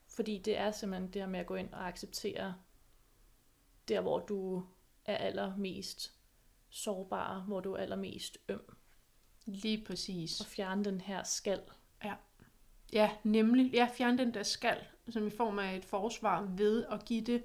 Fordi 0.08 0.38
det 0.38 0.58
er 0.58 0.72
simpelthen 0.72 1.14
det 1.14 1.22
her 1.22 1.30
med 1.30 1.40
at 1.40 1.46
gå 1.46 1.56
ind 1.56 1.74
og 1.74 1.88
acceptere 1.88 2.56
der, 3.88 4.02
hvor 4.02 4.20
du 4.20 4.66
er 5.06 5.18
allermest 5.18 6.14
sårbar, 6.70 7.40
hvor 7.40 7.60
du 7.60 7.74
er 7.74 7.78
allermest 7.78 8.38
øm. 8.50 8.76
Lige 9.46 9.84
præcis. 9.86 10.40
Og 10.40 10.46
fjerne 10.46 10.86
den 10.86 11.02
her 11.02 11.24
skal. 11.24 11.62
Ja. 12.04 12.14
Ja, 12.94 13.12
nemlig. 13.24 13.74
Ja, 13.74 13.88
fjerne 13.94 14.18
den 14.18 14.34
der 14.34 14.44
skal 14.44 14.78
som 15.10 15.28
i 15.28 15.30
form 15.30 15.60
af 15.60 15.76
et 15.76 15.86
forsvar 15.86 16.42
ved 16.42 16.86
at 16.92 17.06
give 17.06 17.22
det 17.22 17.44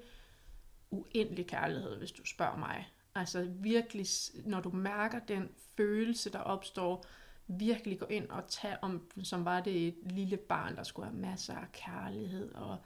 uendelig 0.91 1.47
kærlighed, 1.47 1.99
hvis 1.99 2.13
du 2.13 2.25
spørger 2.25 2.57
mig. 2.57 2.89
Altså 3.15 3.45
virkelig, 3.45 4.07
når 4.45 4.61
du 4.61 4.71
mærker 4.71 5.19
den 5.19 5.49
følelse, 5.77 6.33
der 6.33 6.39
opstår, 6.39 7.05
virkelig 7.47 7.99
gå 7.99 8.07
ind 8.07 8.29
og 8.29 8.49
tage 8.49 8.85
om, 8.85 9.11
som 9.23 9.45
var 9.45 9.61
det 9.61 9.89
et 9.89 9.97
lille 10.03 10.37
barn, 10.37 10.77
der 10.77 10.83
skulle 10.83 11.09
have 11.09 11.21
masser 11.21 11.55
af 11.55 11.73
kærlighed 11.73 12.55
og 12.55 12.77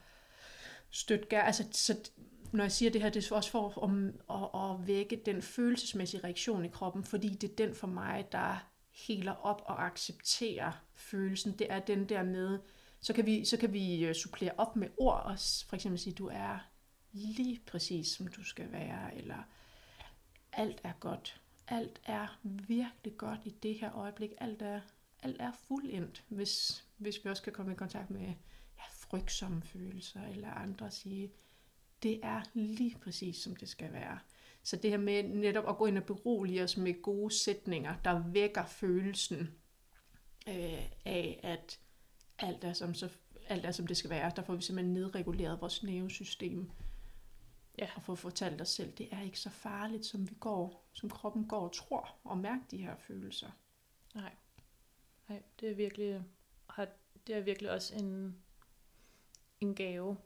støtte. 0.89 1.35
Altså, 1.35 1.63
så 1.71 2.11
når 2.53 2.63
jeg 2.63 2.71
siger 2.71 2.91
det 2.91 3.01
her, 3.01 3.09
det 3.09 3.31
er 3.31 3.35
også 3.35 3.51
for 3.51 3.77
om, 3.77 4.07
at, 4.29 4.61
at 4.61 4.87
vække 4.87 5.21
den 5.25 5.41
følelsesmæssige 5.41 6.23
reaktion 6.23 6.65
i 6.65 6.67
kroppen, 6.67 7.03
fordi 7.03 7.29
det 7.29 7.51
er 7.51 7.55
den 7.55 7.75
for 7.75 7.87
mig, 7.87 8.27
der 8.31 8.69
heler 8.91 9.31
op 9.31 9.61
og 9.65 9.85
accepterer 9.85 10.71
følelsen. 10.95 11.51
Det 11.59 11.67
er 11.69 11.79
den 11.79 12.09
der 12.09 12.23
med, 12.23 12.59
så 12.99 13.13
kan 13.13 13.25
vi, 13.25 13.45
så 13.45 13.57
kan 13.57 13.73
vi 13.73 14.05
øh, 14.05 14.15
supplere 14.15 14.51
op 14.57 14.75
med 14.75 14.87
ord 14.97 15.23
og 15.23 15.37
For 15.67 15.75
eksempel 15.75 15.99
sige, 15.99 16.13
du 16.13 16.27
er 16.27 16.59
lige 17.11 17.61
præcis 17.67 18.07
som 18.07 18.27
du 18.27 18.43
skal 18.43 18.71
være, 18.71 19.17
eller 19.17 19.43
alt 20.53 20.81
er 20.83 20.93
godt. 20.99 21.41
Alt 21.67 22.01
er 22.05 22.39
virkelig 22.43 23.17
godt 23.17 23.39
i 23.45 23.49
det 23.49 23.79
her 23.79 23.95
øjeblik. 23.95 24.31
Alt 24.37 24.61
er, 24.61 24.81
alt 25.23 25.41
er 25.41 25.51
fuldendt, 25.67 26.23
hvis, 26.27 26.85
hvis 26.97 27.25
vi 27.25 27.29
også 27.29 27.43
kan 27.43 27.53
komme 27.53 27.71
i 27.71 27.75
kontakt 27.75 28.09
med 28.09 28.21
ja, 28.77 28.83
frygtsomme 28.89 29.61
følelser, 29.61 30.27
eller 30.27 30.49
andre 30.49 30.91
sige, 30.91 31.31
det 32.03 32.19
er 32.23 32.41
lige 32.53 32.97
præcis 33.01 33.37
som 33.37 33.55
det 33.55 33.69
skal 33.69 33.93
være. 33.93 34.19
Så 34.63 34.75
det 34.75 34.91
her 34.91 34.97
med 34.97 35.23
netop 35.23 35.69
at 35.69 35.77
gå 35.77 35.85
ind 35.85 35.97
og 35.97 36.03
berolige 36.03 36.63
os 36.63 36.77
med 36.77 37.01
gode 37.01 37.33
sætninger, 37.33 37.95
der 38.03 38.23
vækker 38.27 38.65
følelsen 38.65 39.39
øh, 40.47 40.91
af, 41.05 41.39
at 41.43 41.79
alt 42.39 42.63
er, 42.63 42.73
som, 42.73 42.93
så, 42.93 43.09
alt 43.47 43.65
er, 43.65 43.71
som 43.71 43.87
det 43.87 43.97
skal 43.97 44.09
være. 44.09 44.31
Der 44.35 44.41
får 44.41 44.55
vi 44.55 44.61
simpelthen 44.61 44.93
nedreguleret 44.93 45.61
vores 45.61 45.83
nervesystem. 45.83 46.71
Ja. 47.77 47.89
Og 47.95 48.03
få 48.03 48.15
fortalt 48.15 48.61
os 48.61 48.69
selv, 48.69 48.91
det 48.91 49.07
er 49.11 49.21
ikke 49.21 49.39
så 49.39 49.49
farligt, 49.49 50.05
som 50.05 50.29
vi 50.29 50.35
går, 50.39 50.89
som 50.93 51.09
kroppen 51.09 51.47
går 51.47 51.59
og 51.59 51.73
tror, 51.73 52.15
og 52.23 52.37
mærker 52.37 52.65
de 52.71 52.77
her 52.77 52.95
følelser. 52.95 53.51
Nej. 54.15 54.35
Nej, 55.29 55.43
det 55.59 55.71
er 55.71 55.75
virkelig, 55.75 56.23
har, 56.69 56.87
det 57.27 57.35
er 57.35 57.41
virkelig 57.41 57.71
også 57.71 57.95
en, 57.95 58.37
en 59.61 59.75
gave 59.75 60.17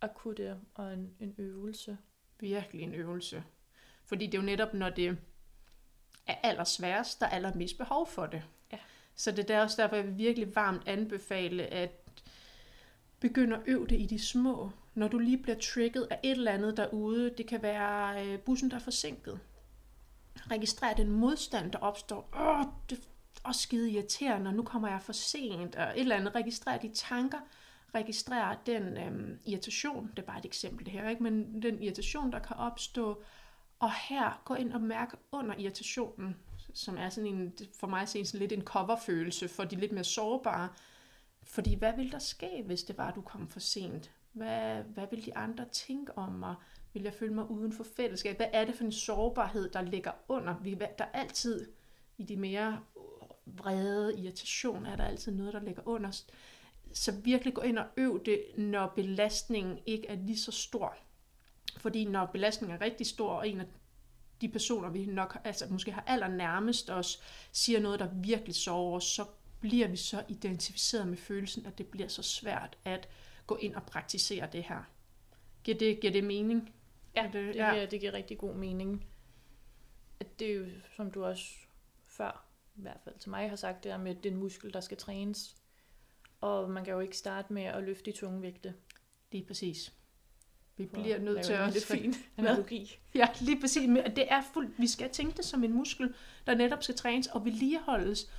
at 0.00 0.14
kunne 0.14 0.34
det, 0.36 0.60
og 0.74 0.92
en, 0.92 1.14
en 1.20 1.34
øvelse. 1.38 1.98
Virkelig 2.40 2.82
en 2.82 2.94
øvelse. 2.94 3.44
Fordi 4.04 4.26
det 4.26 4.34
er 4.34 4.38
jo 4.38 4.46
netop, 4.46 4.74
når 4.74 4.90
det 4.90 5.18
er 6.26 6.34
allersværest, 6.42 7.20
der 7.20 7.26
er 7.26 7.30
allermest 7.30 7.78
behov 7.78 8.06
for 8.06 8.26
det. 8.26 8.42
Så 9.18 9.32
det 9.32 9.50
er 9.50 9.60
også 9.62 9.82
derfor, 9.82 9.96
jeg 9.96 10.04
vil 10.04 10.18
virkelig 10.18 10.56
varmt 10.56 10.88
anbefale, 10.88 11.66
at 11.66 11.90
begynde 13.20 13.56
at 13.56 13.62
øve 13.66 13.86
det 13.86 14.00
i 14.00 14.06
de 14.06 14.18
små. 14.18 14.70
Når 14.94 15.08
du 15.08 15.18
lige 15.18 15.38
bliver 15.38 15.58
trigget 15.58 16.06
af 16.10 16.20
et 16.22 16.30
eller 16.30 16.52
andet 16.52 16.76
derude, 16.76 17.30
det 17.38 17.46
kan 17.46 17.62
være 17.62 18.26
øh, 18.26 18.38
bussen, 18.38 18.70
der 18.70 18.76
er 18.76 18.80
forsinket. 18.80 19.40
Registrer 20.50 20.94
den 20.94 21.10
modstand, 21.10 21.72
der 21.72 21.78
opstår. 21.78 22.28
Åh, 22.40 22.64
det 22.90 22.98
er 22.98 23.02
også 23.44 23.60
skide 23.60 23.90
irriterende, 23.90 24.48
og 24.48 24.54
nu 24.54 24.62
kommer 24.62 24.88
jeg 24.88 25.02
for 25.02 25.12
sent. 25.12 25.76
Og 25.76 25.90
et 25.90 26.00
eller 26.00 26.16
andet. 26.16 26.34
Registrer 26.34 26.78
de 26.78 26.90
tanker 26.94 27.38
registrere 27.94 28.56
den 28.66 28.96
øhm, 28.96 29.38
irritation. 29.46 30.10
Det 30.10 30.18
er 30.18 30.26
bare 30.26 30.38
et 30.38 30.44
eksempel 30.44 30.84
det 30.86 30.92
her, 30.92 31.08
ikke? 31.08 31.22
Men 31.22 31.62
den 31.62 31.82
irritation, 31.82 32.32
der 32.32 32.38
kan 32.38 32.56
opstå. 32.56 33.22
Og 33.80 33.92
her, 34.08 34.42
gå 34.44 34.54
ind 34.54 34.72
og 34.72 34.80
mærke 34.80 35.16
under 35.32 35.54
irritationen 35.58 36.36
som 36.78 36.96
er 36.98 37.08
sådan 37.08 37.34
en, 37.34 37.52
for 37.80 37.86
mig 37.86 38.08
sådan 38.08 38.24
lidt 38.32 38.52
en 38.52 38.62
coverfølelse 38.62 39.48
for 39.48 39.64
de 39.64 39.76
lidt 39.76 39.92
mere 39.92 40.04
sårbare. 40.04 40.68
Fordi 41.42 41.74
hvad 41.74 41.92
vil 41.96 42.12
der 42.12 42.18
ske, 42.18 42.62
hvis 42.66 42.82
det 42.82 42.98
var, 42.98 43.08
at 43.08 43.14
du 43.14 43.20
kom 43.20 43.48
for 43.48 43.60
sent? 43.60 44.10
Hvad, 44.32 44.82
hvad 44.82 45.06
vil 45.10 45.26
de 45.26 45.36
andre 45.36 45.64
tænke 45.72 46.18
om 46.18 46.32
mig? 46.32 46.54
Vil 46.92 47.02
jeg 47.02 47.14
føle 47.14 47.34
mig 47.34 47.50
uden 47.50 47.72
for 47.72 47.84
fællesskab? 47.96 48.36
Hvad 48.36 48.46
er 48.52 48.64
det 48.64 48.74
for 48.74 48.84
en 48.84 48.92
sårbarhed, 48.92 49.70
der 49.70 49.82
ligger 49.82 50.12
under? 50.28 50.54
Vi, 50.62 50.74
Der 50.74 50.86
er 50.98 51.12
altid 51.12 51.68
i 52.18 52.22
de 52.22 52.36
mere 52.36 52.80
vrede 53.46 54.18
irritation, 54.20 54.86
er 54.86 54.96
der 54.96 55.04
altid 55.04 55.32
noget, 55.32 55.54
der 55.54 55.60
ligger 55.60 55.82
under. 55.86 56.22
Så 56.98 57.12
virkelig 57.12 57.54
gå 57.54 57.60
ind 57.60 57.78
og 57.78 57.86
øv 57.96 58.24
det, 58.24 58.44
når 58.56 58.86
belastningen 58.96 59.78
ikke 59.86 60.08
er 60.08 60.16
lige 60.16 60.38
så 60.38 60.52
stor. 60.52 60.96
Fordi 61.76 62.04
når 62.04 62.26
belastningen 62.26 62.76
er 62.76 62.84
rigtig 62.84 63.06
stor, 63.06 63.30
og 63.30 63.48
en 63.48 63.60
af 63.60 63.66
de 64.40 64.48
personer, 64.48 64.90
vi 64.90 65.06
nok 65.06 65.38
altså 65.44 65.66
måske 65.70 65.92
har 65.92 66.04
allernærmest 66.06 66.90
os, 66.90 67.22
siger 67.52 67.80
noget, 67.80 68.00
der 68.00 68.08
virkelig 68.14 68.54
sover 68.54 68.96
os, 68.96 69.04
så 69.04 69.24
bliver 69.60 69.88
vi 69.88 69.96
så 69.96 70.24
identificeret 70.28 71.08
med 71.08 71.16
følelsen, 71.16 71.66
at 71.66 71.78
det 71.78 71.86
bliver 71.86 72.08
så 72.08 72.22
svært 72.22 72.78
at 72.84 73.08
gå 73.46 73.56
ind 73.56 73.74
og 73.74 73.82
praktisere 73.82 74.48
det 74.52 74.64
her. 74.64 74.82
Giver 75.64 75.78
det, 75.78 76.00
giver 76.00 76.12
det 76.12 76.24
mening? 76.24 76.74
Ja, 77.16 77.30
det, 77.32 77.56
ja. 77.56 77.74
Giver, 77.74 77.86
det 77.86 78.00
giver 78.00 78.12
rigtig 78.12 78.38
god 78.38 78.54
mening. 78.54 79.06
At 80.20 80.38
det 80.38 80.50
er 80.50 80.54
jo, 80.54 80.66
som 80.96 81.10
du 81.10 81.24
også 81.24 81.44
før, 82.06 82.44
i 82.76 82.80
hvert 82.80 83.00
fald 83.04 83.18
til 83.18 83.30
mig, 83.30 83.48
har 83.48 83.56
sagt, 83.56 83.84
det 83.84 83.92
er 83.92 83.98
med 83.98 84.14
den 84.14 84.36
muskel, 84.36 84.72
der 84.72 84.80
skal 84.80 84.96
trænes. 84.96 85.57
Og 86.40 86.70
man 86.70 86.84
kan 86.84 86.94
jo 86.94 87.00
ikke 87.00 87.16
starte 87.16 87.52
med 87.52 87.62
at 87.62 87.82
løfte 87.82 88.12
de 88.12 88.16
tunge 88.16 88.42
vægte. 88.42 88.74
Lige 89.32 89.44
præcis. 89.44 89.92
Vi 90.76 90.86
bliver 90.86 91.18
nødt 91.18 91.44
til 91.44 91.52
at... 91.52 91.74
Det 91.74 91.82
fint 91.82 92.16
analogi. 92.38 92.98
Ja, 93.14 93.28
lige 93.40 93.60
præcis. 93.60 93.88
Men 93.88 94.16
det 94.16 94.32
er 94.32 94.42
fuldt, 94.52 94.78
vi 94.78 94.86
skal 94.86 95.10
tænke 95.10 95.36
det 95.36 95.44
som 95.44 95.64
en 95.64 95.72
muskel, 95.72 96.14
der 96.46 96.54
netop 96.54 96.82
skal 96.82 96.94
trænes 96.94 97.26
og 97.26 97.44
vedligeholdes. 97.44 98.30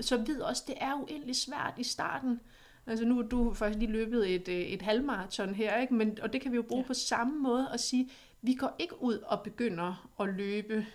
Så 0.00 0.16
ved 0.16 0.40
også, 0.40 0.64
det 0.66 0.74
er 0.80 0.94
uendelig 0.94 1.36
svært 1.36 1.74
i 1.78 1.84
starten. 1.84 2.40
Altså 2.86 3.04
nu 3.04 3.14
har 3.14 3.22
du 3.22 3.54
faktisk 3.54 3.78
lige 3.78 3.92
løbet 3.92 4.34
et, 4.34 4.48
øh, 4.48 4.60
et 4.60 4.82
halvmarathon 4.82 5.54
her, 5.54 5.80
ikke? 5.80 5.94
Men, 5.94 6.18
og 6.22 6.32
det 6.32 6.40
kan 6.40 6.52
vi 6.52 6.56
jo 6.56 6.62
bruge 6.62 6.82
ja. 6.82 6.86
på 6.86 6.94
samme 6.94 7.38
måde 7.38 7.68
at 7.72 7.80
sige, 7.80 8.10
vi 8.42 8.54
går 8.54 8.76
ikke 8.78 9.02
ud 9.02 9.16
og 9.16 9.42
begynder 9.42 10.10
at 10.20 10.28
løbe 10.28 10.86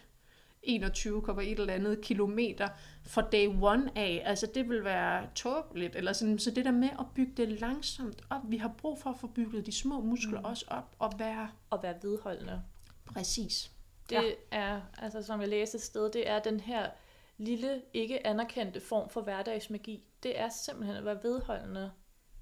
21, 0.64 1.44
et 1.44 1.60
eller 1.60 1.74
andet 1.74 2.02
kilometer 2.02 2.68
fra 3.06 3.22
day 3.22 3.48
one 3.62 3.92
af. 3.96 4.22
Altså 4.26 4.48
det 4.54 4.70
vil 4.70 4.84
være 4.84 5.28
tåbeligt. 5.36 5.96
Eller 5.96 6.14
sådan. 6.14 6.40
Så 6.40 6.52
det 6.52 6.66
der 6.66 6.72
med 6.72 6.90
at 7.00 7.06
bygge 7.16 7.34
det 7.38 7.50
langsomt 7.62 8.22
op. 8.30 8.42
Vi 8.48 8.58
har 8.58 8.76
brug 8.78 9.00
for 9.02 9.10
at 9.10 9.20
få 9.20 9.28
bygget 9.28 9.66
de 9.66 9.72
små 9.72 10.02
muskler 10.02 10.40
mm. 10.40 10.46
også 10.46 10.66
op 10.68 10.96
og 11.00 11.14
være... 11.18 11.50
Og 11.70 11.84
være 11.84 11.96
vedholdende. 12.02 12.62
Præcis. 13.06 13.72
Det 14.10 14.16
ja. 14.16 14.22
er, 14.52 14.82
altså 14.98 15.22
som 15.24 15.42
jeg 15.42 15.50
læste 15.50 15.76
et 15.76 15.82
sted, 15.82 16.12
det 16.12 16.30
er 16.30 16.40
den 16.40 16.60
her 16.60 16.90
lille, 17.38 17.82
ikke 17.94 18.28
anerkendte 18.28 18.82
form 18.82 19.10
for 19.10 19.22
hverdagsmagi. 19.22 20.08
Det 20.24 20.40
er 20.40 20.50
simpelthen 20.50 20.98
at 20.98 21.06
være 21.06 21.24
vedholdende. 21.24 21.92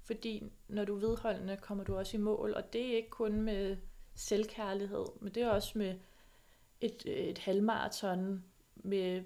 Fordi 0.04 0.42
når 0.68 0.84
du 0.84 0.96
er 0.96 1.00
vedholdende, 1.00 1.56
kommer 1.56 1.84
du 1.84 1.96
også 1.96 2.16
i 2.16 2.20
mål. 2.20 2.54
Og 2.54 2.72
det 2.72 2.92
er 2.92 2.96
ikke 2.96 3.10
kun 3.10 3.42
med 3.42 3.76
selvkærlighed, 4.14 5.04
men 5.20 5.34
det 5.34 5.42
er 5.42 5.48
også 5.48 5.78
med 5.78 5.94
et, 6.82 7.02
et 7.06 7.38
halvmarathon, 7.38 8.44
med 8.74 9.22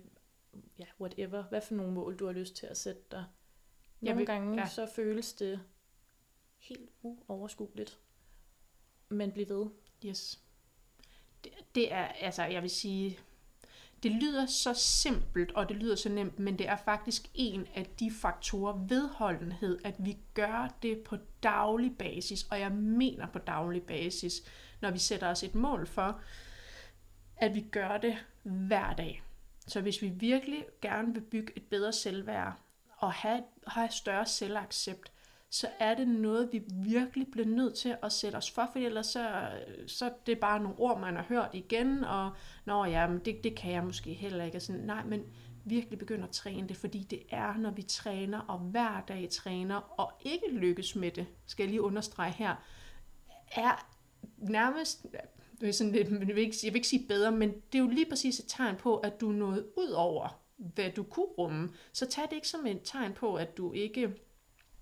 ja, 0.78 0.84
whatever, 1.00 1.42
hvad 1.42 1.60
for 1.60 1.74
nogle 1.74 1.92
mål 1.92 2.16
du 2.16 2.26
har 2.26 2.32
lyst 2.32 2.56
til 2.56 2.66
at 2.66 2.76
sætte 2.76 3.02
dig. 3.10 3.24
Nogle 4.00 4.16
vil, 4.16 4.26
gange 4.26 4.60
ja. 4.60 4.68
så 4.68 4.86
føles 4.96 5.32
det 5.32 5.60
helt 6.58 6.90
uoverskueligt, 7.02 7.98
men 9.08 9.32
bliv 9.32 9.48
ved. 9.48 9.66
Yes. 10.06 10.40
Det, 11.44 11.52
det 11.74 11.92
er, 11.92 12.04
altså 12.04 12.42
jeg 12.42 12.62
vil 12.62 12.70
sige, 12.70 13.18
det 14.02 14.10
lyder 14.10 14.46
så 14.46 14.74
simpelt, 14.74 15.52
og 15.52 15.68
det 15.68 15.76
lyder 15.76 15.96
så 15.96 16.08
nemt, 16.08 16.38
men 16.38 16.58
det 16.58 16.68
er 16.68 16.76
faktisk 16.76 17.30
en 17.34 17.66
af 17.74 17.86
de 18.00 18.10
faktorer, 18.10 18.86
vedholdenhed, 18.88 19.78
at 19.84 19.94
vi 19.98 20.18
gør 20.34 20.76
det 20.82 20.98
på 21.04 21.16
daglig 21.42 21.98
basis, 21.98 22.46
og 22.50 22.60
jeg 22.60 22.72
mener 22.72 23.26
på 23.26 23.38
daglig 23.38 23.82
basis, 23.82 24.42
når 24.80 24.90
vi 24.90 24.98
sætter 24.98 25.28
os 25.28 25.42
et 25.42 25.54
mål 25.54 25.86
for, 25.86 26.20
at 27.36 27.54
vi 27.54 27.60
gør 27.60 27.98
det 27.98 28.16
hver 28.42 28.94
dag. 28.94 29.22
Så 29.66 29.80
hvis 29.80 30.02
vi 30.02 30.08
virkelig 30.08 30.64
gerne 30.82 31.14
vil 31.14 31.20
bygge 31.20 31.52
et 31.56 31.62
bedre 31.62 31.92
selvværd 31.92 32.52
og 32.96 33.12
have, 33.12 33.42
have 33.66 33.90
større 33.90 34.26
selvaccept, 34.26 35.12
så 35.50 35.68
er 35.78 35.94
det 35.94 36.08
noget, 36.08 36.48
vi 36.52 36.62
virkelig 36.72 37.26
bliver 37.32 37.46
nødt 37.46 37.74
til 37.74 37.96
at 38.02 38.12
sætte 38.12 38.36
os 38.36 38.50
for, 38.50 38.68
for 38.72 38.78
ellers 38.78 39.06
så, 39.06 39.48
så 39.86 40.12
det 40.26 40.32
er 40.32 40.40
bare 40.40 40.60
nogle 40.60 40.78
ord, 40.78 41.00
man 41.00 41.16
har 41.16 41.22
hørt 41.22 41.50
igen, 41.52 42.04
og 42.04 42.30
nå 42.64 42.84
ja, 42.84 43.06
men 43.06 43.18
det, 43.18 43.44
det 43.44 43.56
kan 43.56 43.72
jeg 43.72 43.84
måske 43.84 44.12
heller 44.12 44.44
ikke. 44.44 44.60
sådan, 44.60 44.82
nej, 44.82 45.04
men 45.04 45.24
virkelig 45.64 45.98
begynde 45.98 46.24
at 46.24 46.30
træne 46.30 46.68
det, 46.68 46.76
fordi 46.76 47.02
det 47.02 47.22
er, 47.30 47.56
når 47.56 47.70
vi 47.70 47.82
træner, 47.82 48.38
og 48.38 48.58
hver 48.58 49.02
dag 49.08 49.28
træner, 49.30 49.76
og 49.76 50.12
ikke 50.20 50.50
lykkes 50.50 50.96
med 50.96 51.10
det, 51.10 51.26
skal 51.46 51.62
jeg 51.62 51.70
lige 51.70 51.82
understrege 51.82 52.32
her, 52.32 52.54
er 53.52 53.86
nærmest, 54.38 55.06
det 55.60 55.68
er 55.68 55.72
sådan 55.72 55.92
lidt, 55.92 56.10
jeg 56.10 56.36
vil, 56.36 56.38
ikke, 56.38 56.56
jeg 56.62 56.72
vil 56.72 56.76
ikke 56.76 56.88
sige 56.88 57.06
bedre, 57.08 57.32
men 57.32 57.50
det 57.50 57.78
er 57.78 57.82
jo 57.82 57.88
lige 57.88 58.08
præcis 58.08 58.38
et 58.38 58.44
tegn 58.48 58.76
på, 58.76 58.96
at 58.96 59.20
du 59.20 59.32
nået 59.32 59.66
ud 59.76 59.90
over, 59.90 60.40
hvad 60.56 60.90
du 60.90 61.02
kunne 61.02 61.26
rumme. 61.26 61.70
Så 61.92 62.06
tag 62.06 62.24
det 62.24 62.32
ikke 62.32 62.48
som 62.48 62.66
et 62.66 62.80
tegn 62.84 63.12
på, 63.12 63.34
at 63.34 63.56
du 63.56 63.72
ikke 63.72 64.14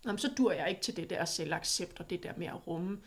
Jamen, 0.04 0.18
så 0.18 0.30
dur 0.38 0.52
jeg 0.52 0.68
ikke 0.68 0.80
til 0.80 0.96
det 0.96 1.10
der 1.10 1.24
selvaccept 1.24 2.00
og 2.00 2.10
det 2.10 2.22
der 2.22 2.32
med 2.36 2.46
at 2.46 2.66
rumme. 2.66 3.00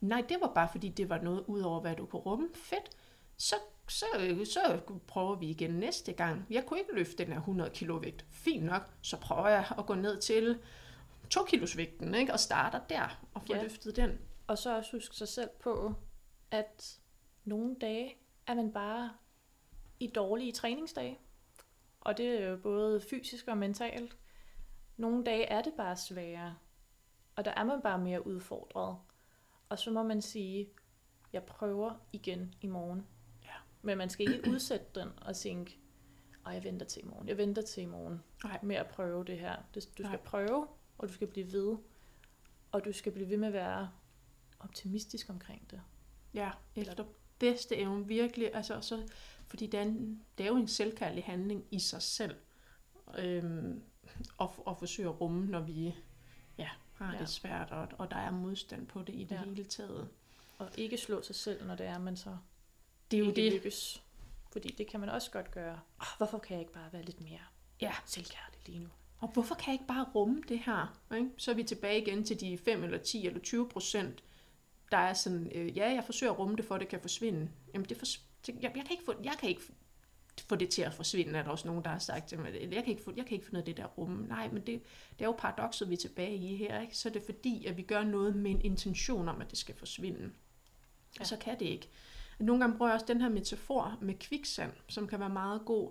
Nej, 0.00 0.24
det 0.28 0.36
var 0.40 0.52
bare 0.54 0.68
fordi, 0.72 0.88
det 0.88 1.08
var 1.08 1.20
noget 1.20 1.44
ud 1.46 1.60
over, 1.60 1.80
hvad 1.80 1.96
du 1.96 2.06
kunne 2.06 2.22
rumme. 2.22 2.48
Fedt. 2.54 2.90
Så, 3.36 3.54
så, 3.88 4.04
så 4.44 4.80
prøver 5.06 5.34
vi 5.34 5.50
igen 5.50 5.70
næste 5.70 6.12
gang. 6.12 6.46
Jeg 6.50 6.66
kunne 6.66 6.80
ikke 6.80 6.94
løfte 6.94 7.24
den 7.24 7.32
her 7.32 7.38
100 7.38 7.70
kilo 7.70 7.96
vægt. 7.96 8.26
Fint 8.30 8.64
nok, 8.64 8.82
så 9.02 9.16
prøver 9.16 9.48
jeg 9.48 9.64
at 9.78 9.86
gå 9.86 9.94
ned 9.94 10.20
til 10.20 10.58
2 11.30 11.44
kilos 11.44 11.76
vægten, 11.76 12.14
ikke? 12.14 12.32
og 12.32 12.40
starter 12.40 12.80
der 12.88 13.26
og 13.34 13.42
få 13.42 13.54
ja. 13.54 13.62
løftet 13.62 13.96
den. 13.96 14.18
Og 14.46 14.58
så 14.58 14.76
også 14.76 14.96
huske 14.96 15.16
sig 15.16 15.28
selv 15.28 15.50
på, 15.60 15.94
at 16.50 16.99
nogle 17.50 17.76
dage 17.80 18.16
er 18.46 18.54
man 18.54 18.72
bare 18.72 19.12
i 20.00 20.06
dårlige 20.06 20.52
træningsdage. 20.52 21.18
Og 22.00 22.16
det 22.16 22.26
er 22.26 22.48
jo 22.48 22.56
både 22.56 23.00
fysisk 23.00 23.48
og 23.48 23.58
mentalt. 23.58 24.16
Nogle 24.96 25.24
dage 25.24 25.44
er 25.44 25.62
det 25.62 25.72
bare 25.76 25.96
sværere, 25.96 26.56
og 27.36 27.44
der 27.44 27.50
er 27.50 27.64
man 27.64 27.82
bare 27.82 27.98
mere 27.98 28.26
udfordret. 28.26 28.96
Og 29.68 29.78
så 29.78 29.90
må 29.90 30.02
man 30.02 30.22
sige, 30.22 30.68
jeg 31.32 31.42
prøver 31.42 31.94
igen 32.12 32.54
i 32.60 32.66
morgen. 32.66 33.06
Ja. 33.44 33.54
Men 33.82 33.98
man 33.98 34.10
skal 34.10 34.32
ikke 34.32 34.50
udsætte 34.54 34.86
den 34.94 35.08
og 35.22 35.36
tænke, 35.36 35.78
og 36.44 36.54
jeg 36.54 36.64
venter 36.64 36.86
til 36.86 37.02
i 37.02 37.06
morgen, 37.06 37.28
jeg 37.28 37.38
venter 37.38 37.62
til 37.62 37.82
i 37.82 37.86
morgen 37.86 38.22
Nej. 38.44 38.58
med 38.62 38.76
at 38.76 38.86
prøve 38.86 39.24
det 39.24 39.38
her. 39.38 39.56
Du 39.74 39.80
skal 39.80 40.02
Nej. 40.02 40.16
prøve, 40.16 40.66
og 40.98 41.08
du 41.08 41.12
skal 41.12 41.26
blive 41.26 41.52
ved. 41.52 41.76
Og 42.72 42.84
du 42.84 42.92
skal 42.92 43.12
blive 43.12 43.28
ved 43.28 43.36
med 43.36 43.48
at 43.48 43.54
være 43.54 43.90
optimistisk 44.60 45.30
omkring 45.30 45.70
det. 45.70 45.82
Ja, 46.34 46.50
efter 46.76 46.94
bedste 47.40 47.76
evne 47.76 48.06
virkelig. 48.06 48.54
Altså, 48.54 48.80
så, 48.80 49.02
fordi 49.48 49.66
det 49.66 49.78
er, 49.80 49.84
en, 49.84 50.22
det 50.38 50.44
er 50.44 50.48
jo 50.48 50.56
en 50.56 50.68
selvkærlig 50.68 51.24
handling 51.24 51.64
i 51.70 51.78
sig 51.78 52.02
selv. 52.02 52.34
Øhm, 53.18 53.82
og, 54.38 54.66
og 54.66 54.78
forsøge 54.78 55.08
at 55.08 55.20
rumme, 55.20 55.46
når 55.46 55.60
vi 55.60 55.94
ja, 56.58 56.68
har 56.94 57.12
ja. 57.12 57.18
det 57.18 57.28
svært, 57.28 57.70
og, 57.70 57.88
og 57.98 58.10
der 58.10 58.16
er 58.16 58.30
modstand 58.30 58.86
på 58.86 59.02
det 59.02 59.14
i 59.14 59.24
det 59.24 59.36
ja. 59.36 59.42
hele 59.42 59.64
taget. 59.64 60.08
Og 60.58 60.68
ikke 60.76 60.96
slå 60.96 61.22
sig 61.22 61.34
selv, 61.34 61.66
når 61.66 61.74
det 61.74 61.86
er, 61.86 61.98
man 61.98 62.16
så 62.16 62.36
det 63.10 63.16
er 63.16 63.20
jo 63.20 63.30
det. 63.30 63.52
lykkes. 63.52 64.02
Fordi 64.52 64.68
det 64.78 64.86
kan 64.86 65.00
man 65.00 65.08
også 65.08 65.30
godt 65.30 65.50
gøre. 65.50 65.80
Oh, 66.00 66.06
hvorfor 66.16 66.38
kan 66.38 66.54
jeg 66.54 66.60
ikke 66.60 66.72
bare 66.72 66.92
være 66.92 67.02
lidt 67.02 67.20
mere 67.20 67.40
ja. 67.80 67.92
selvkærlig 68.06 68.60
lige 68.66 68.78
nu? 68.78 68.88
Og 69.20 69.28
hvorfor 69.28 69.54
kan 69.54 69.66
jeg 69.66 69.74
ikke 69.74 69.86
bare 69.86 70.06
rumme 70.14 70.42
det 70.48 70.58
her? 70.58 71.00
Ikke? 71.14 71.30
Så 71.36 71.50
er 71.50 71.54
vi 71.54 71.62
tilbage 71.62 72.02
igen 72.02 72.24
til 72.24 72.40
de 72.40 72.58
5 72.58 72.84
eller 72.84 72.98
10 72.98 73.26
eller 73.26 73.40
20 73.40 73.68
procent, 73.68 74.22
der 74.92 74.98
er 74.98 75.14
sådan, 75.14 75.52
øh, 75.54 75.76
ja, 75.76 75.92
jeg 75.94 76.04
forsøger 76.04 76.32
at 76.32 76.38
rumme 76.38 76.56
det, 76.56 76.64
for 76.64 76.74
at 76.74 76.80
det 76.80 76.88
kan 76.88 77.00
forsvinde. 77.00 77.48
Jamen, 77.74 77.88
det 77.88 77.96
for, 77.96 78.06
jeg, 78.48 78.54
jeg, 78.62 78.72
kan 78.72 78.90
ikke 78.90 79.04
få, 79.04 79.14
jeg 79.24 79.32
kan 79.40 79.48
ikke 79.48 79.62
få 80.48 80.56
det 80.56 80.68
til 80.68 80.82
at 80.82 80.94
forsvinde, 80.94 81.38
er 81.38 81.42
der 81.42 81.50
også 81.50 81.68
nogen, 81.68 81.84
der 81.84 81.90
har 81.90 81.98
sagt 81.98 82.38
mig, 82.38 82.54
jeg 82.54 82.84
kan 82.84 82.86
ikke 82.86 83.02
få, 83.02 83.12
jeg 83.16 83.26
kan 83.26 83.34
ikke 83.34 83.46
finde 83.46 83.66
det 83.66 83.76
der 83.76 83.86
rum. 83.86 84.10
Nej, 84.28 84.48
men 84.48 84.66
det, 84.66 84.82
det 85.18 85.20
er 85.20 85.24
jo 85.24 85.34
paradokset, 85.38 85.88
vi 85.88 85.94
er 85.94 85.98
tilbage 85.98 86.36
i 86.36 86.56
her. 86.56 86.80
Ikke? 86.80 86.96
Så 86.96 87.08
er 87.08 87.12
det 87.12 87.22
fordi, 87.22 87.66
at 87.66 87.76
vi 87.76 87.82
gør 87.82 88.04
noget 88.04 88.36
med 88.36 88.50
en 88.50 88.60
intention 88.60 89.28
om, 89.28 89.40
at 89.40 89.50
det 89.50 89.58
skal 89.58 89.74
forsvinde. 89.74 90.20
Ja. 90.20 91.20
Og 91.20 91.26
så 91.26 91.36
kan 91.36 91.58
det 91.58 91.66
ikke. 91.66 91.88
Nogle 92.38 92.60
gange 92.62 92.76
bruger 92.76 92.90
jeg 92.90 92.94
også 92.94 93.06
den 93.06 93.20
her 93.20 93.28
metafor 93.28 93.98
med 94.00 94.14
kviksand, 94.14 94.72
som 94.88 95.06
kan 95.06 95.20
være 95.20 95.30
meget 95.30 95.62
god 95.64 95.90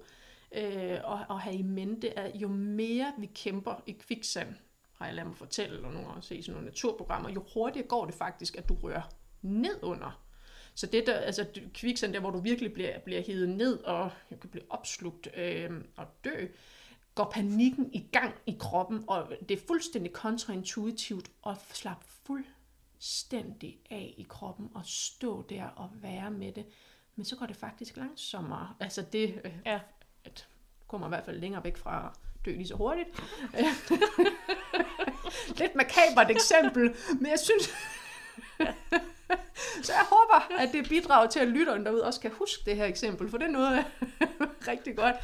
øh, 0.51 0.91
at, 0.91 1.25
at 1.29 1.39
have 1.39 1.55
i 1.55 1.61
mente, 1.61 2.19
at 2.19 2.35
jo 2.35 2.47
mere 2.47 3.13
vi 3.17 3.29
kæmper 3.35 3.83
i 3.85 3.91
kviksand, 3.91 4.55
har 4.99 5.05
jeg 5.05 5.15
ladet 5.15 5.27
mig 5.27 5.37
fortælle, 5.37 5.75
eller 5.75 5.91
nogle 5.91 6.07
gange 6.07 6.21
se 6.21 6.43
sådan 6.43 6.53
nogle 6.53 6.69
naturprogrammer, 6.69 7.29
jo 7.29 7.43
hurtigere 7.53 7.87
går 7.87 8.05
det 8.05 8.15
faktisk, 8.15 8.57
at 8.57 8.69
du 8.69 8.75
rører 8.75 9.01
ned 9.41 9.83
under 9.83 10.29
så 10.79 10.85
det 10.85 11.07
der, 11.07 11.13
altså 11.13 11.45
kviksand, 11.73 12.13
der 12.13 12.19
hvor 12.19 12.29
du 12.29 12.39
virkelig 12.39 12.73
bliver, 12.73 12.99
bliver 12.99 13.21
hivet 13.21 13.49
ned 13.49 13.79
og 13.79 14.11
kan 14.29 14.49
blive 14.49 14.63
opslugt 14.69 15.27
øh, 15.37 15.71
og 15.95 16.05
dø, 16.23 16.47
går 17.15 17.31
panikken 17.33 17.89
i 17.93 18.05
gang 18.11 18.35
i 18.45 18.55
kroppen, 18.59 19.03
og 19.07 19.33
det 19.49 19.57
er 19.57 19.61
fuldstændig 19.67 20.13
kontraintuitivt 20.13 21.31
at 21.47 21.57
slappe 21.73 22.05
fuldstændig 22.07 23.79
af 23.89 24.13
i 24.17 24.25
kroppen 24.29 24.69
og 24.73 24.85
stå 24.85 25.45
der 25.49 25.65
og 25.65 25.89
være 25.93 26.31
med 26.31 26.51
det. 26.51 26.65
Men 27.15 27.25
så 27.25 27.35
går 27.35 27.45
det 27.45 27.55
faktisk 27.55 27.97
langsommere. 27.97 28.75
Altså 28.79 29.01
det 29.01 29.41
øh, 29.45 29.51
ja. 29.65 29.79
at 30.23 30.47
kommer 30.87 31.07
i 31.07 31.09
hvert 31.09 31.25
fald 31.25 31.39
længere 31.39 31.63
væk 31.63 31.77
fra 31.77 32.19
dø 32.45 32.51
lige 32.51 32.67
så 32.67 32.75
hurtigt. 32.75 33.09
Lidt 35.59 35.75
makabert 35.75 36.31
eksempel, 36.31 36.95
men 37.19 37.31
jeg 37.31 37.39
synes... 37.39 37.69
Så 39.83 39.93
jeg 39.93 40.05
håber, 40.09 40.59
at 40.59 40.69
det 40.73 40.89
bidrager 40.89 41.27
til, 41.27 41.39
at 41.39 41.47
lytteren 41.47 41.85
derude 41.85 42.05
også 42.05 42.19
kan 42.19 42.31
huske 42.31 42.61
det 42.65 42.75
her 42.75 42.85
eksempel, 42.85 43.29
for 43.29 43.37
det 43.37 43.45
er 43.45 43.51
noget 43.51 43.85
rigtig 44.71 44.95
godt. 44.95 45.15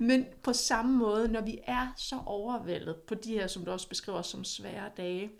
Men 0.00 0.26
på 0.42 0.52
samme 0.52 0.96
måde, 0.96 1.28
når 1.28 1.40
vi 1.40 1.58
er 1.66 1.86
så 1.96 2.18
overvældet 2.26 2.96
på 2.96 3.14
de 3.14 3.32
her, 3.32 3.46
som 3.46 3.64
du 3.64 3.70
også 3.70 3.88
beskriver 3.88 4.22
som 4.22 4.44
svære 4.44 4.90
dage, 4.96 5.30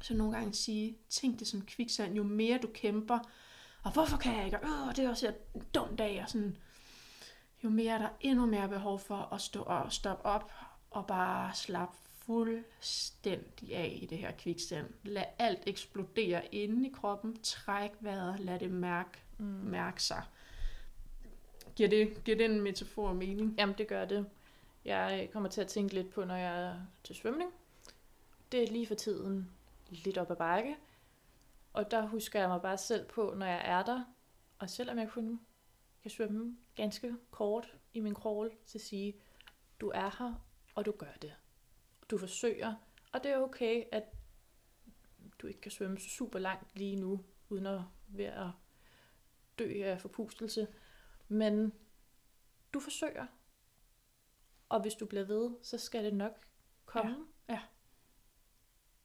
så 0.00 0.14
nogle 0.14 0.32
gange 0.32 0.54
sige, 0.54 0.96
tænk 1.10 1.38
det 1.38 1.48
som 1.48 1.62
kviksand, 1.62 2.14
jo 2.14 2.22
mere 2.22 2.58
du 2.58 2.68
kæmper, 2.74 3.18
og 3.82 3.92
hvorfor 3.92 4.16
kan 4.16 4.36
jeg 4.36 4.44
ikke, 4.44 4.56
øh, 4.56 4.96
det 4.96 5.04
er 5.04 5.10
også 5.10 5.26
en 5.26 5.62
dum 5.74 5.96
dag, 5.96 6.20
og 6.22 6.30
sådan, 6.30 6.56
jo 7.64 7.68
mere 7.68 7.94
er 7.94 7.98
der 7.98 8.08
endnu 8.20 8.46
mere 8.46 8.68
behov 8.68 8.98
for 8.98 9.28
at 9.32 9.40
stå 9.40 9.62
og 9.62 9.92
stoppe 9.92 10.26
op 10.26 10.52
og 10.90 11.06
bare 11.06 11.54
slappe 11.54 11.96
fuldstændig 12.26 13.76
af 13.76 13.98
i 14.02 14.06
det 14.06 14.18
her 14.18 14.32
kviksand. 14.32 14.86
Lad 15.02 15.24
alt 15.38 15.62
eksplodere 15.66 16.54
inde 16.54 16.88
i 16.88 16.92
kroppen. 16.92 17.38
Træk 17.42 17.90
vejret. 18.00 18.40
Lad 18.40 18.58
det 18.58 18.70
mærke, 18.70 19.18
mm. 19.38 19.44
mærke 19.44 20.02
sig. 20.02 20.22
Giver 21.76 21.88
det, 21.88 22.24
giver 22.24 22.36
det 22.36 22.44
en 22.44 22.60
metafor 22.60 23.12
mening? 23.12 23.54
Jamen, 23.58 23.74
det 23.78 23.88
gør 23.88 24.04
det. 24.04 24.26
Jeg 24.84 25.28
kommer 25.32 25.48
til 25.48 25.60
at 25.60 25.68
tænke 25.68 25.94
lidt 25.94 26.10
på, 26.10 26.24
når 26.24 26.36
jeg 26.36 26.62
er 26.62 26.74
til 27.04 27.14
svømning. 27.14 27.50
Det 28.52 28.62
er 28.62 28.72
lige 28.72 28.86
for 28.86 28.94
tiden 28.94 29.50
lidt 29.90 30.18
op 30.18 30.30
ad 30.30 30.36
bakke. 30.36 30.76
Og 31.72 31.90
der 31.90 32.06
husker 32.06 32.40
jeg 32.40 32.48
mig 32.48 32.62
bare 32.62 32.78
selv 32.78 33.06
på, 33.06 33.34
når 33.36 33.46
jeg 33.46 33.62
er 33.64 33.82
der, 33.82 34.04
og 34.58 34.70
selvom 34.70 34.98
jeg 34.98 35.08
kun 35.08 35.40
kan 36.04 36.10
svømme 36.10 36.56
ganske 36.74 37.14
kort 37.30 37.74
i 37.94 38.00
min 38.00 38.14
crawl, 38.14 38.52
til 38.66 38.78
at 38.78 38.82
sige, 38.82 39.14
du 39.80 39.88
er 39.94 40.16
her, 40.18 40.46
og 40.74 40.86
du 40.86 40.92
gør 40.92 41.12
det 41.22 41.34
du 42.10 42.18
forsøger, 42.18 42.74
og 43.12 43.24
det 43.24 43.32
er 43.32 43.38
okay, 43.38 43.84
at 43.92 44.04
du 45.38 45.46
ikke 45.46 45.60
kan 45.60 45.70
svømme 45.70 45.98
super 45.98 46.38
langt 46.38 46.76
lige 46.78 46.96
nu, 46.96 47.24
uden 47.48 47.66
at 47.66 47.80
være 48.06 48.46
at 48.46 48.50
dø 49.58 49.82
af 49.84 50.00
forpustelse. 50.00 50.68
Men 51.28 51.72
du 52.74 52.80
forsøger. 52.80 53.26
Og 54.68 54.80
hvis 54.80 54.94
du 54.94 55.06
bliver 55.06 55.24
ved, 55.24 55.50
så 55.62 55.78
skal 55.78 56.04
det 56.04 56.14
nok 56.14 56.32
komme. 56.84 57.26
Ja. 57.48 57.60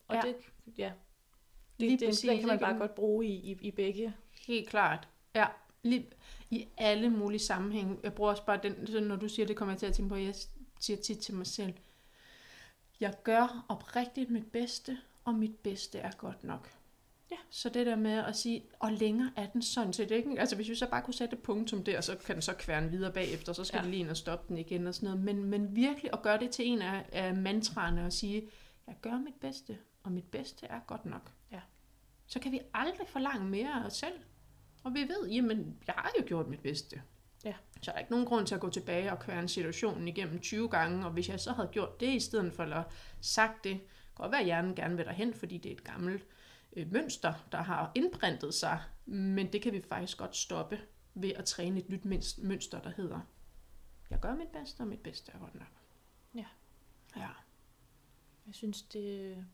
Og 0.07 0.15
Ja. 0.15 0.21
det, 0.21 0.35
ja. 0.77 0.93
Lige 1.77 1.91
Det, 1.91 1.99
det, 1.99 2.07
præcis, 2.07 2.29
den 2.29 2.39
kan 2.39 2.47
man 2.47 2.59
bare 2.59 2.77
godt 2.77 2.95
bruge 2.95 3.25
i, 3.25 3.51
i, 3.51 3.57
i 3.61 3.71
begge. 3.71 4.15
Helt 4.47 4.69
klart. 4.69 5.07
Ja, 5.35 5.47
lige, 5.83 6.07
i 6.49 6.67
alle 6.77 7.09
mulige 7.09 7.39
sammenhænge. 7.39 7.97
Jeg 8.03 8.13
bruger 8.13 8.31
også 8.31 8.45
bare 8.45 8.59
den, 8.63 8.87
så 8.87 8.99
når 8.99 9.15
du 9.15 9.29
siger 9.29 9.45
det, 9.45 9.55
kommer 9.55 9.73
jeg 9.73 9.79
til 9.79 9.85
at 9.85 9.93
tænke 9.93 10.09
på, 10.09 10.15
at 10.15 10.23
jeg 10.23 10.35
siger 10.79 10.97
tit 10.97 11.17
til 11.19 11.35
mig 11.35 11.47
selv, 11.47 11.73
jeg 12.99 13.13
gør 13.23 13.65
oprigtigt 13.69 14.29
mit 14.29 14.51
bedste, 14.51 14.97
og 15.25 15.33
mit 15.33 15.55
bedste 15.55 15.99
er 15.99 16.11
godt 16.11 16.43
nok. 16.43 16.69
Ja. 17.31 17.35
Så 17.49 17.69
det 17.69 17.85
der 17.85 17.95
med 17.95 18.11
at 18.11 18.35
sige, 18.35 18.63
og 18.79 18.91
længere 18.91 19.31
er 19.35 19.47
den 19.47 19.61
sådan 19.61 19.93
set 19.93 20.11
ikke. 20.11 20.39
Altså 20.39 20.55
hvis 20.55 20.69
vi 20.69 20.75
så 20.75 20.89
bare 20.89 21.01
kunne 21.01 21.13
sætte 21.13 21.33
et 21.35 21.41
punktum 21.43 21.83
der, 21.83 22.01
så 22.01 22.15
kan 22.25 22.35
den 22.35 22.41
så 22.41 22.53
kværne 22.53 22.91
videre 22.91 23.13
bagefter, 23.13 23.53
så 23.53 23.63
skal 23.63 23.77
Ja. 23.77 23.81
det 23.81 23.89
lige 23.89 23.99
ind 23.99 24.09
og 24.09 24.17
stoppe 24.17 24.45
den 24.47 24.57
igen 24.57 24.87
og 24.87 24.95
sådan 24.95 25.09
noget. 25.09 25.25
Men, 25.25 25.43
men 25.43 25.75
virkelig 25.75 26.13
at 26.13 26.21
gøre 26.21 26.39
det 26.39 26.51
til 26.51 26.67
en 26.67 26.81
af, 26.81 27.05
af 27.11 27.35
mantraerne 27.35 28.05
og 28.05 28.13
sige, 28.13 28.49
jeg 28.87 28.95
gør 29.01 29.17
mit 29.17 29.35
bedste, 29.41 29.77
og 30.03 30.11
mit 30.11 30.23
bedste 30.23 30.65
er 30.65 30.79
godt 30.87 31.05
nok. 31.05 31.31
Ja. 31.51 31.59
Så 32.27 32.39
kan 32.39 32.51
vi 32.51 32.59
aldrig 32.73 33.07
forlange 33.07 33.45
mere 33.45 33.81
af 33.81 33.85
os 33.85 33.93
selv. 33.93 34.19
Og 34.89 34.95
vi 34.95 35.01
ved, 35.01 35.27
jamen, 35.29 35.77
jeg 35.87 35.95
har 35.97 36.11
jo 36.19 36.23
gjort 36.27 36.47
mit 36.47 36.59
bedste. 36.59 37.01
Ja. 37.45 37.53
Så 37.81 37.91
er 37.91 37.95
der 37.95 37.99
ikke 37.99 38.11
nogen 38.11 38.25
grund 38.25 38.47
til 38.47 38.55
at 38.55 38.61
gå 38.61 38.69
tilbage 38.69 39.11
og 39.11 39.19
kværne 39.19 39.47
situationen 39.49 40.07
igennem 40.07 40.39
20 40.39 40.69
gange, 40.69 41.05
og 41.05 41.11
hvis 41.11 41.29
jeg 41.29 41.39
så 41.39 41.51
havde 41.51 41.69
gjort 41.71 41.99
det 41.99 42.07
i 42.07 42.19
stedet 42.19 42.53
for 42.53 42.63
at 42.63 42.85
sagt 43.21 43.63
det, 43.63 43.77
kan 43.79 43.87
godt 44.15 44.31
være, 44.31 44.39
at 44.39 44.45
hjernen 44.45 44.75
gerne 44.75 44.95
vil 44.97 45.05
derhen, 45.05 45.33
fordi 45.33 45.57
det 45.57 45.71
er 45.71 45.75
et 45.75 45.83
gammelt 45.83 46.25
øh, 46.73 46.91
mønster, 46.91 47.33
der 47.51 47.57
har 47.57 47.91
indprintet 47.95 48.53
sig, 48.53 48.81
men 49.05 49.53
det 49.53 49.61
kan 49.61 49.73
vi 49.73 49.81
faktisk 49.81 50.17
godt 50.17 50.35
stoppe 50.35 50.79
ved 51.13 51.31
at 51.35 51.45
træne 51.45 51.79
et 51.79 51.89
nyt 51.89 52.05
møns- 52.05 52.47
mønster, 52.47 52.81
der 52.81 52.91
hedder, 52.97 53.19
jeg 54.09 54.19
gør 54.19 54.35
mit 54.35 54.49
bedste, 54.49 54.81
og 54.81 54.87
mit 54.87 54.99
bedste 54.99 55.31
er 55.31 55.39
godt 55.39 55.55
nok. 55.55 55.67
Ja. 56.35 56.45
Ja. 57.15 57.29
Jeg 58.47 58.55
synes, 58.55 58.81
det 58.81 59.45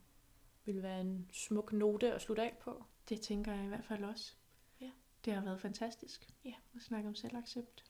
vil 0.66 0.84
være 0.84 1.02
en 1.02 1.30
smuk 1.34 1.74
note 1.74 2.14
at 2.14 2.22
slutte 2.22 2.44
af 2.44 2.58
på. 2.62 2.84
Det 3.10 3.22
tænker 3.22 3.54
jeg 3.54 3.66
i 3.66 3.68
hvert 3.68 3.86
fald 3.86 4.04
også. 4.04 4.34
Det 5.26 5.34
har 5.34 5.42
været 5.42 5.62
fantastisk 5.62 6.28
Ja. 6.46 6.54
at 6.76 6.82
snakke 6.82 7.10
om 7.10 7.16
selvaccept. 7.16 7.84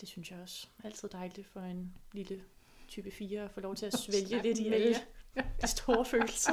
Det 0.00 0.08
synes 0.08 0.30
jeg 0.30 0.40
også. 0.40 0.68
Altid 0.84 1.08
dejligt 1.08 1.46
for 1.46 1.60
en 1.60 1.94
lille 2.12 2.42
type 2.88 3.10
4 3.10 3.40
at 3.42 3.50
få 3.50 3.60
lov 3.60 3.76
til 3.76 3.86
at 3.86 3.98
svælge 4.04 4.42
lidt 4.42 4.58
i 4.58 4.68
alle 4.72 4.94
de 5.62 5.66
store 5.66 6.04
følelser. 6.04 6.52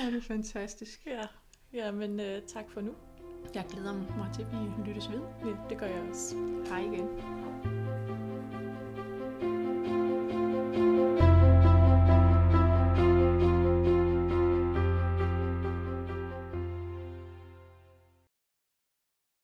Ja, 0.00 0.06
det 0.10 0.16
er 0.16 0.22
fantastisk. 0.22 1.06
Ja, 1.06 1.26
ja 1.72 1.90
men 1.90 2.20
uh, 2.20 2.46
tak 2.46 2.70
for 2.70 2.80
nu. 2.80 2.94
Jeg 3.54 3.64
glæder 3.70 3.92
mig 3.92 4.30
til, 4.34 4.42
at 4.42 4.52
vi 4.52 4.88
lyttes 4.90 5.10
ved. 5.10 5.20
Ja, 5.44 5.68
det 5.68 5.78
gør 5.78 5.86
jeg 5.86 6.02
også. 6.10 6.36
Hej 6.68 6.80
igen. 6.80 7.43